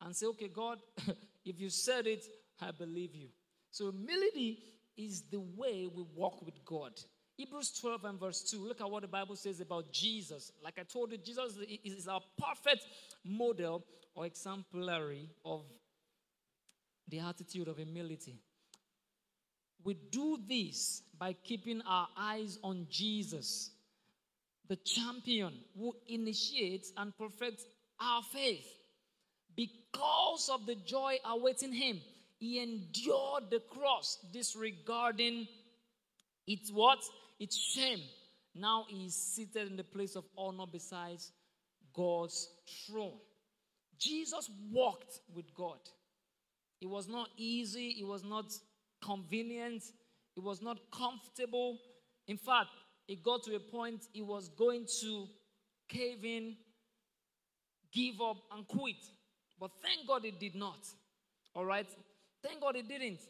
and 0.00 0.14
say, 0.14 0.26
okay, 0.26 0.48
God, 0.48 0.78
if 1.44 1.60
you 1.60 1.70
said 1.70 2.06
it, 2.06 2.24
I 2.60 2.70
believe 2.70 3.14
you. 3.14 3.28
So 3.70 3.90
humility 3.90 4.58
is 4.96 5.22
the 5.30 5.40
way 5.40 5.88
we 5.92 6.04
walk 6.14 6.44
with 6.44 6.64
God. 6.64 6.92
Hebrews 7.36 7.72
12 7.80 8.04
and 8.04 8.20
verse 8.20 8.42
2. 8.42 8.58
Look 8.58 8.80
at 8.80 8.90
what 8.90 9.02
the 9.02 9.08
Bible 9.08 9.34
says 9.34 9.60
about 9.60 9.92
Jesus. 9.92 10.52
Like 10.62 10.78
I 10.78 10.84
told 10.84 11.10
you, 11.10 11.18
Jesus 11.18 11.58
is 11.82 12.06
our 12.06 12.20
perfect 12.38 12.86
model 13.24 13.84
or 14.14 14.26
exemplary 14.26 15.28
of 15.44 15.64
the 17.08 17.18
attitude 17.18 17.68
of 17.68 17.76
humility. 17.76 18.38
We 19.82 19.94
do 19.94 20.38
this 20.48 21.02
by 21.18 21.34
keeping 21.34 21.82
our 21.82 22.08
eyes 22.16 22.58
on 22.62 22.86
Jesus 22.88 23.70
the 24.68 24.76
champion 24.76 25.52
who 25.78 25.94
initiates 26.08 26.92
and 26.96 27.16
perfects 27.16 27.64
our 28.00 28.22
faith. 28.22 28.66
Because 29.56 30.50
of 30.52 30.66
the 30.66 30.74
joy 30.74 31.16
awaiting 31.24 31.72
him, 31.72 32.00
he 32.38 32.60
endured 32.60 33.50
the 33.50 33.60
cross, 33.70 34.18
disregarding 34.32 35.46
its 36.46 36.70
what? 36.72 36.98
Its 37.38 37.56
shame. 37.56 38.00
Now 38.54 38.86
he 38.88 39.06
is 39.06 39.14
seated 39.14 39.68
in 39.70 39.76
the 39.76 39.84
place 39.84 40.16
of 40.16 40.24
honor 40.36 40.66
besides 40.70 41.32
God's 41.94 42.48
throne. 42.86 43.18
Jesus 43.98 44.50
walked 44.70 45.20
with 45.34 45.54
God. 45.54 45.78
It 46.80 46.86
was 46.86 47.08
not 47.08 47.28
easy, 47.36 47.96
it 48.00 48.06
was 48.06 48.24
not 48.24 48.46
convenient, 49.02 49.82
it 50.36 50.42
was 50.42 50.60
not 50.60 50.78
comfortable. 50.92 51.78
In 52.26 52.36
fact, 52.36 52.68
it 53.08 53.22
got 53.22 53.42
to 53.44 53.54
a 53.54 53.60
point 53.60 54.06
he 54.12 54.22
was 54.22 54.48
going 54.48 54.86
to 55.00 55.26
cave 55.88 56.24
in, 56.24 56.56
give 57.92 58.20
up, 58.20 58.38
and 58.52 58.66
quit. 58.66 58.96
But 59.60 59.70
thank 59.82 60.08
God 60.08 60.24
it 60.24 60.40
did 60.40 60.54
not. 60.54 60.78
All 61.54 61.64
right? 61.64 61.86
Thank 62.42 62.60
God 62.60 62.76
it 62.76 62.88
didn't. 62.88 63.20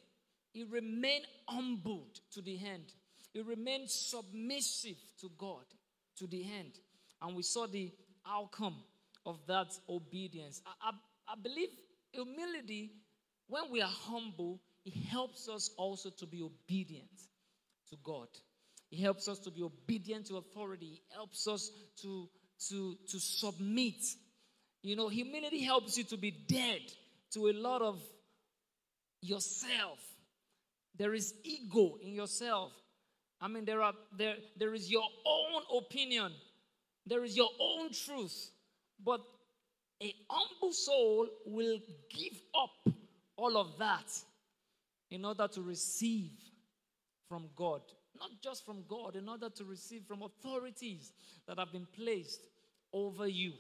He 0.53 0.65
remained 0.65 1.27
humbled 1.49 2.21
to 2.33 2.41
the 2.41 2.59
end. 2.65 2.85
He 3.33 3.43
remained 3.43 3.91
submissive 3.91 4.97
to 5.21 5.31
God 5.37 5.65
to 6.19 6.27
the 6.27 6.43
end. 6.43 6.79
And 7.21 7.37
we 7.37 7.43
saw 7.43 7.67
the 7.67 7.91
outcome 8.27 8.77
of 9.27 9.39
that 9.49 9.73
obedience. 9.89 10.63
I, 10.65 10.91
I, 10.91 11.33
I 11.33 11.35
believe 11.43 11.69
humility, 12.13 12.93
when 13.49 13.65
we 13.71 13.83
are 13.83 13.91
humble, 13.91 14.61
it 14.85 14.95
helps 15.09 15.49
us 15.49 15.71
also 15.77 16.11
to 16.19 16.27
be 16.27 16.43
obedient 16.43 17.11
to 17.91 17.97
God. 18.05 18.29
It 18.95 19.01
helps 19.01 19.27
us 19.27 19.41
to 19.41 19.51
be 19.51 19.61
obedient 19.61 20.27
to 20.27 20.37
authority. 20.37 21.03
It 21.11 21.15
helps 21.17 21.49
us 21.49 21.73
to, 22.03 22.29
to, 22.69 22.97
to 23.09 23.19
submit. 23.19 23.97
You 24.83 24.95
know, 24.95 25.09
humility 25.09 25.65
helps 25.65 25.99
you 25.99 26.05
to 26.05 26.17
be 26.17 26.31
dead 26.31 26.81
to 27.33 27.49
a 27.49 27.55
lot 27.55 27.83
of 27.83 28.01
yourself. 29.21 29.99
There 30.97 31.13
is 31.13 31.35
ego 31.43 31.97
in 32.05 32.15
yourself. 32.15 32.71
I 33.41 33.49
mean, 33.49 33.65
there 33.65 33.83
are 33.83 33.95
there 34.17 34.37
there 34.57 34.73
is 34.75 34.89
your 34.89 35.09
own 35.27 35.83
opinion, 35.83 36.31
there 37.05 37.25
is 37.25 37.37
your 37.37 37.51
own 37.61 37.91
truth, 37.91 38.49
but 39.05 39.21
a 40.01 40.15
humble 40.31 40.73
soul 40.73 41.27
will 41.47 41.81
give 42.11 42.41
up 42.57 42.95
all 43.37 43.57
of 43.57 43.77
that 43.81 44.09
in 45.11 45.25
order 45.25 45.49
to 45.49 45.63
receive 45.63 46.31
from 47.29 47.49
God. 47.57 47.81
Not 48.25 48.41
just 48.43 48.65
from 48.65 48.85
God, 48.89 49.17
in 49.17 49.29
order 49.29 49.51
to 49.51 49.65
receive 49.65 50.05
from 50.09 50.23
authorities 50.23 51.13
that 51.47 51.59
have 51.59 51.71
been 51.73 51.87
placed 51.95 52.41
over 52.91 53.29
you. 53.29 53.53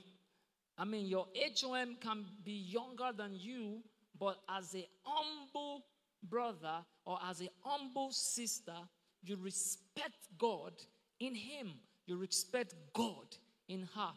I 0.78 0.86
mean, 0.86 1.06
your 1.06 1.26
HOM 1.36 1.96
can 2.00 2.24
be 2.42 2.52
younger 2.52 3.10
than 3.14 3.32
you, 3.34 3.82
but 4.18 4.38
as 4.48 4.74
a 4.74 4.88
humble 5.02 5.84
brother 6.30 6.78
or 7.04 7.18
as 7.28 7.42
a 7.42 7.48
humble 7.62 8.10
sister, 8.10 8.72
you 9.22 9.36
respect 9.36 10.28
God 10.38 10.72
in 11.20 11.34
him. 11.34 11.72
You 12.06 12.16
respect 12.16 12.74
God 12.94 13.36
in 13.68 13.86
her. 13.94 14.12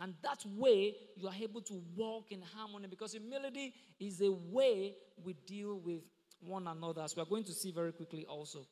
And 0.00 0.14
that 0.24 0.44
way, 0.56 0.96
you 1.16 1.28
are 1.28 1.34
able 1.40 1.60
to 1.60 1.80
walk 1.94 2.32
in 2.32 2.42
harmony 2.42 2.88
because 2.88 3.12
humility 3.12 3.72
is 4.00 4.20
a 4.20 4.32
way 4.32 4.94
we 5.22 5.34
deal 5.46 5.78
with 5.78 6.00
one 6.40 6.66
another, 6.66 7.02
as 7.02 7.14
we 7.14 7.22
are 7.22 7.26
going 7.26 7.44
to 7.44 7.52
see 7.52 7.70
very 7.70 7.92
quickly 7.92 8.26
also. 8.26 8.66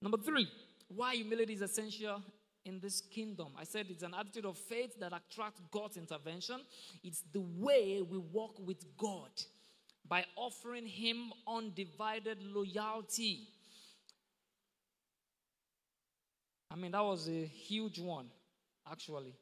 Number 0.00 0.18
three, 0.18 0.48
why 0.88 1.14
humility 1.14 1.54
is 1.54 1.62
essential 1.62 2.22
in 2.64 2.80
this 2.80 3.00
kingdom. 3.00 3.48
I 3.58 3.64
said 3.64 3.86
it's 3.90 4.02
an 4.02 4.14
attitude 4.18 4.46
of 4.46 4.56
faith 4.56 4.98
that 5.00 5.12
attracts 5.12 5.60
God's 5.70 5.96
intervention. 5.96 6.60
It's 7.02 7.22
the 7.32 7.42
way 7.58 8.00
we 8.02 8.18
walk 8.18 8.58
with 8.64 8.84
God 8.96 9.30
by 10.08 10.24
offering 10.36 10.86
Him 10.86 11.32
undivided 11.46 12.38
loyalty. 12.42 13.48
I 16.70 16.76
mean, 16.76 16.92
that 16.92 17.04
was 17.04 17.28
a 17.28 17.46
huge 17.46 18.00
one, 18.00 18.26
actually. 18.90 19.34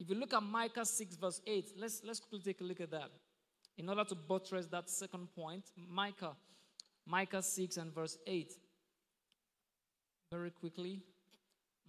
If 0.00 0.08
you 0.08 0.16
look 0.16 0.34
at 0.34 0.42
Micah 0.42 0.84
6, 0.84 1.16
verse 1.16 1.40
8, 1.46 1.72
let's, 1.78 2.02
let's 2.04 2.18
quickly 2.18 2.52
take 2.52 2.60
a 2.60 2.64
look 2.64 2.80
at 2.80 2.90
that. 2.90 3.10
In 3.78 3.88
order 3.88 4.04
to 4.04 4.14
buttress 4.14 4.66
that 4.66 4.90
second 4.90 5.28
point, 5.34 5.64
Micah, 5.76 6.34
Micah 7.06 7.42
6 7.42 7.76
and 7.76 7.94
verse 7.94 8.18
8. 8.26 8.52
Very 10.30 10.50
quickly, 10.50 11.02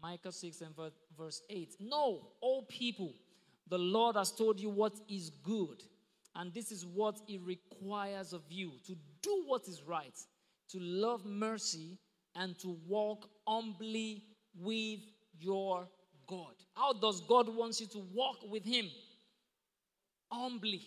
Micah 0.01 0.31
6 0.31 0.61
and 0.61 0.75
verse 1.17 1.41
8. 1.49 1.75
No, 1.79 2.27
all 2.41 2.63
people, 2.63 3.13
the 3.69 3.77
Lord 3.77 4.15
has 4.15 4.31
told 4.31 4.59
you 4.59 4.69
what 4.69 4.93
is 5.07 5.29
good, 5.29 5.81
and 6.35 6.53
this 6.53 6.71
is 6.71 6.85
what 6.85 7.19
He 7.25 7.37
requires 7.37 8.33
of 8.33 8.41
you 8.49 8.71
to 8.85 8.95
do 9.21 9.43
what 9.47 9.67
is 9.67 9.81
right, 9.83 10.17
to 10.69 10.79
love 10.79 11.25
mercy, 11.25 11.97
and 12.35 12.57
to 12.59 12.77
walk 12.87 13.29
humbly 13.47 14.23
with 14.59 14.99
your 15.39 15.87
God. 16.27 16.53
How 16.75 16.93
does 16.93 17.21
God 17.21 17.47
want 17.55 17.79
you 17.79 17.87
to 17.87 17.99
walk 18.13 18.37
with 18.49 18.65
Him? 18.65 18.87
Humbly. 20.31 20.81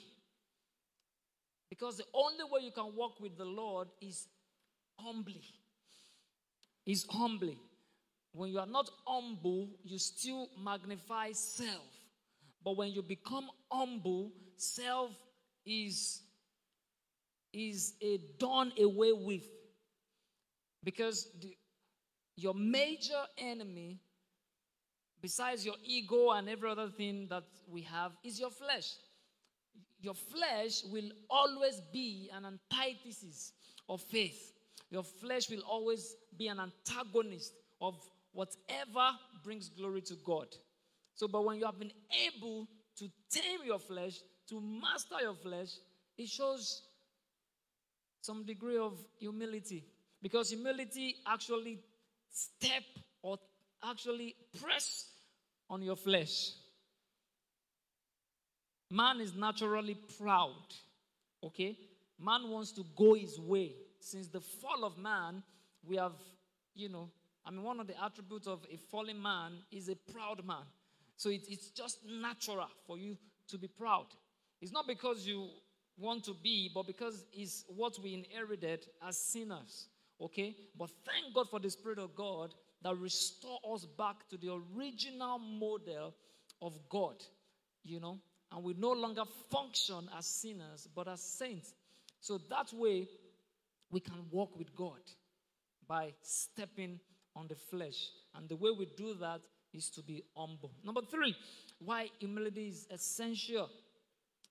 Because 1.77 1.99
the 1.99 2.05
only 2.15 2.45
way 2.51 2.61
you 2.65 2.71
can 2.71 2.95
walk 2.95 3.21
with 3.21 3.37
the 3.37 3.45
Lord 3.45 3.89
is 4.01 4.27
humbly. 4.99 5.43
Is 6.87 7.05
humbly. 7.09 7.59
When 8.33 8.51
you 8.51 8.59
are 8.59 8.67
not 8.67 8.89
humble, 9.07 9.69
you 9.85 9.99
still 9.99 10.49
magnify 10.63 11.33
self. 11.33 11.85
But 12.65 12.77
when 12.77 12.93
you 12.93 13.03
become 13.03 13.49
humble, 13.71 14.33
self 14.57 15.11
is, 15.65 16.23
is 17.53 17.95
a 18.03 18.19
done 18.39 18.73
away 18.79 19.13
with. 19.13 19.47
Because 20.83 21.29
the, 21.41 21.57
your 22.37 22.55
major 22.55 23.23
enemy 23.39 24.01
besides 25.27 25.67
your 25.67 25.75
ego 25.85 26.31
and 26.31 26.49
every 26.49 26.71
other 26.71 26.89
thing 26.89 27.27
that 27.29 27.45
we 27.69 27.83
have, 27.83 28.13
is 28.23 28.39
your 28.39 28.51
flesh. 28.51 28.93
Your 30.01 30.15
flesh 30.15 30.83
will 30.91 31.11
always 31.31 31.81
be 31.93 32.31
an 32.33 32.45
antithesis 32.45 33.53
of 33.89 34.01
faith. 34.03 34.53
Your 34.91 35.03
flesh 35.03 35.51
will 35.51 35.63
always 35.69 36.15
be 36.37 36.49
an 36.49 36.61
antagonist 36.61 37.53
of 37.81 37.95
whatever 38.33 39.17
brings 39.43 39.69
glory 39.69 40.03
to 40.03 40.15
God. 40.25 40.47
So, 41.15 41.27
but 41.27 41.45
when 41.45 41.57
you 41.59 41.65
have 41.65 41.79
been 41.79 41.93
able 42.27 42.69
to 42.99 43.09
tame 43.31 43.61
your 43.65 43.79
flesh, 43.79 44.21
to 44.49 44.61
master 44.61 45.17
your 45.21 45.35
flesh, 45.35 45.71
it 46.17 46.29
shows 46.29 46.83
some 48.21 48.45
degree 48.45 48.79
of 48.79 48.99
humility. 49.19 49.85
Because 50.23 50.51
humility 50.51 51.17
actually 51.27 51.81
step 52.31 52.83
or 53.23 53.39
actually 53.85 54.35
press 54.61 55.07
on 55.71 55.83
your 55.83 55.97
flesh. 55.97 56.53
Man 58.91 59.21
is 59.21 59.35
naturally 59.35 59.97
proud, 60.19 60.65
okay? 61.43 61.77
Man 62.19 62.49
wants 62.51 62.73
to 62.73 62.85
go 62.97 63.15
his 63.15 63.39
way. 63.39 63.73
Since 64.01 64.29
the 64.29 64.41
fall 64.41 64.85
of 64.85 64.97
man, 64.97 65.43
we 65.85 65.97
have, 65.97 66.13
you 66.75 66.89
know, 66.89 67.11
I 67.45 67.51
mean, 67.51 67.63
one 67.63 67.81
of 67.81 67.87
the 67.87 68.03
attributes 68.03 68.47
of 68.47 68.67
a 68.73 68.77
fallen 68.77 69.21
man 69.21 69.53
is 69.71 69.89
a 69.89 69.97
proud 69.97 70.45
man. 70.45 70.65
So 71.17 71.31
it, 71.31 71.43
it's 71.49 71.71
just 71.71 71.99
natural 72.05 72.69
for 72.87 72.99
you 72.99 73.17
to 73.49 73.59
be 73.59 73.69
proud. 73.69 74.07
It's 74.61 74.73
not 74.73 74.87
because 74.87 75.27
you 75.27 75.49
want 75.99 76.25
to 76.25 76.35
be, 76.43 76.71
but 76.75 76.87
because 76.87 77.25
it's 77.33 77.65
what 77.69 77.99
we 78.03 78.15
inherited 78.15 78.87
as 79.07 79.17
sinners. 79.17 79.87
Okay? 80.21 80.57
But 80.79 80.91
thank 81.05 81.35
God 81.35 81.49
for 81.49 81.61
the 81.61 81.71
Spirit 81.71 81.99
of 81.99 82.15
God 82.15 82.55
that 82.83 82.97
restore 82.97 83.59
us 83.73 83.85
back 83.85 84.29
to 84.31 84.37
the 84.37 84.61
original 84.77 85.39
model 85.39 86.15
of 86.61 86.79
God, 86.89 87.17
you 87.83 88.01
know, 88.01 88.19
and 88.53 88.63
we 88.63 88.75
no 88.79 88.93
longer 88.93 89.25
function 89.51 90.09
as 90.17 90.27
sinners 90.27 90.89
but 90.95 91.09
as 91.09 91.21
saints. 91.21 91.75
So 92.21 92.39
that 92.51 92.73
way 92.73 93.09
we 93.91 94.01
can 94.01 94.27
walk 94.31 94.57
with 94.59 94.75
God 94.75 95.01
by 95.87 96.13
stepping 96.23 97.01
on 97.35 97.47
the 97.49 97.55
flesh. 97.55 98.09
And 98.35 98.49
the 98.49 98.57
way 98.57 98.71
we 98.77 98.87
do 98.97 99.15
that 99.21 99.41
is 99.73 99.91
to 99.91 100.03
be 100.03 100.25
humble. 100.37 100.73
Number 100.85 101.03
three, 101.11 101.35
why 101.79 102.09
humility 102.19 102.69
is 102.69 102.87
essential 102.91 103.69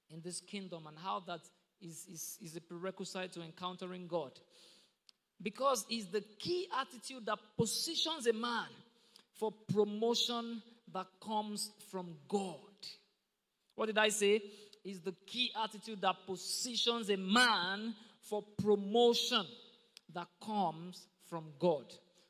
in 0.09 0.21
this 0.21 0.39
kingdom 0.39 0.87
and 0.87 0.97
how 0.97 1.21
that 1.27 1.41
is, 1.81 2.05
is, 2.11 2.37
is 2.41 2.55
a 2.55 2.61
prerequisite 2.61 3.33
to 3.33 3.41
encountering 3.41 4.07
God. 4.07 4.31
Because 5.41 5.85
it's 5.89 6.07
the 6.11 6.23
key 6.39 6.67
attitude 6.79 7.25
that 7.25 7.39
positions 7.57 8.27
a 8.27 8.33
man 8.33 8.67
for 9.37 9.51
promotion 9.73 10.61
that 10.93 11.07
comes 11.21 11.71
from 11.91 12.15
God. 12.29 12.59
What 13.75 13.87
did 13.87 13.97
I 13.97 14.09
say? 14.09 14.41
Is 14.83 15.01
the 15.01 15.15
key 15.25 15.51
attitude 15.61 16.01
that 16.01 16.15
positions 16.25 17.09
a 17.09 17.17
man 17.17 17.95
for 18.21 18.43
promotion 18.61 19.45
that 20.13 20.27
comes 20.43 21.07
from 21.29 21.45
God. 21.59 21.85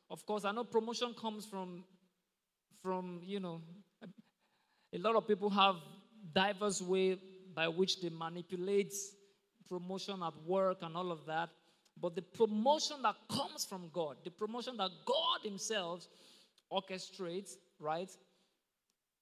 Of 0.10 0.26
course, 0.26 0.46
I 0.46 0.52
know 0.52 0.64
promotion 0.64 1.14
comes 1.20 1.46
from 1.46 1.84
from, 2.82 3.22
you 3.26 3.39
know, 3.39 3.62
a 4.93 5.00
lot 5.00 5.16
of 5.16 5.28
people 5.28 5.50
have 5.50 5.78
diverse 6.34 6.82
way 6.82 7.18
by 7.56 7.68
which 7.68 8.00
they 8.00 8.10
manipulate 8.10 8.93
promotion 9.68 10.22
at 10.22 10.34
work 10.46 10.78
and 10.84 10.96
all 10.96 11.12
of 11.12 11.26
that. 11.26 11.50
But 12.00 12.16
the 12.16 12.22
promotion 12.22 12.98
that 13.02 13.16
comes 13.28 13.66
from 13.66 13.89
God, 13.91 14.18
the 14.24 14.30
promotion 14.30 14.78
that 14.78 14.91
God 15.06 15.39
Himself 15.43 16.08
orchestrates, 16.72 17.54
right, 17.80 18.10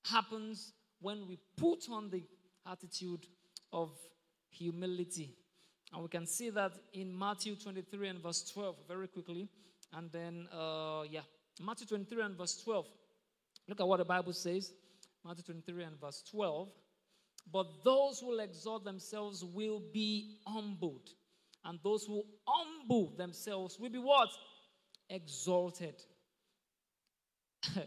happens 0.06 0.74
when 1.04 1.28
we 1.28 1.38
put 1.58 1.88
on 1.92 2.10
the 2.10 2.24
attitude 2.66 3.28
of 3.72 3.92
humility. 4.50 5.36
And 5.92 6.02
we 6.02 6.08
can 6.08 6.26
see 6.26 6.50
that 6.52 6.72
in 6.94 7.16
Matthew 7.18 7.56
23 7.56 8.08
and 8.08 8.24
verse 8.24 8.50
12 8.52 8.76
very 8.88 9.08
quickly. 9.08 9.48
And 9.92 10.12
then, 10.12 10.48
uh, 10.52 11.04
yeah, 11.08 11.22
Matthew 11.62 11.86
23 11.86 12.24
and 12.24 12.38
verse 12.38 12.60
12. 12.64 12.86
Look 13.68 13.80
at 13.80 13.88
what 13.88 13.98
the 13.98 14.06
Bible 14.06 14.34
says. 14.34 14.74
Matthew 15.26 15.44
23 15.44 15.84
and 15.84 16.00
verse 16.00 16.24
12. 16.32 16.70
But 17.52 17.68
those 17.84 18.20
who 18.20 18.40
exalt 18.40 18.86
themselves 18.86 19.44
will 19.44 19.82
be 19.94 20.38
humbled. 20.48 21.10
And 21.66 21.80
those 21.84 22.06
who 22.06 22.24
humble 22.48 23.14
themselves 23.18 23.78
will 23.80 23.90
be 23.90 24.00
what? 24.00 24.30
Exalted. 25.10 25.96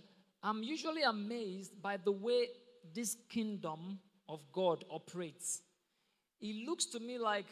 I'm 0.43 0.63
usually 0.63 1.03
amazed 1.03 1.83
by 1.83 1.97
the 1.97 2.13
way 2.13 2.49
this 2.95 3.17
kingdom 3.29 3.99
of 4.29 4.41
God 4.53 4.85
operates. 4.91 5.63
It 6.41 6.67
looks 6.69 6.87
to 6.87 7.01
me 7.01 7.19
like 7.19 7.47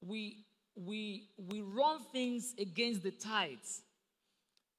we 0.00 0.44
we 0.74 1.28
we 1.36 1.60
run 1.60 2.00
things 2.12 2.54
against 2.58 3.02
the 3.02 3.10
tides. 3.10 3.82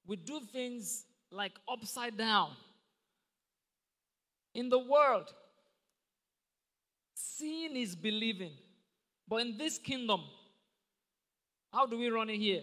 We 0.06 0.18
do 0.18 0.42
things 0.52 1.06
like 1.32 1.54
upside 1.68 2.18
down. 2.18 2.52
In 4.54 4.70
the 4.70 4.80
world, 4.80 5.34
seeing 7.16 7.76
is 7.76 7.96
believing. 7.96 8.52
But 9.28 9.38
in 9.38 9.58
this 9.58 9.78
kingdom, 9.78 10.22
how 11.72 11.86
do 11.86 11.98
we 11.98 12.10
run 12.10 12.30
it 12.30 12.38
here? 12.38 12.62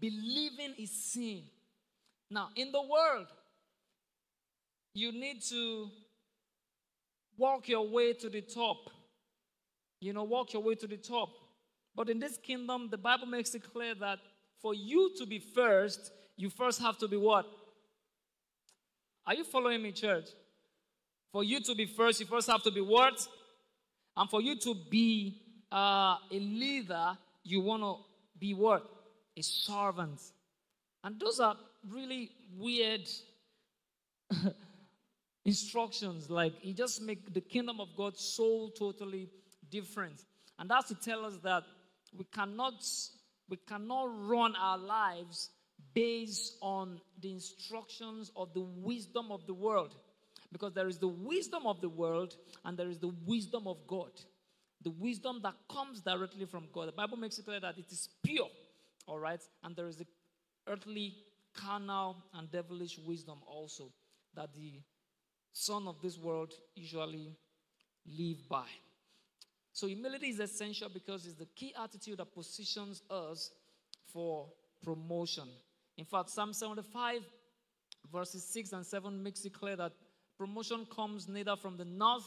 Believing 0.00 0.74
is 0.78 0.90
seeing. 0.90 1.44
Now, 2.30 2.48
in 2.56 2.72
the 2.72 2.82
world, 2.82 3.26
you 4.96 5.12
need 5.12 5.42
to 5.42 5.90
walk 7.36 7.68
your 7.68 7.86
way 7.86 8.14
to 8.14 8.30
the 8.30 8.40
top. 8.40 8.78
You 10.00 10.14
know, 10.14 10.24
walk 10.24 10.54
your 10.54 10.62
way 10.62 10.74
to 10.76 10.86
the 10.86 10.96
top. 10.96 11.28
But 11.94 12.08
in 12.08 12.18
this 12.18 12.38
kingdom, 12.38 12.88
the 12.90 12.96
Bible 12.96 13.26
makes 13.26 13.54
it 13.54 13.70
clear 13.72 13.94
that 13.96 14.18
for 14.62 14.74
you 14.74 15.12
to 15.18 15.26
be 15.26 15.38
first, 15.38 16.12
you 16.38 16.48
first 16.48 16.80
have 16.80 16.96
to 16.98 17.08
be 17.08 17.16
what? 17.18 17.44
Are 19.26 19.34
you 19.34 19.44
following 19.44 19.82
me, 19.82 19.92
church? 19.92 20.28
For 21.30 21.44
you 21.44 21.60
to 21.60 21.74
be 21.74 21.84
first, 21.84 22.20
you 22.20 22.26
first 22.26 22.48
have 22.48 22.62
to 22.62 22.70
be 22.70 22.80
what? 22.80 23.26
And 24.16 24.30
for 24.30 24.40
you 24.40 24.56
to 24.60 24.74
be 24.90 25.42
uh, 25.70 26.16
a 26.30 26.38
leader, 26.38 27.18
you 27.44 27.60
want 27.60 27.82
to 27.82 27.96
be 28.38 28.54
what? 28.54 28.82
A 29.36 29.42
servant. 29.42 30.22
And 31.04 31.20
those 31.20 31.38
are 31.38 31.56
really 31.86 32.30
weird 32.56 33.06
instructions. 35.46 36.28
Like, 36.28 36.60
he 36.60 36.74
just 36.74 37.00
make 37.00 37.32
the 37.32 37.40
kingdom 37.40 37.80
of 37.80 37.88
God 37.96 38.18
so 38.18 38.70
totally 38.78 39.30
different. 39.70 40.24
And 40.58 40.68
that's 40.68 40.88
to 40.88 40.94
tell 40.94 41.24
us 41.24 41.38
that 41.42 41.62
we 42.16 42.24
cannot 42.24 42.84
we 43.48 43.56
cannot 43.68 44.06
run 44.28 44.56
our 44.56 44.78
lives 44.78 45.50
based 45.94 46.56
on 46.60 47.00
the 47.20 47.32
instructions 47.32 48.32
of 48.34 48.52
the 48.54 48.60
wisdom 48.60 49.30
of 49.30 49.46
the 49.46 49.54
world 49.54 49.94
because 50.50 50.72
there 50.72 50.88
is 50.88 50.98
the 50.98 51.08
wisdom 51.08 51.64
of 51.64 51.80
the 51.80 51.88
world 51.88 52.34
and 52.64 52.76
there 52.76 52.88
is 52.88 52.98
the 52.98 53.12
wisdom 53.24 53.68
of 53.68 53.86
God 53.86 54.10
the 54.82 54.90
wisdom 54.90 55.40
that 55.42 55.54
comes 55.70 56.00
directly 56.00 56.44
from 56.44 56.64
God 56.72 56.88
the 56.88 56.92
bible 56.92 57.16
makes 57.16 57.38
it 57.38 57.44
clear 57.44 57.60
that 57.60 57.78
it 57.78 57.90
is 57.90 58.08
pure 58.22 58.48
all 59.06 59.18
right 59.18 59.40
and 59.62 59.76
there 59.76 59.86
is 59.86 59.96
the 59.96 60.06
earthly 60.66 61.14
carnal 61.54 62.16
and 62.34 62.50
devilish 62.50 62.98
wisdom 62.98 63.38
also 63.46 63.90
that 64.34 64.54
the 64.54 64.80
son 65.56 65.88
of 65.88 66.00
this 66.02 66.18
world 66.18 66.52
usually 66.74 67.34
live 68.06 68.48
by 68.48 68.66
so 69.76 69.86
humility 69.86 70.28
is 70.28 70.40
essential 70.40 70.88
because 70.88 71.26
it's 71.26 71.34
the 71.34 71.44
key 71.54 71.74
attitude 71.78 72.16
that 72.16 72.32
positions 72.32 73.02
us 73.10 73.50
for 74.10 74.48
promotion. 74.82 75.46
In 75.98 76.06
fact, 76.06 76.30
Psalm 76.30 76.54
75, 76.54 77.20
verses 78.10 78.42
6 78.42 78.72
and 78.72 78.86
7 78.86 79.22
makes 79.22 79.44
it 79.44 79.52
clear 79.52 79.76
that 79.76 79.92
promotion 80.38 80.86
comes 80.86 81.28
neither 81.28 81.56
from 81.56 81.76
the 81.76 81.84
north, 81.84 82.24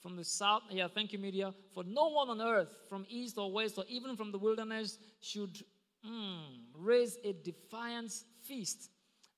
from 0.00 0.14
the 0.14 0.22
south. 0.22 0.62
Yeah, 0.70 0.86
thank 0.86 1.12
you, 1.12 1.18
media. 1.18 1.52
For 1.72 1.82
no 1.82 2.10
one 2.10 2.28
on 2.28 2.40
earth, 2.40 2.76
from 2.88 3.06
east 3.08 3.38
or 3.38 3.50
west, 3.50 3.76
or 3.76 3.84
even 3.88 4.14
from 4.14 4.30
the 4.30 4.38
wilderness, 4.38 4.96
should 5.20 5.64
mm, 6.08 6.44
raise 6.78 7.18
a 7.24 7.32
defiance 7.32 8.24
feast. 8.44 8.88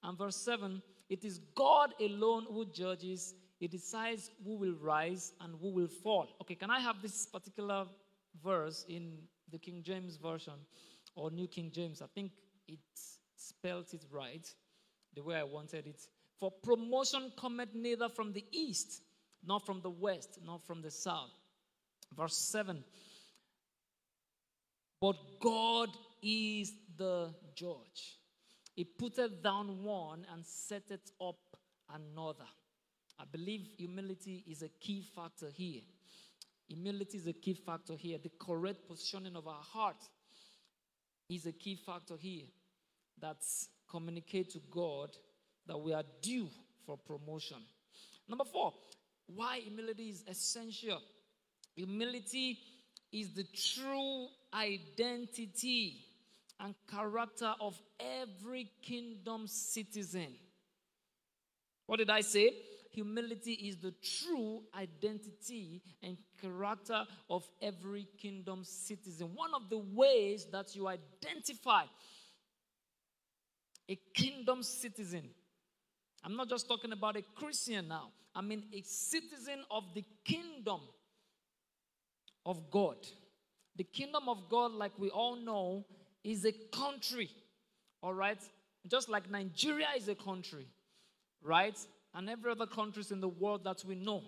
And 0.02 0.18
verse 0.18 0.36
7 0.36 0.82
it 1.08 1.24
is 1.24 1.40
God 1.54 1.94
alone 2.00 2.46
who 2.48 2.66
judges 2.66 3.34
he 3.58 3.68
decides 3.68 4.30
who 4.44 4.56
will 4.56 4.74
rise 4.74 5.32
and 5.40 5.54
who 5.60 5.70
will 5.70 5.88
fall. 5.88 6.28
Okay, 6.42 6.54
can 6.54 6.70
I 6.70 6.78
have 6.80 7.00
this 7.00 7.26
particular 7.26 7.86
verse 8.42 8.84
in 8.88 9.16
the 9.50 9.58
King 9.58 9.82
James 9.82 10.16
Version 10.16 10.54
or 11.14 11.30
New 11.30 11.48
King 11.48 11.70
James? 11.72 12.02
I 12.02 12.06
think 12.14 12.32
it 12.68 12.80
spelled 13.36 13.86
it 13.94 14.04
right 14.10 14.46
the 15.14 15.22
way 15.22 15.36
I 15.36 15.44
wanted 15.44 15.86
it. 15.86 16.02
For 16.38 16.50
promotion 16.50 17.32
cometh 17.38 17.74
neither 17.74 18.10
from 18.10 18.32
the 18.32 18.44
east, 18.52 19.00
nor 19.42 19.58
from 19.58 19.80
the 19.80 19.90
west, 19.90 20.38
nor 20.44 20.58
from 20.58 20.82
the 20.82 20.90
south. 20.90 21.30
Verse 22.14 22.36
7 22.36 22.84
But 25.00 25.16
God 25.40 25.88
is 26.22 26.74
the 26.98 27.34
judge. 27.54 28.18
He 28.76 28.84
putteth 28.84 29.42
down 29.42 29.82
one 29.82 30.26
and 30.32 30.44
setteth 30.44 31.10
up 31.18 31.38
another. 31.88 32.44
I 33.18 33.24
believe 33.24 33.62
humility 33.78 34.44
is 34.46 34.62
a 34.62 34.68
key 34.68 35.02
factor 35.14 35.48
here. 35.50 35.80
Humility 36.68 37.16
is 37.16 37.26
a 37.26 37.32
key 37.32 37.54
factor 37.54 37.94
here. 37.94 38.18
The 38.22 38.30
correct 38.38 38.86
positioning 38.86 39.34
of 39.34 39.48
our 39.48 39.62
heart 39.62 39.96
is 41.30 41.46
a 41.46 41.52
key 41.52 41.76
factor 41.76 42.16
here 42.18 42.44
that 43.22 43.38
communicate 43.90 44.50
to 44.50 44.60
God 44.70 45.10
that 45.66 45.78
we 45.78 45.94
are 45.94 46.04
due 46.20 46.48
for 46.84 46.98
promotion. 46.98 47.58
Number 48.28 48.44
four, 48.44 48.74
why 49.26 49.60
humility 49.60 50.10
is 50.10 50.22
essential. 50.28 51.00
Humility 51.74 52.58
is 53.10 53.32
the 53.32 53.44
true 53.54 54.26
identity 54.52 56.05
and 56.60 56.74
character 56.90 57.54
of 57.60 57.80
every 58.00 58.70
kingdom 58.82 59.46
citizen. 59.46 60.34
What 61.86 61.98
did 61.98 62.10
I 62.10 62.22
say? 62.22 62.52
humility 62.96 63.52
is 63.52 63.76
the 63.76 63.92
true 64.02 64.62
identity 64.74 65.82
and 66.02 66.16
character 66.40 67.04
of 67.28 67.46
every 67.60 68.08
kingdom 68.16 68.64
citizen. 68.64 69.28
One 69.34 69.50
of 69.54 69.68
the 69.68 69.76
ways 69.76 70.46
that 70.50 70.74
you 70.74 70.88
identify 70.88 71.82
a 73.86 73.98
kingdom 74.14 74.62
citizen, 74.62 75.28
I'm 76.24 76.36
not 76.36 76.48
just 76.48 76.66
talking 76.66 76.92
about 76.92 77.16
a 77.16 77.22
Christian 77.34 77.88
now, 77.88 78.12
I 78.34 78.40
mean 78.40 78.64
a 78.72 78.80
citizen 78.80 79.60
of 79.70 79.84
the 79.94 80.04
kingdom 80.24 80.80
of 82.46 82.70
God. 82.70 82.96
The 83.76 83.84
kingdom 83.84 84.26
of 84.30 84.48
God, 84.48 84.72
like 84.72 84.92
we 84.98 85.10
all 85.10 85.36
know, 85.36 85.84
is 86.30 86.44
a 86.44 86.52
country, 86.76 87.30
all 88.02 88.14
right? 88.14 88.38
Just 88.86 89.08
like 89.08 89.30
Nigeria 89.30 89.88
is 89.96 90.08
a 90.08 90.14
country, 90.14 90.66
right? 91.42 91.76
and 92.16 92.30
every 92.30 92.50
other 92.50 92.66
countries 92.66 93.12
in 93.12 93.20
the 93.20 93.28
world 93.28 93.62
that 93.64 93.84
we 93.86 93.94
know. 93.94 94.22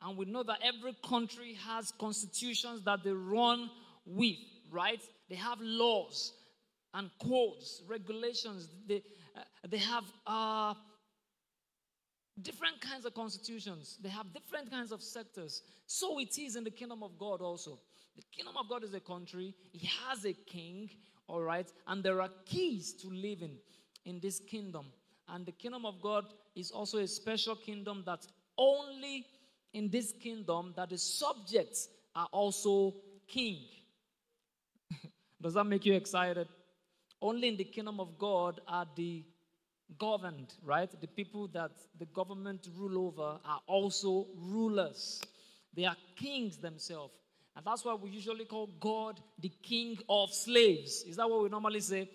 And 0.00 0.16
we 0.16 0.24
know 0.24 0.42
that 0.42 0.58
every 0.62 0.96
country 1.06 1.56
has 1.66 1.92
constitutions 2.00 2.82
that 2.84 3.04
they 3.04 3.12
run 3.12 3.70
with, 4.06 4.36
right? 4.70 5.00
They 5.28 5.36
have 5.36 5.58
laws 5.60 6.32
and 6.94 7.10
codes, 7.22 7.82
regulations. 7.86 8.68
They, 8.88 9.02
uh, 9.36 9.40
they 9.68 9.76
have 9.78 10.04
uh, 10.26 10.74
different 12.40 12.80
kinds 12.80 13.04
of 13.04 13.14
constitutions. 13.14 13.98
They 14.02 14.08
have 14.08 14.32
different 14.32 14.70
kinds 14.70 14.90
of 14.90 15.02
sectors. 15.02 15.62
So 15.86 16.18
it 16.18 16.38
is 16.38 16.56
in 16.56 16.64
the 16.64 16.70
kingdom 16.70 17.02
of 17.02 17.18
God 17.18 17.42
also. 17.42 17.78
The 18.16 18.22
kingdom 18.34 18.54
of 18.58 18.68
God 18.68 18.82
is 18.82 18.94
a 18.94 19.00
country. 19.00 19.54
He 19.72 19.90
has 20.08 20.24
a 20.24 20.32
king, 20.32 20.88
all 21.28 21.42
right? 21.42 21.70
And 21.86 22.02
there 22.02 22.20
are 22.20 22.30
keys 22.44 22.92
to 23.02 23.08
living 23.08 23.56
in 24.04 24.20
this 24.20 24.40
kingdom. 24.40 24.86
And 25.28 25.44
the 25.44 25.52
kingdom 25.52 25.84
of 25.84 26.00
God 26.00 26.24
is 26.54 26.70
also 26.70 26.98
a 26.98 27.06
special 27.06 27.56
kingdom 27.56 28.02
that 28.06 28.26
only 28.56 29.26
in 29.74 29.90
this 29.90 30.12
kingdom 30.12 30.72
that 30.76 30.90
the 30.90 30.98
subjects 30.98 31.88
are 32.14 32.28
also 32.32 32.94
king. 33.26 33.58
Does 35.42 35.54
that 35.54 35.64
make 35.64 35.84
you 35.84 35.94
excited? 35.94 36.48
Only 37.20 37.48
in 37.48 37.56
the 37.56 37.64
kingdom 37.64 38.00
of 38.00 38.18
God 38.18 38.60
are 38.68 38.86
the 38.96 39.24
governed, 39.98 40.54
right? 40.62 40.90
The 41.00 41.06
people 41.06 41.48
that 41.48 41.72
the 41.98 42.06
government 42.06 42.68
rule 42.76 43.06
over 43.06 43.38
are 43.44 43.60
also 43.66 44.26
rulers. 44.36 45.20
They 45.74 45.84
are 45.84 45.96
kings 46.16 46.56
themselves. 46.56 47.14
And 47.56 47.64
that's 47.64 47.84
why 47.84 47.94
we 47.94 48.10
usually 48.10 48.44
call 48.44 48.68
God 48.78 49.18
the 49.38 49.50
king 49.62 49.98
of 50.08 50.30
slaves. 50.32 51.04
Is 51.08 51.16
that 51.16 51.28
what 51.28 51.42
we 51.42 51.48
normally 51.48 51.80
say? 51.80 52.10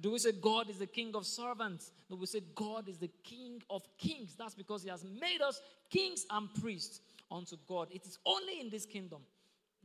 Do 0.00 0.12
we 0.12 0.18
say 0.18 0.32
God 0.32 0.70
is 0.70 0.78
the 0.78 0.86
king 0.86 1.14
of 1.14 1.26
servants? 1.26 1.90
No, 2.08 2.16
we 2.16 2.26
say 2.26 2.40
God 2.54 2.88
is 2.88 2.96
the 2.96 3.10
king 3.22 3.60
of 3.68 3.82
kings. 3.98 4.34
That's 4.38 4.54
because 4.54 4.82
he 4.82 4.88
has 4.88 5.04
made 5.04 5.42
us 5.42 5.60
kings 5.90 6.24
and 6.30 6.48
priests 6.54 7.00
unto 7.30 7.56
God. 7.68 7.88
It 7.90 8.06
is 8.06 8.18
only 8.24 8.60
in 8.60 8.70
this 8.70 8.86
kingdom 8.86 9.22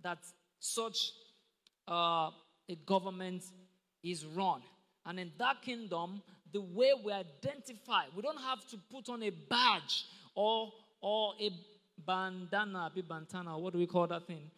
that 0.04 0.20
such 0.60 1.12
uh, 1.88 2.30
a 2.70 2.76
government 2.86 3.44
is 4.04 4.26
run. 4.26 4.62
And 5.06 5.20
in 5.20 5.32
that 5.38 5.62
kingdom, 5.62 6.22
the 6.54 6.62
way 6.62 6.94
we 7.04 7.12
identify, 7.12 8.04
we 8.16 8.22
don't 8.22 8.40
have 8.40 8.66
to 8.70 8.78
put 8.90 9.10
on 9.10 9.24
a 9.24 9.32
badge 9.32 10.06
or 10.34 10.72
or 11.02 11.34
a 11.40 11.52
bandana, 11.98 12.92
a 12.96 13.02
bandana, 13.02 13.58
what 13.58 13.74
do 13.74 13.80
we 13.80 13.86
call 13.86 14.08
that 14.08 14.26
thing? 14.26 14.50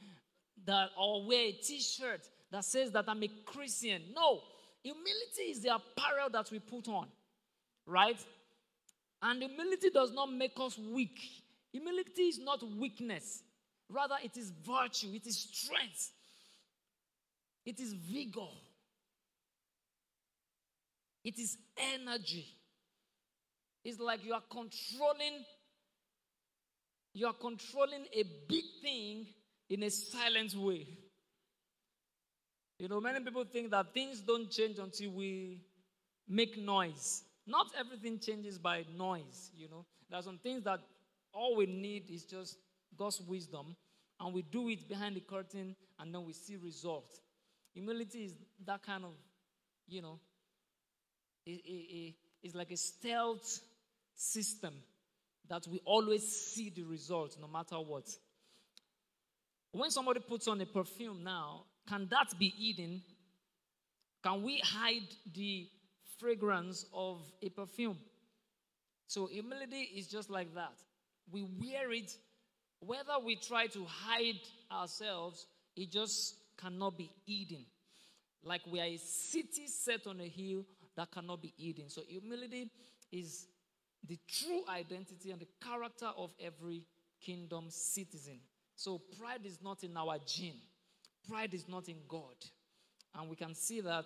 That 0.66 0.90
or 0.98 1.26
wear 1.26 1.48
a 1.48 1.52
t-shirt 1.54 2.28
that 2.52 2.66
says 2.66 2.92
that 2.92 3.06
I'm 3.08 3.24
a 3.24 3.30
Christian. 3.46 4.02
No, 4.16 4.42
humility 4.84 5.52
is 5.52 5.62
the 5.62 5.76
apparel 5.76 6.30
that 6.32 6.52
we 6.52 6.60
put 6.60 6.88
on, 6.88 7.08
right? 7.86 8.20
And 9.22 9.42
humility 9.42 9.90
does 9.90 10.12
not 10.14 10.32
make 10.32 10.54
us 10.60 10.78
weak. 10.78 11.20
Humility 11.72 12.24
is 12.24 12.40
not 12.40 12.64
weakness. 12.78 13.44
Rather, 13.90 14.16
it 14.24 14.38
is 14.38 14.52
virtue, 14.66 15.10
it 15.14 15.26
is 15.26 15.38
strength, 15.38 16.12
it 17.66 17.80
is 17.80 17.94
vigor, 17.94 18.52
it 21.24 21.40
is 21.40 21.58
energy. 21.96 22.46
It's 23.84 24.00
like 24.00 24.24
you 24.26 24.34
are 24.34 24.44
controlling 24.50 25.46
you 27.14 27.26
are 27.26 27.34
controlling 27.34 28.06
a 28.14 28.24
big 28.48 28.64
thing 28.82 29.26
in 29.70 29.84
a 29.84 29.90
silent 29.90 30.56
way. 30.56 30.88
You 32.80 32.88
know, 32.88 33.02
many 33.02 33.20
people 33.20 33.44
think 33.44 33.72
that 33.72 33.94
things 33.94 34.22
don't 34.22 34.50
change 34.50 34.80
until 34.80 35.12
we 35.12 35.62
make 36.28 36.58
noise. 36.58 37.24
Not 37.46 37.68
everything 37.78 38.20
changes 38.20 38.58
by 38.58 38.86
noise, 38.98 39.52
you 39.56 39.68
know. 39.68 39.86
There 40.10 40.20
are 40.20 40.24
some 40.24 40.38
things 40.38 40.64
that 40.64 40.80
all 41.34 41.56
we 41.56 41.66
need 41.66 42.10
is 42.10 42.24
just 42.24 42.58
God's 42.98 43.22
wisdom, 43.22 43.76
and 44.20 44.34
we 44.34 44.42
do 44.44 44.70
it 44.70 44.88
behind 44.88 45.16
the 45.16 45.22
curtain, 45.22 45.76
and 46.00 46.14
then 46.14 46.26
we 46.26 46.34
see 46.34 46.56
results. 46.56 47.22
Humility 47.74 48.26
is 48.26 48.34
that 48.66 48.84
kind 48.84 49.04
of, 49.04 49.12
you 49.88 50.02
know, 50.02 50.20
it, 51.46 51.62
it, 51.66 51.96
it, 51.96 52.14
it's 52.44 52.56
like 52.56 52.72
a 52.72 52.78
stealth 52.78 53.60
system 54.16 54.74
that 55.50 55.68
we 55.68 55.80
always 55.86 56.24
see 56.24 56.70
the 56.70 56.84
results 56.84 57.38
no 57.40 57.48
matter 57.48 57.76
what. 57.76 58.08
When 59.72 59.92
somebody 59.92 60.20
puts 60.20 60.48
on 60.48 60.60
a 60.62 60.66
perfume 60.66 61.24
now, 61.24 61.66
can 61.88 62.08
that 62.10 62.38
be 62.40 62.50
hidden? 62.50 63.02
Can 64.24 64.44
we 64.44 64.62
hide 64.64 65.08
the 65.34 65.68
fragrance 66.20 66.86
of 66.94 67.22
a 67.42 67.50
perfume? 67.50 67.98
So, 69.08 69.28
humility 69.28 69.90
is 69.96 70.08
just 70.08 70.30
like 70.30 70.54
that. 70.56 70.74
We 71.32 71.44
wear 71.44 71.92
it, 71.92 72.12
whether 72.80 73.14
we 73.24 73.36
try 73.36 73.68
to 73.68 73.86
hide 73.86 74.40
ourselves, 74.72 75.46
it 75.76 75.92
just 75.92 76.36
cannot 76.58 76.98
be 76.98 77.10
hidden. 77.26 77.66
Like 78.44 78.62
we 78.72 78.80
are 78.80 78.86
a 78.86 78.98
city 78.98 79.68
set 79.68 80.08
on 80.08 80.20
a 80.20 80.28
hill 80.28 80.66
that 80.96 81.12
cannot 81.12 81.42
be 81.42 81.54
hidden. 81.58 81.90
So, 81.90 82.02
humility 82.08 82.70
is 83.12 83.48
the 84.08 84.18
true 84.28 84.62
identity 84.70 85.32
and 85.32 85.42
the 85.42 85.48
character 85.64 86.10
of 86.18 86.32
every 86.40 86.84
kingdom 87.22 87.66
citizen. 87.70 88.40
So 88.80 89.02
pride 89.20 89.42
is 89.44 89.60
not 89.62 89.84
in 89.84 89.98
our 89.98 90.18
gene, 90.26 90.62
pride 91.28 91.54
is 91.54 91.68
not 91.68 91.90
in 91.90 91.98
God. 92.08 92.36
And 93.14 93.30
we 93.30 93.36
can 93.36 93.54
see 93.54 93.82
that 93.82 94.06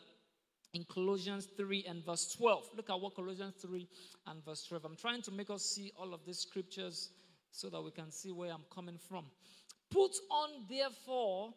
in 0.74 0.84
Colossians 0.92 1.48
3 1.56 1.86
and 1.88 2.04
verse 2.04 2.34
12. 2.36 2.70
Look 2.76 2.90
at 2.90 3.00
what 3.00 3.14
Colossians 3.14 3.54
3 3.62 3.88
and 4.26 4.44
verse 4.44 4.66
12. 4.66 4.84
I'm 4.84 4.96
trying 4.96 5.22
to 5.22 5.32
make 5.32 5.52
us 5.52 5.64
see 5.64 5.92
all 5.96 6.12
of 6.12 6.22
these 6.26 6.40
scriptures 6.40 7.12
so 7.52 7.70
that 7.70 7.84
we 7.84 7.92
can 7.92 8.10
see 8.10 8.32
where 8.32 8.52
I'm 8.52 8.66
coming 8.74 8.98
from. 8.98 9.26
Put 9.92 10.14
on, 10.32 10.66
therefore, 10.68 11.54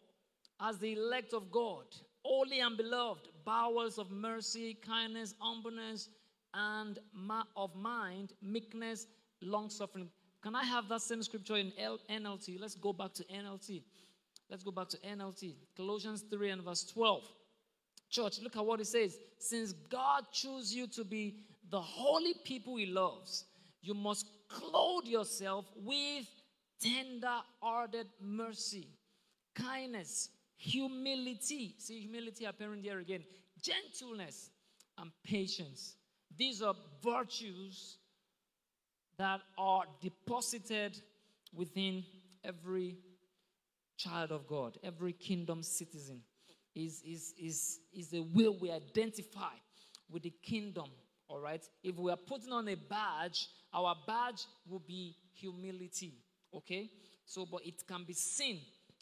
as 0.61 0.77
the 0.77 0.93
elect 0.93 1.33
of 1.33 1.49
God, 1.49 1.85
holy 2.23 2.59
and 2.59 2.77
beloved, 2.77 3.29
bowels 3.43 3.97
of 3.97 4.11
mercy, 4.11 4.77
kindness, 4.85 5.33
humbleness, 5.39 6.09
and 6.53 6.99
of 7.55 7.75
mind, 7.75 8.33
meekness, 8.43 9.07
long 9.41 9.71
suffering. 9.71 10.07
Can 10.43 10.55
I 10.55 10.63
have 10.63 10.87
that 10.89 11.01
same 11.01 11.23
scripture 11.23 11.57
in 11.57 11.71
NLT? 12.09 12.59
Let's 12.59 12.75
go 12.75 12.93
back 12.93 13.13
to 13.15 13.23
NLT. 13.23 13.83
Let's 14.49 14.63
go 14.63 14.71
back 14.71 14.87
to 14.89 14.97
NLT. 14.97 15.55
Colossians 15.75 16.23
3 16.29 16.51
and 16.51 16.63
verse 16.63 16.85
12. 16.85 17.23
Church, 18.09 18.39
look 18.41 18.55
at 18.55 18.65
what 18.65 18.79
it 18.79 18.87
says. 18.87 19.17
Since 19.39 19.73
God 19.73 20.25
chose 20.31 20.73
you 20.73 20.87
to 20.87 21.03
be 21.03 21.39
the 21.69 21.81
holy 21.81 22.33
people 22.45 22.77
he 22.77 22.85
loves, 22.85 23.45
you 23.81 23.93
must 23.93 24.27
clothe 24.47 25.05
yourself 25.05 25.65
with 25.75 26.25
tender 26.81 27.39
hearted 27.61 28.07
mercy, 28.21 28.87
kindness, 29.55 30.29
humility. 30.55 31.75
See 31.77 31.99
humility 31.99 32.45
appearing 32.45 32.81
there 32.81 32.99
again, 32.99 33.23
gentleness, 33.61 34.49
and 34.97 35.11
patience. 35.25 35.95
These 36.37 36.61
are 36.61 36.75
virtues 37.03 37.97
that 39.17 39.41
are 39.57 39.83
deposited 40.01 40.99
within 41.53 42.03
every 42.43 42.97
child 43.97 44.31
of 44.31 44.47
God, 44.47 44.77
every 44.83 45.13
kingdom 45.13 45.63
citizen. 45.63 46.21
Is, 46.75 47.01
is, 47.01 47.33
is, 47.39 47.79
is 47.91 48.09
the 48.09 48.19
way 48.19 48.47
we 48.47 48.71
identify 48.71 49.55
with 50.11 50.21
the 50.21 50.33
kingdom, 50.43 50.85
all 51.27 51.39
right? 51.39 51.63
If 51.83 51.97
we 51.97 52.11
are 52.11 52.17
putting 52.17 52.51
on 52.51 52.67
a 52.67 52.75
badge, 52.75 53.47
our 53.73 53.95
badge 54.05 54.45
will 54.69 54.83
be 54.87 55.15
humility, 55.33 56.13
okay? 56.53 56.91
So, 57.25 57.47
but 57.51 57.65
it 57.65 57.87
can 57.87 58.03
be 58.03 58.13
seen 58.13 58.59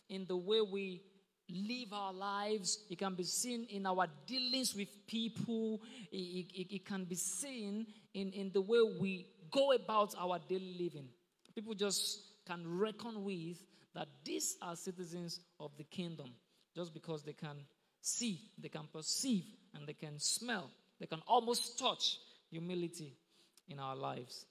in 0.08 0.26
the 0.26 0.38
way 0.38 0.62
we 0.62 1.02
live 1.50 1.92
our 1.92 2.14
lives. 2.14 2.86
It 2.90 2.98
can 2.98 3.14
be 3.14 3.24
seen 3.24 3.66
in 3.70 3.86
our 3.86 4.08
dealings 4.26 4.76
with 4.76 4.88
people. 5.06 5.82
It, 6.12 6.48
it, 6.54 6.76
it, 6.76 6.86
can 6.86 7.04
be 7.04 7.16
seen 7.16 7.88
in, 8.14 8.32
in 8.32 8.52
the 8.54 8.62
way 8.62 8.80
we 9.00 9.28
go 9.56 9.72
about 9.72 10.14
our 10.20 10.40
daily 10.50 10.76
living. 10.78 11.08
People 11.56 11.74
just 11.74 12.20
can 12.46 12.62
reckon 12.66 13.24
with 13.24 13.58
that 13.96 14.10
these 14.26 14.58
are 14.62 14.76
citizens 14.76 15.40
of 15.60 15.72
the 15.78 15.86
kingdom 15.86 16.32
just 16.76 16.94
because 16.94 17.24
they 17.24 17.34
can 17.34 17.56
see, 18.02 18.42
they 18.58 18.68
can 18.68 18.88
perceive, 18.94 19.46
and 19.74 19.88
they 19.88 19.94
can 19.94 20.20
smell. 20.20 20.70
They 21.00 21.06
can 21.06 21.22
almost 21.28 21.80
touch 21.80 22.18
humility 22.52 23.14
in 23.70 23.80
our 23.80 23.96
lives. 23.96 24.46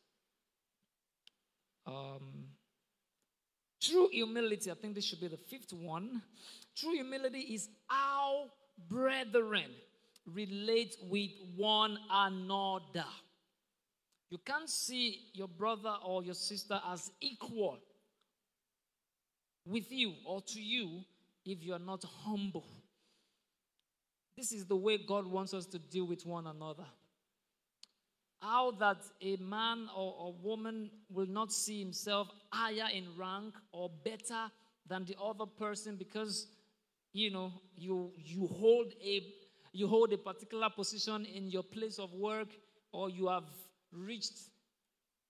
Um, 1.86 2.46
true 3.80 4.08
humility, 4.10 4.70
I 4.70 4.74
think 4.74 4.94
this 4.94 5.04
should 5.04 5.20
be 5.20 5.28
the 5.28 5.36
fifth 5.36 5.74
one. 5.74 6.22
True 6.74 6.94
humility 6.94 7.40
is 7.40 7.68
how 7.86 8.46
brethren 8.88 9.70
relate 10.26 10.96
with 11.10 11.30
one 11.56 11.98
another. 12.10 13.04
You 14.34 14.40
can't 14.44 14.68
see 14.68 15.28
your 15.32 15.46
brother 15.46 15.94
or 16.04 16.24
your 16.24 16.34
sister 16.34 16.80
as 16.90 17.08
equal 17.20 17.78
with 19.64 19.92
you 19.92 20.14
or 20.26 20.40
to 20.40 20.60
you 20.60 21.04
if 21.46 21.62
you 21.62 21.72
are 21.72 21.78
not 21.78 22.04
humble. 22.24 22.66
This 24.36 24.50
is 24.50 24.66
the 24.66 24.74
way 24.74 24.98
God 24.98 25.24
wants 25.24 25.54
us 25.54 25.66
to 25.66 25.78
deal 25.78 26.08
with 26.08 26.26
one 26.26 26.48
another. 26.48 26.86
How 28.42 28.72
that 28.72 29.02
a 29.22 29.36
man 29.36 29.88
or 29.96 30.26
a 30.26 30.30
woman 30.44 30.90
will 31.08 31.28
not 31.28 31.52
see 31.52 31.78
himself 31.78 32.26
higher 32.52 32.88
in 32.92 33.04
rank 33.16 33.54
or 33.70 33.88
better 34.04 34.50
than 34.88 35.04
the 35.04 35.14
other 35.22 35.46
person 35.46 35.94
because 35.94 36.48
you 37.12 37.30
know, 37.30 37.52
you 37.76 38.10
you 38.16 38.48
hold 38.48 38.94
a 39.00 39.22
you 39.72 39.86
hold 39.86 40.12
a 40.12 40.18
particular 40.18 40.70
position 40.70 41.24
in 41.24 41.52
your 41.52 41.62
place 41.62 42.00
of 42.00 42.12
work, 42.14 42.48
or 42.90 43.08
you 43.08 43.28
have 43.28 43.44
reached 43.94 44.38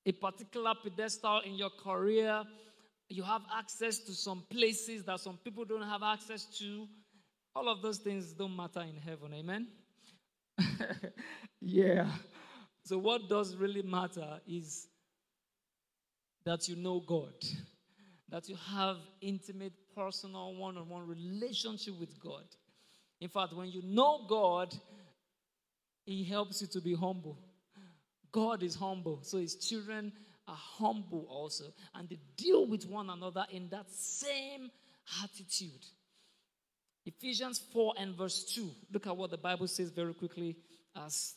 a 0.07 0.13
particular 0.13 0.75
pedestal 0.83 1.41
in 1.41 1.55
your 1.55 1.71
career, 1.71 2.43
you 3.09 3.23
have 3.23 3.43
access 3.57 3.99
to 4.01 4.13
some 4.13 4.45
places 4.51 5.05
that 5.05 5.21
some 5.21 5.39
people 5.45 5.65
don't 5.65 5.83
have 5.83 6.03
access 6.03 6.45
to. 6.59 6.87
All 7.55 7.69
of 7.69 7.83
those 7.83 7.99
things 7.99 8.33
don't 8.33 8.57
matter 8.57 8.81
in 8.81 8.97
heaven, 8.97 9.33
amen? 9.35 9.69
yeah. 11.61 12.11
So, 12.85 12.99
what 12.99 13.29
does 13.29 13.57
really 13.57 13.83
matter 13.83 14.41
is 14.47 14.89
that 16.45 16.69
you 16.69 16.77
know 16.77 17.01
God, 17.01 17.33
that 18.29 18.49
you 18.49 18.57
have 18.75 18.97
intimate 19.21 19.73
personal 19.95 20.55
one 20.55 20.77
on 20.77 20.89
one 20.89 21.07
relationship 21.07 21.99
with 21.99 22.21
God. 22.21 22.45
In 23.21 23.29
fact, 23.29 23.55
when 23.55 23.71
you 23.71 23.83
know 23.83 24.27
God, 24.29 24.75
He 26.05 26.25
helps 26.25 26.61
you 26.61 26.67
to 26.69 26.81
be 26.81 26.95
humble. 26.95 27.39
God 28.35 28.65
is 28.65 28.75
humble, 28.75 29.21
so 29.23 29.39
His 29.39 29.55
children 29.55 30.13
are 30.49 30.59
humble 30.59 31.25
also, 31.31 31.67
and 31.95 32.09
they 32.09 32.19
deal 32.37 32.67
with 32.67 32.85
one 32.85 33.09
another 33.09 33.47
in 33.49 33.69
that 33.69 33.89
same 33.89 34.73
attitude. 35.23 35.87
Ephesians 37.07 37.63
4 37.73 37.95
and 37.97 38.17
verse 38.17 38.45
2. 38.53 38.69
Look 38.93 39.07
at 39.07 39.17
what 39.17 39.31
the 39.31 39.39
Bible 39.39 39.69
says 39.69 39.91
very 39.91 40.15
quickly 40.15 40.57
as 40.97 41.35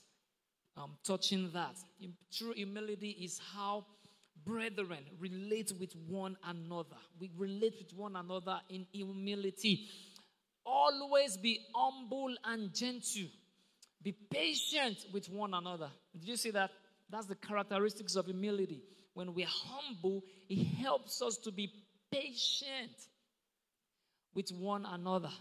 um, 0.76 0.98
touching 1.04 1.52
that. 1.54 1.76
True 2.32 2.54
humility 2.56 3.16
is 3.22 3.39
how 3.54 3.86
brethren, 4.43 5.04
relate 5.20 5.72
with 5.80 5.93
one 6.08 6.36
another. 6.48 6.95
We 7.20 7.30
relate 7.38 7.76
with 7.78 7.93
one 7.95 8.16
another 8.16 8.60
in 8.70 8.88
humility. 8.91 9.88
Always 10.66 11.38
be 11.38 11.60
humble 11.76 12.34
and 12.43 12.74
gentle. 12.74 13.28
Be 14.02 14.14
patient 14.32 14.98
with 15.14 15.30
one 15.30 15.54
another. 15.54 15.89
Did 16.18 16.28
you 16.28 16.38
see 16.38 16.52
that? 16.52 16.72
That's 17.10 17.26
the 17.26 17.36
characteristics 17.36 18.16
of 18.16 18.26
humility. 18.26 18.82
When 19.14 19.34
we're 19.34 19.47
humble, 19.47 20.24
it 20.49 20.64
helps 20.78 21.22
us 21.22 21.38
to 21.38 21.51
be 21.51 21.72
patient 22.12 22.91
with 24.34 24.51
one 24.51 24.86
another, 24.86 25.32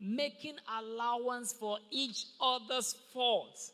making 0.00 0.56
allowance 0.78 1.54
for 1.58 1.78
each 1.90 2.26
other's 2.40 2.94
faults 3.12 3.72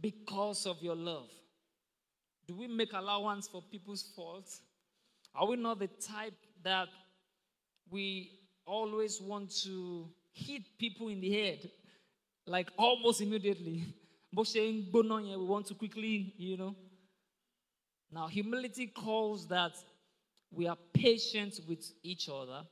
because 0.00 0.66
of 0.66 0.82
your 0.82 0.96
love. 0.96 1.30
Do 2.46 2.54
we 2.54 2.66
make 2.66 2.92
allowance 2.92 3.48
for 3.48 3.62
people's 3.62 4.10
faults? 4.14 4.60
Are 5.34 5.46
we 5.46 5.56
not 5.56 5.78
the 5.78 5.86
type 5.86 6.34
that 6.62 6.88
we 7.90 8.32
always 8.66 9.20
want 9.20 9.50
to 9.62 10.08
hit 10.32 10.62
people 10.78 11.08
in 11.08 11.20
the 11.20 11.32
head, 11.32 11.70
like 12.46 12.68
almost 12.76 13.20
immediately? 13.20 13.86
we 14.36 15.36
want 15.46 15.66
to 15.66 15.74
quickly, 15.74 16.34
you 16.36 16.56
know. 16.56 16.74
Now, 18.10 18.28
humility 18.28 18.86
calls 18.86 19.48
that 19.48 19.72
we 20.52 20.68
are 20.68 20.78
patient 20.92 21.60
with 21.68 21.84
each 22.02 22.28
other 22.28 22.62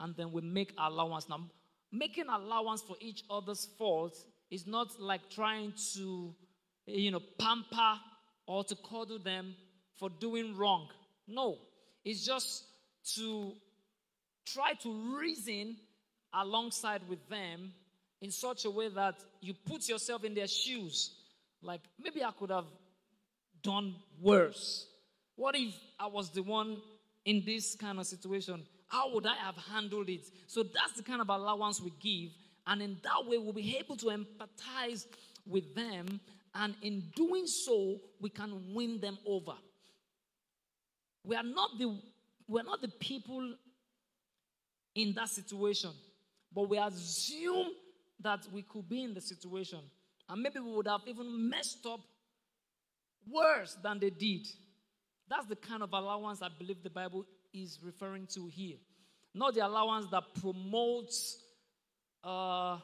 and 0.00 0.16
then 0.16 0.32
we 0.32 0.40
make 0.40 0.72
allowance. 0.78 1.28
Now, 1.28 1.48
making 1.92 2.28
allowance 2.28 2.82
for 2.82 2.96
each 3.00 3.22
other's 3.30 3.68
faults 3.78 4.24
is 4.50 4.66
not 4.66 5.00
like 5.00 5.30
trying 5.30 5.72
to, 5.94 6.34
you 6.86 7.10
know, 7.10 7.20
pamper 7.38 8.00
or 8.46 8.64
to 8.64 8.76
cuddle 8.76 9.18
them 9.18 9.54
for 9.96 10.08
doing 10.08 10.56
wrong. 10.56 10.88
No, 11.28 11.58
it's 12.04 12.26
just 12.26 12.64
to 13.14 13.52
try 14.46 14.72
to 14.82 15.18
reason 15.18 15.76
alongside 16.34 17.02
with 17.08 17.28
them 17.28 17.72
in 18.20 18.30
such 18.30 18.64
a 18.64 18.70
way 18.70 18.88
that 18.88 19.16
you 19.40 19.54
put 19.66 19.88
yourself 19.88 20.24
in 20.24 20.34
their 20.34 20.46
shoes. 20.46 21.14
Like, 21.62 21.80
maybe 22.02 22.22
I 22.22 22.30
could 22.32 22.50
have 22.50 22.66
done 23.62 23.94
worse. 24.20 24.86
What 25.36 25.54
if 25.56 25.74
I 25.98 26.06
was 26.06 26.30
the 26.30 26.42
one 26.42 26.78
in 27.24 27.42
this 27.44 27.74
kind 27.76 27.98
of 27.98 28.06
situation? 28.06 28.62
How 28.88 29.12
would 29.14 29.26
I 29.26 29.34
have 29.34 29.56
handled 29.72 30.08
it? 30.08 30.26
So 30.46 30.62
that's 30.62 30.94
the 30.96 31.02
kind 31.02 31.20
of 31.20 31.28
allowance 31.28 31.80
we 31.80 31.92
give. 32.00 32.32
And 32.66 32.82
in 32.82 32.98
that 33.02 33.28
way, 33.28 33.38
we'll 33.38 33.52
be 33.52 33.76
able 33.78 33.96
to 33.96 34.06
empathize 34.06 35.06
with 35.46 35.74
them. 35.74 36.20
And 36.54 36.74
in 36.82 37.04
doing 37.14 37.46
so, 37.46 38.00
we 38.20 38.30
can 38.30 38.74
win 38.74 39.00
them 39.00 39.18
over. 39.26 39.54
We 41.24 41.36
are 41.36 41.42
not 41.42 41.78
the, 41.78 41.96
we 42.48 42.60
are 42.60 42.64
not 42.64 42.80
the 42.80 42.88
people 42.88 43.54
in 44.94 45.14
that 45.14 45.28
situation, 45.28 45.90
but 46.52 46.68
we 46.68 46.78
assume 46.78 47.68
that 48.22 48.46
we 48.52 48.62
could 48.62 48.88
be 48.88 49.02
in 49.02 49.14
the 49.14 49.20
situation. 49.20 49.80
And 50.28 50.42
maybe 50.42 50.60
we 50.60 50.72
would 50.72 50.86
have 50.86 51.02
even 51.06 51.48
messed 51.48 51.84
up 51.86 52.00
worse 53.28 53.76
than 53.82 53.98
they 53.98 54.10
did. 54.10 54.46
That's 55.28 55.46
the 55.46 55.56
kind 55.56 55.82
of 55.82 55.92
allowance 55.92 56.42
I 56.42 56.48
believe 56.56 56.82
the 56.82 56.90
Bible 56.90 57.24
is 57.52 57.78
referring 57.82 58.26
to 58.34 58.46
here. 58.46 58.76
Not 59.34 59.54
the 59.54 59.66
allowance 59.66 60.06
that 60.10 60.24
promotes 60.40 61.38
uh, 62.24 62.78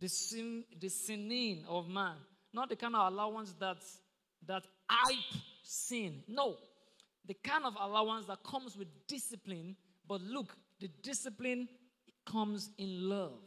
the 0.00 0.08
sin, 0.08 0.64
the 0.80 0.88
sinning 0.88 1.64
of 1.68 1.88
man. 1.88 2.16
Not 2.52 2.68
the 2.68 2.76
kind 2.76 2.94
of 2.96 3.12
allowance 3.12 3.54
that 3.60 3.78
that 4.46 4.64
hype 4.88 5.40
sin. 5.62 6.22
No, 6.28 6.56
the 7.26 7.34
kind 7.34 7.64
of 7.64 7.74
allowance 7.80 8.26
that 8.26 8.42
comes 8.42 8.76
with 8.76 8.88
discipline. 9.06 9.76
But 10.08 10.20
look, 10.22 10.56
the 10.80 10.88
discipline 11.02 11.68
comes 12.26 12.70
in 12.78 13.08
love. 13.08 13.40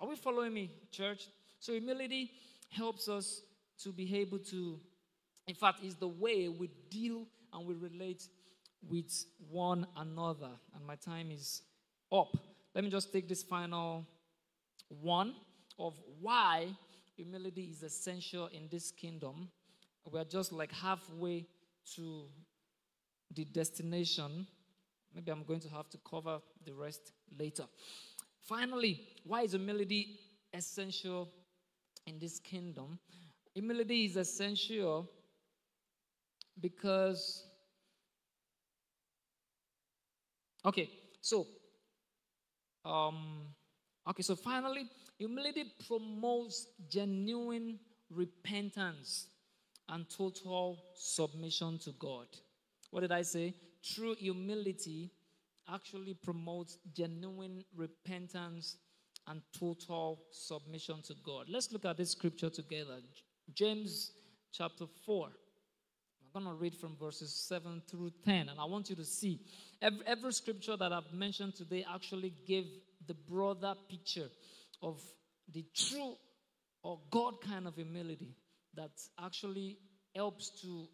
Are 0.00 0.08
we 0.08 0.16
following 0.16 0.52
me, 0.52 0.70
church? 0.90 1.28
So 1.60 1.72
humility 1.72 2.32
helps 2.68 3.08
us 3.08 3.42
to 3.82 3.92
be 3.92 4.16
able 4.18 4.38
to, 4.38 4.80
in 5.46 5.54
fact, 5.54 5.84
is 5.84 5.94
the 5.94 6.08
way 6.08 6.48
we 6.48 6.68
deal 6.90 7.26
and 7.52 7.66
we 7.66 7.74
relate 7.74 8.26
with 8.88 9.24
one 9.50 9.86
another. 9.96 10.50
And 10.74 10.84
my 10.86 10.96
time 10.96 11.30
is 11.30 11.62
up. 12.12 12.36
Let 12.74 12.84
me 12.84 12.90
just 12.90 13.12
take 13.12 13.28
this 13.28 13.42
final 13.42 14.04
one 14.88 15.34
of 15.78 15.98
why 16.20 16.68
humility 17.16 17.70
is 17.70 17.82
essential 17.82 18.48
in 18.48 18.68
this 18.70 18.90
kingdom. 18.90 19.48
We're 20.10 20.24
just 20.24 20.52
like 20.52 20.72
halfway 20.72 21.46
to 21.94 22.24
the 23.34 23.44
destination. 23.44 24.46
Maybe 25.14 25.30
I'm 25.30 25.44
going 25.44 25.60
to 25.60 25.68
have 25.68 25.88
to 25.90 25.98
cover 26.08 26.40
the 26.64 26.74
rest 26.74 27.12
later. 27.38 27.64
Finally, 28.44 29.00
why 29.24 29.42
is 29.42 29.52
humility 29.52 30.18
essential 30.52 31.30
in 32.06 32.18
this 32.18 32.38
kingdom? 32.38 32.98
Humility 33.54 34.04
is 34.04 34.16
essential 34.16 35.08
because, 36.60 37.44
okay, 40.64 40.90
so, 41.22 41.46
um, 42.84 43.46
okay, 44.08 44.22
so 44.22 44.36
finally, 44.36 44.90
humility 45.18 45.64
promotes 45.88 46.66
genuine 46.90 47.78
repentance 48.10 49.28
and 49.88 50.04
total 50.10 50.78
submission 50.94 51.78
to 51.78 51.92
God. 51.92 52.26
What 52.90 53.00
did 53.00 53.12
I 53.12 53.22
say? 53.22 53.54
True 53.82 54.14
humility 54.14 55.10
actually 55.72 56.14
promotes 56.14 56.78
genuine 56.94 57.64
repentance 57.74 58.76
and 59.28 59.40
total 59.58 60.22
submission 60.30 61.02
to 61.02 61.14
God. 61.24 61.46
Let's 61.48 61.72
look 61.72 61.84
at 61.84 61.96
this 61.96 62.10
scripture 62.10 62.50
together. 62.50 62.98
James 63.54 64.12
chapter 64.52 64.86
4. 65.06 65.28
I'm 66.34 66.42
going 66.42 66.54
to 66.56 66.60
read 66.60 66.74
from 66.74 66.96
verses 66.96 67.32
7 67.48 67.82
through 67.88 68.10
10, 68.24 68.48
and 68.48 68.58
I 68.58 68.64
want 68.64 68.90
you 68.90 68.96
to 68.96 69.04
see 69.04 69.40
every, 69.80 70.00
every 70.06 70.32
scripture 70.32 70.76
that 70.76 70.92
I've 70.92 71.12
mentioned 71.12 71.54
today 71.54 71.84
actually 71.92 72.34
gave 72.46 72.66
the 73.06 73.14
broader 73.14 73.74
picture 73.88 74.28
of 74.82 75.00
the 75.52 75.64
true 75.74 76.14
or 76.82 76.98
God 77.10 77.34
kind 77.40 77.66
of 77.66 77.76
humility 77.76 78.34
that 78.74 78.90
actually 79.22 79.78
helps 80.14 80.50
to 80.62 80.88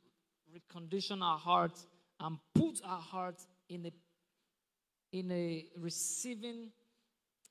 recondition 0.55 1.23
our 1.23 1.39
hearts 1.39 1.87
and 2.21 2.39
put 2.55 2.81
our 2.85 3.01
hearts 3.01 3.47
in 3.68 3.87
a 3.87 3.93
in 5.13 5.31
a 5.33 5.67
receiving 5.77 6.71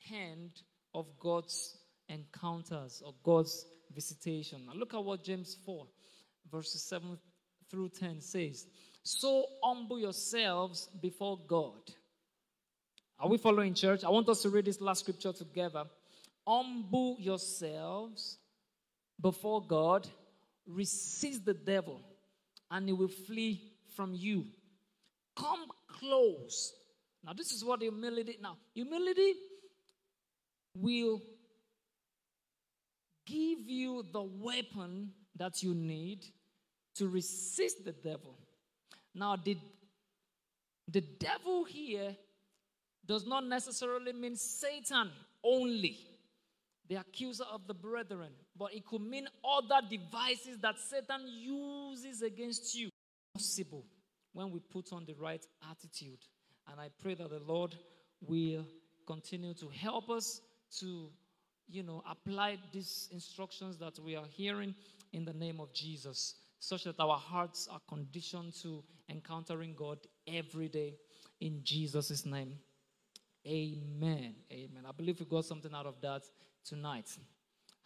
hand 0.07 0.51
of 0.93 1.05
God's 1.19 1.77
encounters 2.07 3.01
or 3.05 3.13
God's 3.23 3.65
visitation. 3.93 4.65
Now 4.65 4.73
look 4.73 4.93
at 4.93 5.03
what 5.03 5.23
James 5.23 5.57
4, 5.65 5.85
verses 6.51 6.81
7 6.83 7.17
through 7.69 7.89
10 7.89 8.21
says. 8.21 8.65
So 9.03 9.45
humble 9.63 9.99
yourselves 9.99 10.89
before 11.01 11.39
God. 11.47 11.81
Are 13.19 13.27
we 13.27 13.37
following 13.37 13.73
church? 13.73 14.03
I 14.03 14.09
want 14.09 14.29
us 14.29 14.41
to 14.43 14.49
read 14.49 14.65
this 14.65 14.81
last 14.81 15.01
scripture 15.01 15.33
together. 15.33 15.83
Humble 16.47 17.17
yourselves 17.19 18.37
before 19.21 19.61
God, 19.61 20.07
resist 20.65 21.45
the 21.45 21.53
devil, 21.53 21.99
and 22.71 22.87
he 22.87 22.93
will 22.93 23.09
flee 23.09 23.61
from 23.95 24.13
you. 24.13 24.45
Come 25.35 25.65
close. 25.99 26.73
Now, 27.23 27.33
this 27.33 27.51
is 27.51 27.63
what 27.63 27.81
humility. 27.81 28.37
Now, 28.41 28.57
humility 28.73 29.33
will 30.75 31.21
give 33.25 33.59
you 33.67 34.05
the 34.11 34.21
weapon 34.21 35.11
that 35.35 35.61
you 35.61 35.73
need 35.73 36.25
to 36.95 37.07
resist 37.07 37.85
the 37.85 37.91
devil. 37.91 38.35
Now, 39.13 39.35
the, 39.35 39.57
the 40.87 41.01
devil 41.01 41.65
here 41.65 42.15
does 43.05 43.25
not 43.25 43.45
necessarily 43.45 44.13
mean 44.13 44.35
Satan 44.35 45.09
only, 45.43 45.97
the 46.87 46.95
accuser 46.95 47.45
of 47.51 47.67
the 47.67 47.73
brethren, 47.73 48.31
but 48.57 48.73
it 48.73 48.85
could 48.85 49.01
mean 49.01 49.27
other 49.43 49.85
devices 49.89 50.57
that 50.61 50.75
Satan 50.77 51.21
uses 51.27 52.21
against 52.21 52.75
you. 52.75 52.89
Possible 53.33 53.85
when 54.33 54.51
we 54.51 54.59
put 54.59 54.91
on 54.91 55.05
the 55.05 55.13
right 55.13 55.45
attitude. 55.69 56.19
And 56.71 56.79
I 56.79 56.89
pray 57.01 57.15
that 57.15 57.29
the 57.29 57.39
Lord 57.39 57.75
will 58.21 58.65
continue 59.07 59.53
to 59.55 59.69
help 59.69 60.09
us 60.09 60.41
to, 60.79 61.09
you 61.67 61.83
know, 61.83 62.03
apply 62.09 62.57
these 62.71 63.09
instructions 63.11 63.77
that 63.77 63.97
we 63.99 64.15
are 64.15 64.25
hearing 64.29 64.75
in 65.13 65.25
the 65.25 65.33
name 65.33 65.59
of 65.59 65.73
Jesus, 65.73 66.35
such 66.59 66.83
that 66.83 66.99
our 66.99 67.17
hearts 67.17 67.67
are 67.71 67.81
conditioned 67.87 68.53
to 68.61 68.83
encountering 69.09 69.73
God 69.75 69.97
every 70.27 70.67
day 70.67 70.95
in 71.41 71.61
Jesus' 71.63 72.25
name. 72.25 72.53
Amen. 73.47 74.35
Amen. 74.51 74.83
I 74.87 74.91
believe 74.91 75.19
we 75.19 75.25
got 75.25 75.45
something 75.45 75.73
out 75.73 75.85
of 75.85 75.99
that 76.01 76.23
tonight. 76.63 77.09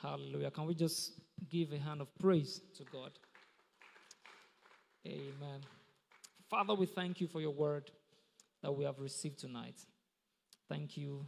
Hallelujah. 0.02 0.52
Can 0.52 0.66
we 0.66 0.76
just 0.76 1.14
give 1.50 1.72
a 1.72 1.78
hand 1.78 2.02
of 2.02 2.14
praise 2.20 2.60
to 2.76 2.84
God? 2.92 3.12
Amen. 5.06 5.62
Father, 6.50 6.74
we 6.74 6.86
thank 6.86 7.22
you 7.22 7.28
for 7.28 7.40
your 7.40 7.52
word 7.52 7.90
that 8.64 8.72
we 8.72 8.86
have 8.86 9.00
received 9.00 9.38
tonight. 9.40 9.76
Thank 10.70 10.98
you 10.98 11.26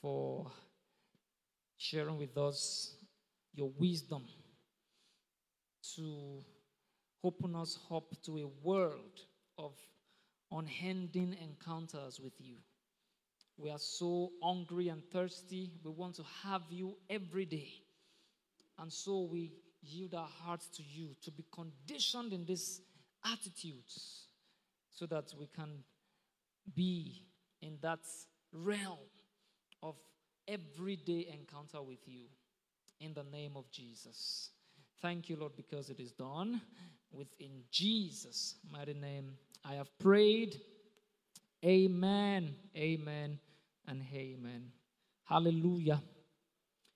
for 0.00 0.50
sharing 1.76 2.18
with 2.18 2.36
us 2.38 2.96
your 3.52 3.70
wisdom 3.78 4.24
to 5.94 6.42
open 7.22 7.54
us 7.54 7.78
up 7.90 8.04
to 8.24 8.38
a 8.38 8.46
world 8.66 9.20
of 9.58 9.74
unending 10.50 11.36
encounters 11.42 12.18
with 12.18 12.32
you. 12.38 12.56
We 13.58 13.70
are 13.70 13.78
so 13.78 14.30
hungry 14.42 14.88
and 14.88 15.02
thirsty. 15.12 15.70
We 15.84 15.90
want 15.90 16.16
to 16.16 16.24
have 16.42 16.62
you 16.70 16.96
every 17.10 17.44
day. 17.44 17.68
And 18.78 18.92
so 18.92 19.28
we 19.30 19.52
yield 19.82 20.14
our 20.14 20.28
hearts 20.42 20.68
to 20.76 20.82
you 20.82 21.14
to 21.22 21.30
be 21.30 21.44
conditioned 21.52 22.32
in 22.32 22.46
these 22.46 22.80
attitudes 23.24 24.26
so 24.90 25.06
that 25.06 25.32
we 25.38 25.46
can 25.54 25.84
be 26.74 27.24
in 27.62 27.78
that 27.82 28.00
realm 28.52 28.98
of 29.82 29.96
everyday 30.48 31.28
encounter 31.32 31.82
with 31.82 32.06
you. 32.06 32.26
In 33.00 33.12
the 33.12 33.24
name 33.24 33.52
of 33.56 33.70
Jesus. 33.70 34.50
Thank 35.02 35.28
you, 35.28 35.36
Lord, 35.36 35.56
because 35.56 35.90
it 35.90 36.00
is 36.00 36.12
done. 36.12 36.60
Within 37.12 37.62
Jesus' 37.70 38.54
mighty 38.70 38.94
name, 38.94 39.36
I 39.64 39.74
have 39.74 39.88
prayed. 39.98 40.60
Amen, 41.64 42.54
amen, 42.76 43.38
and 43.86 44.02
amen. 44.12 44.72
Hallelujah. 45.24 46.02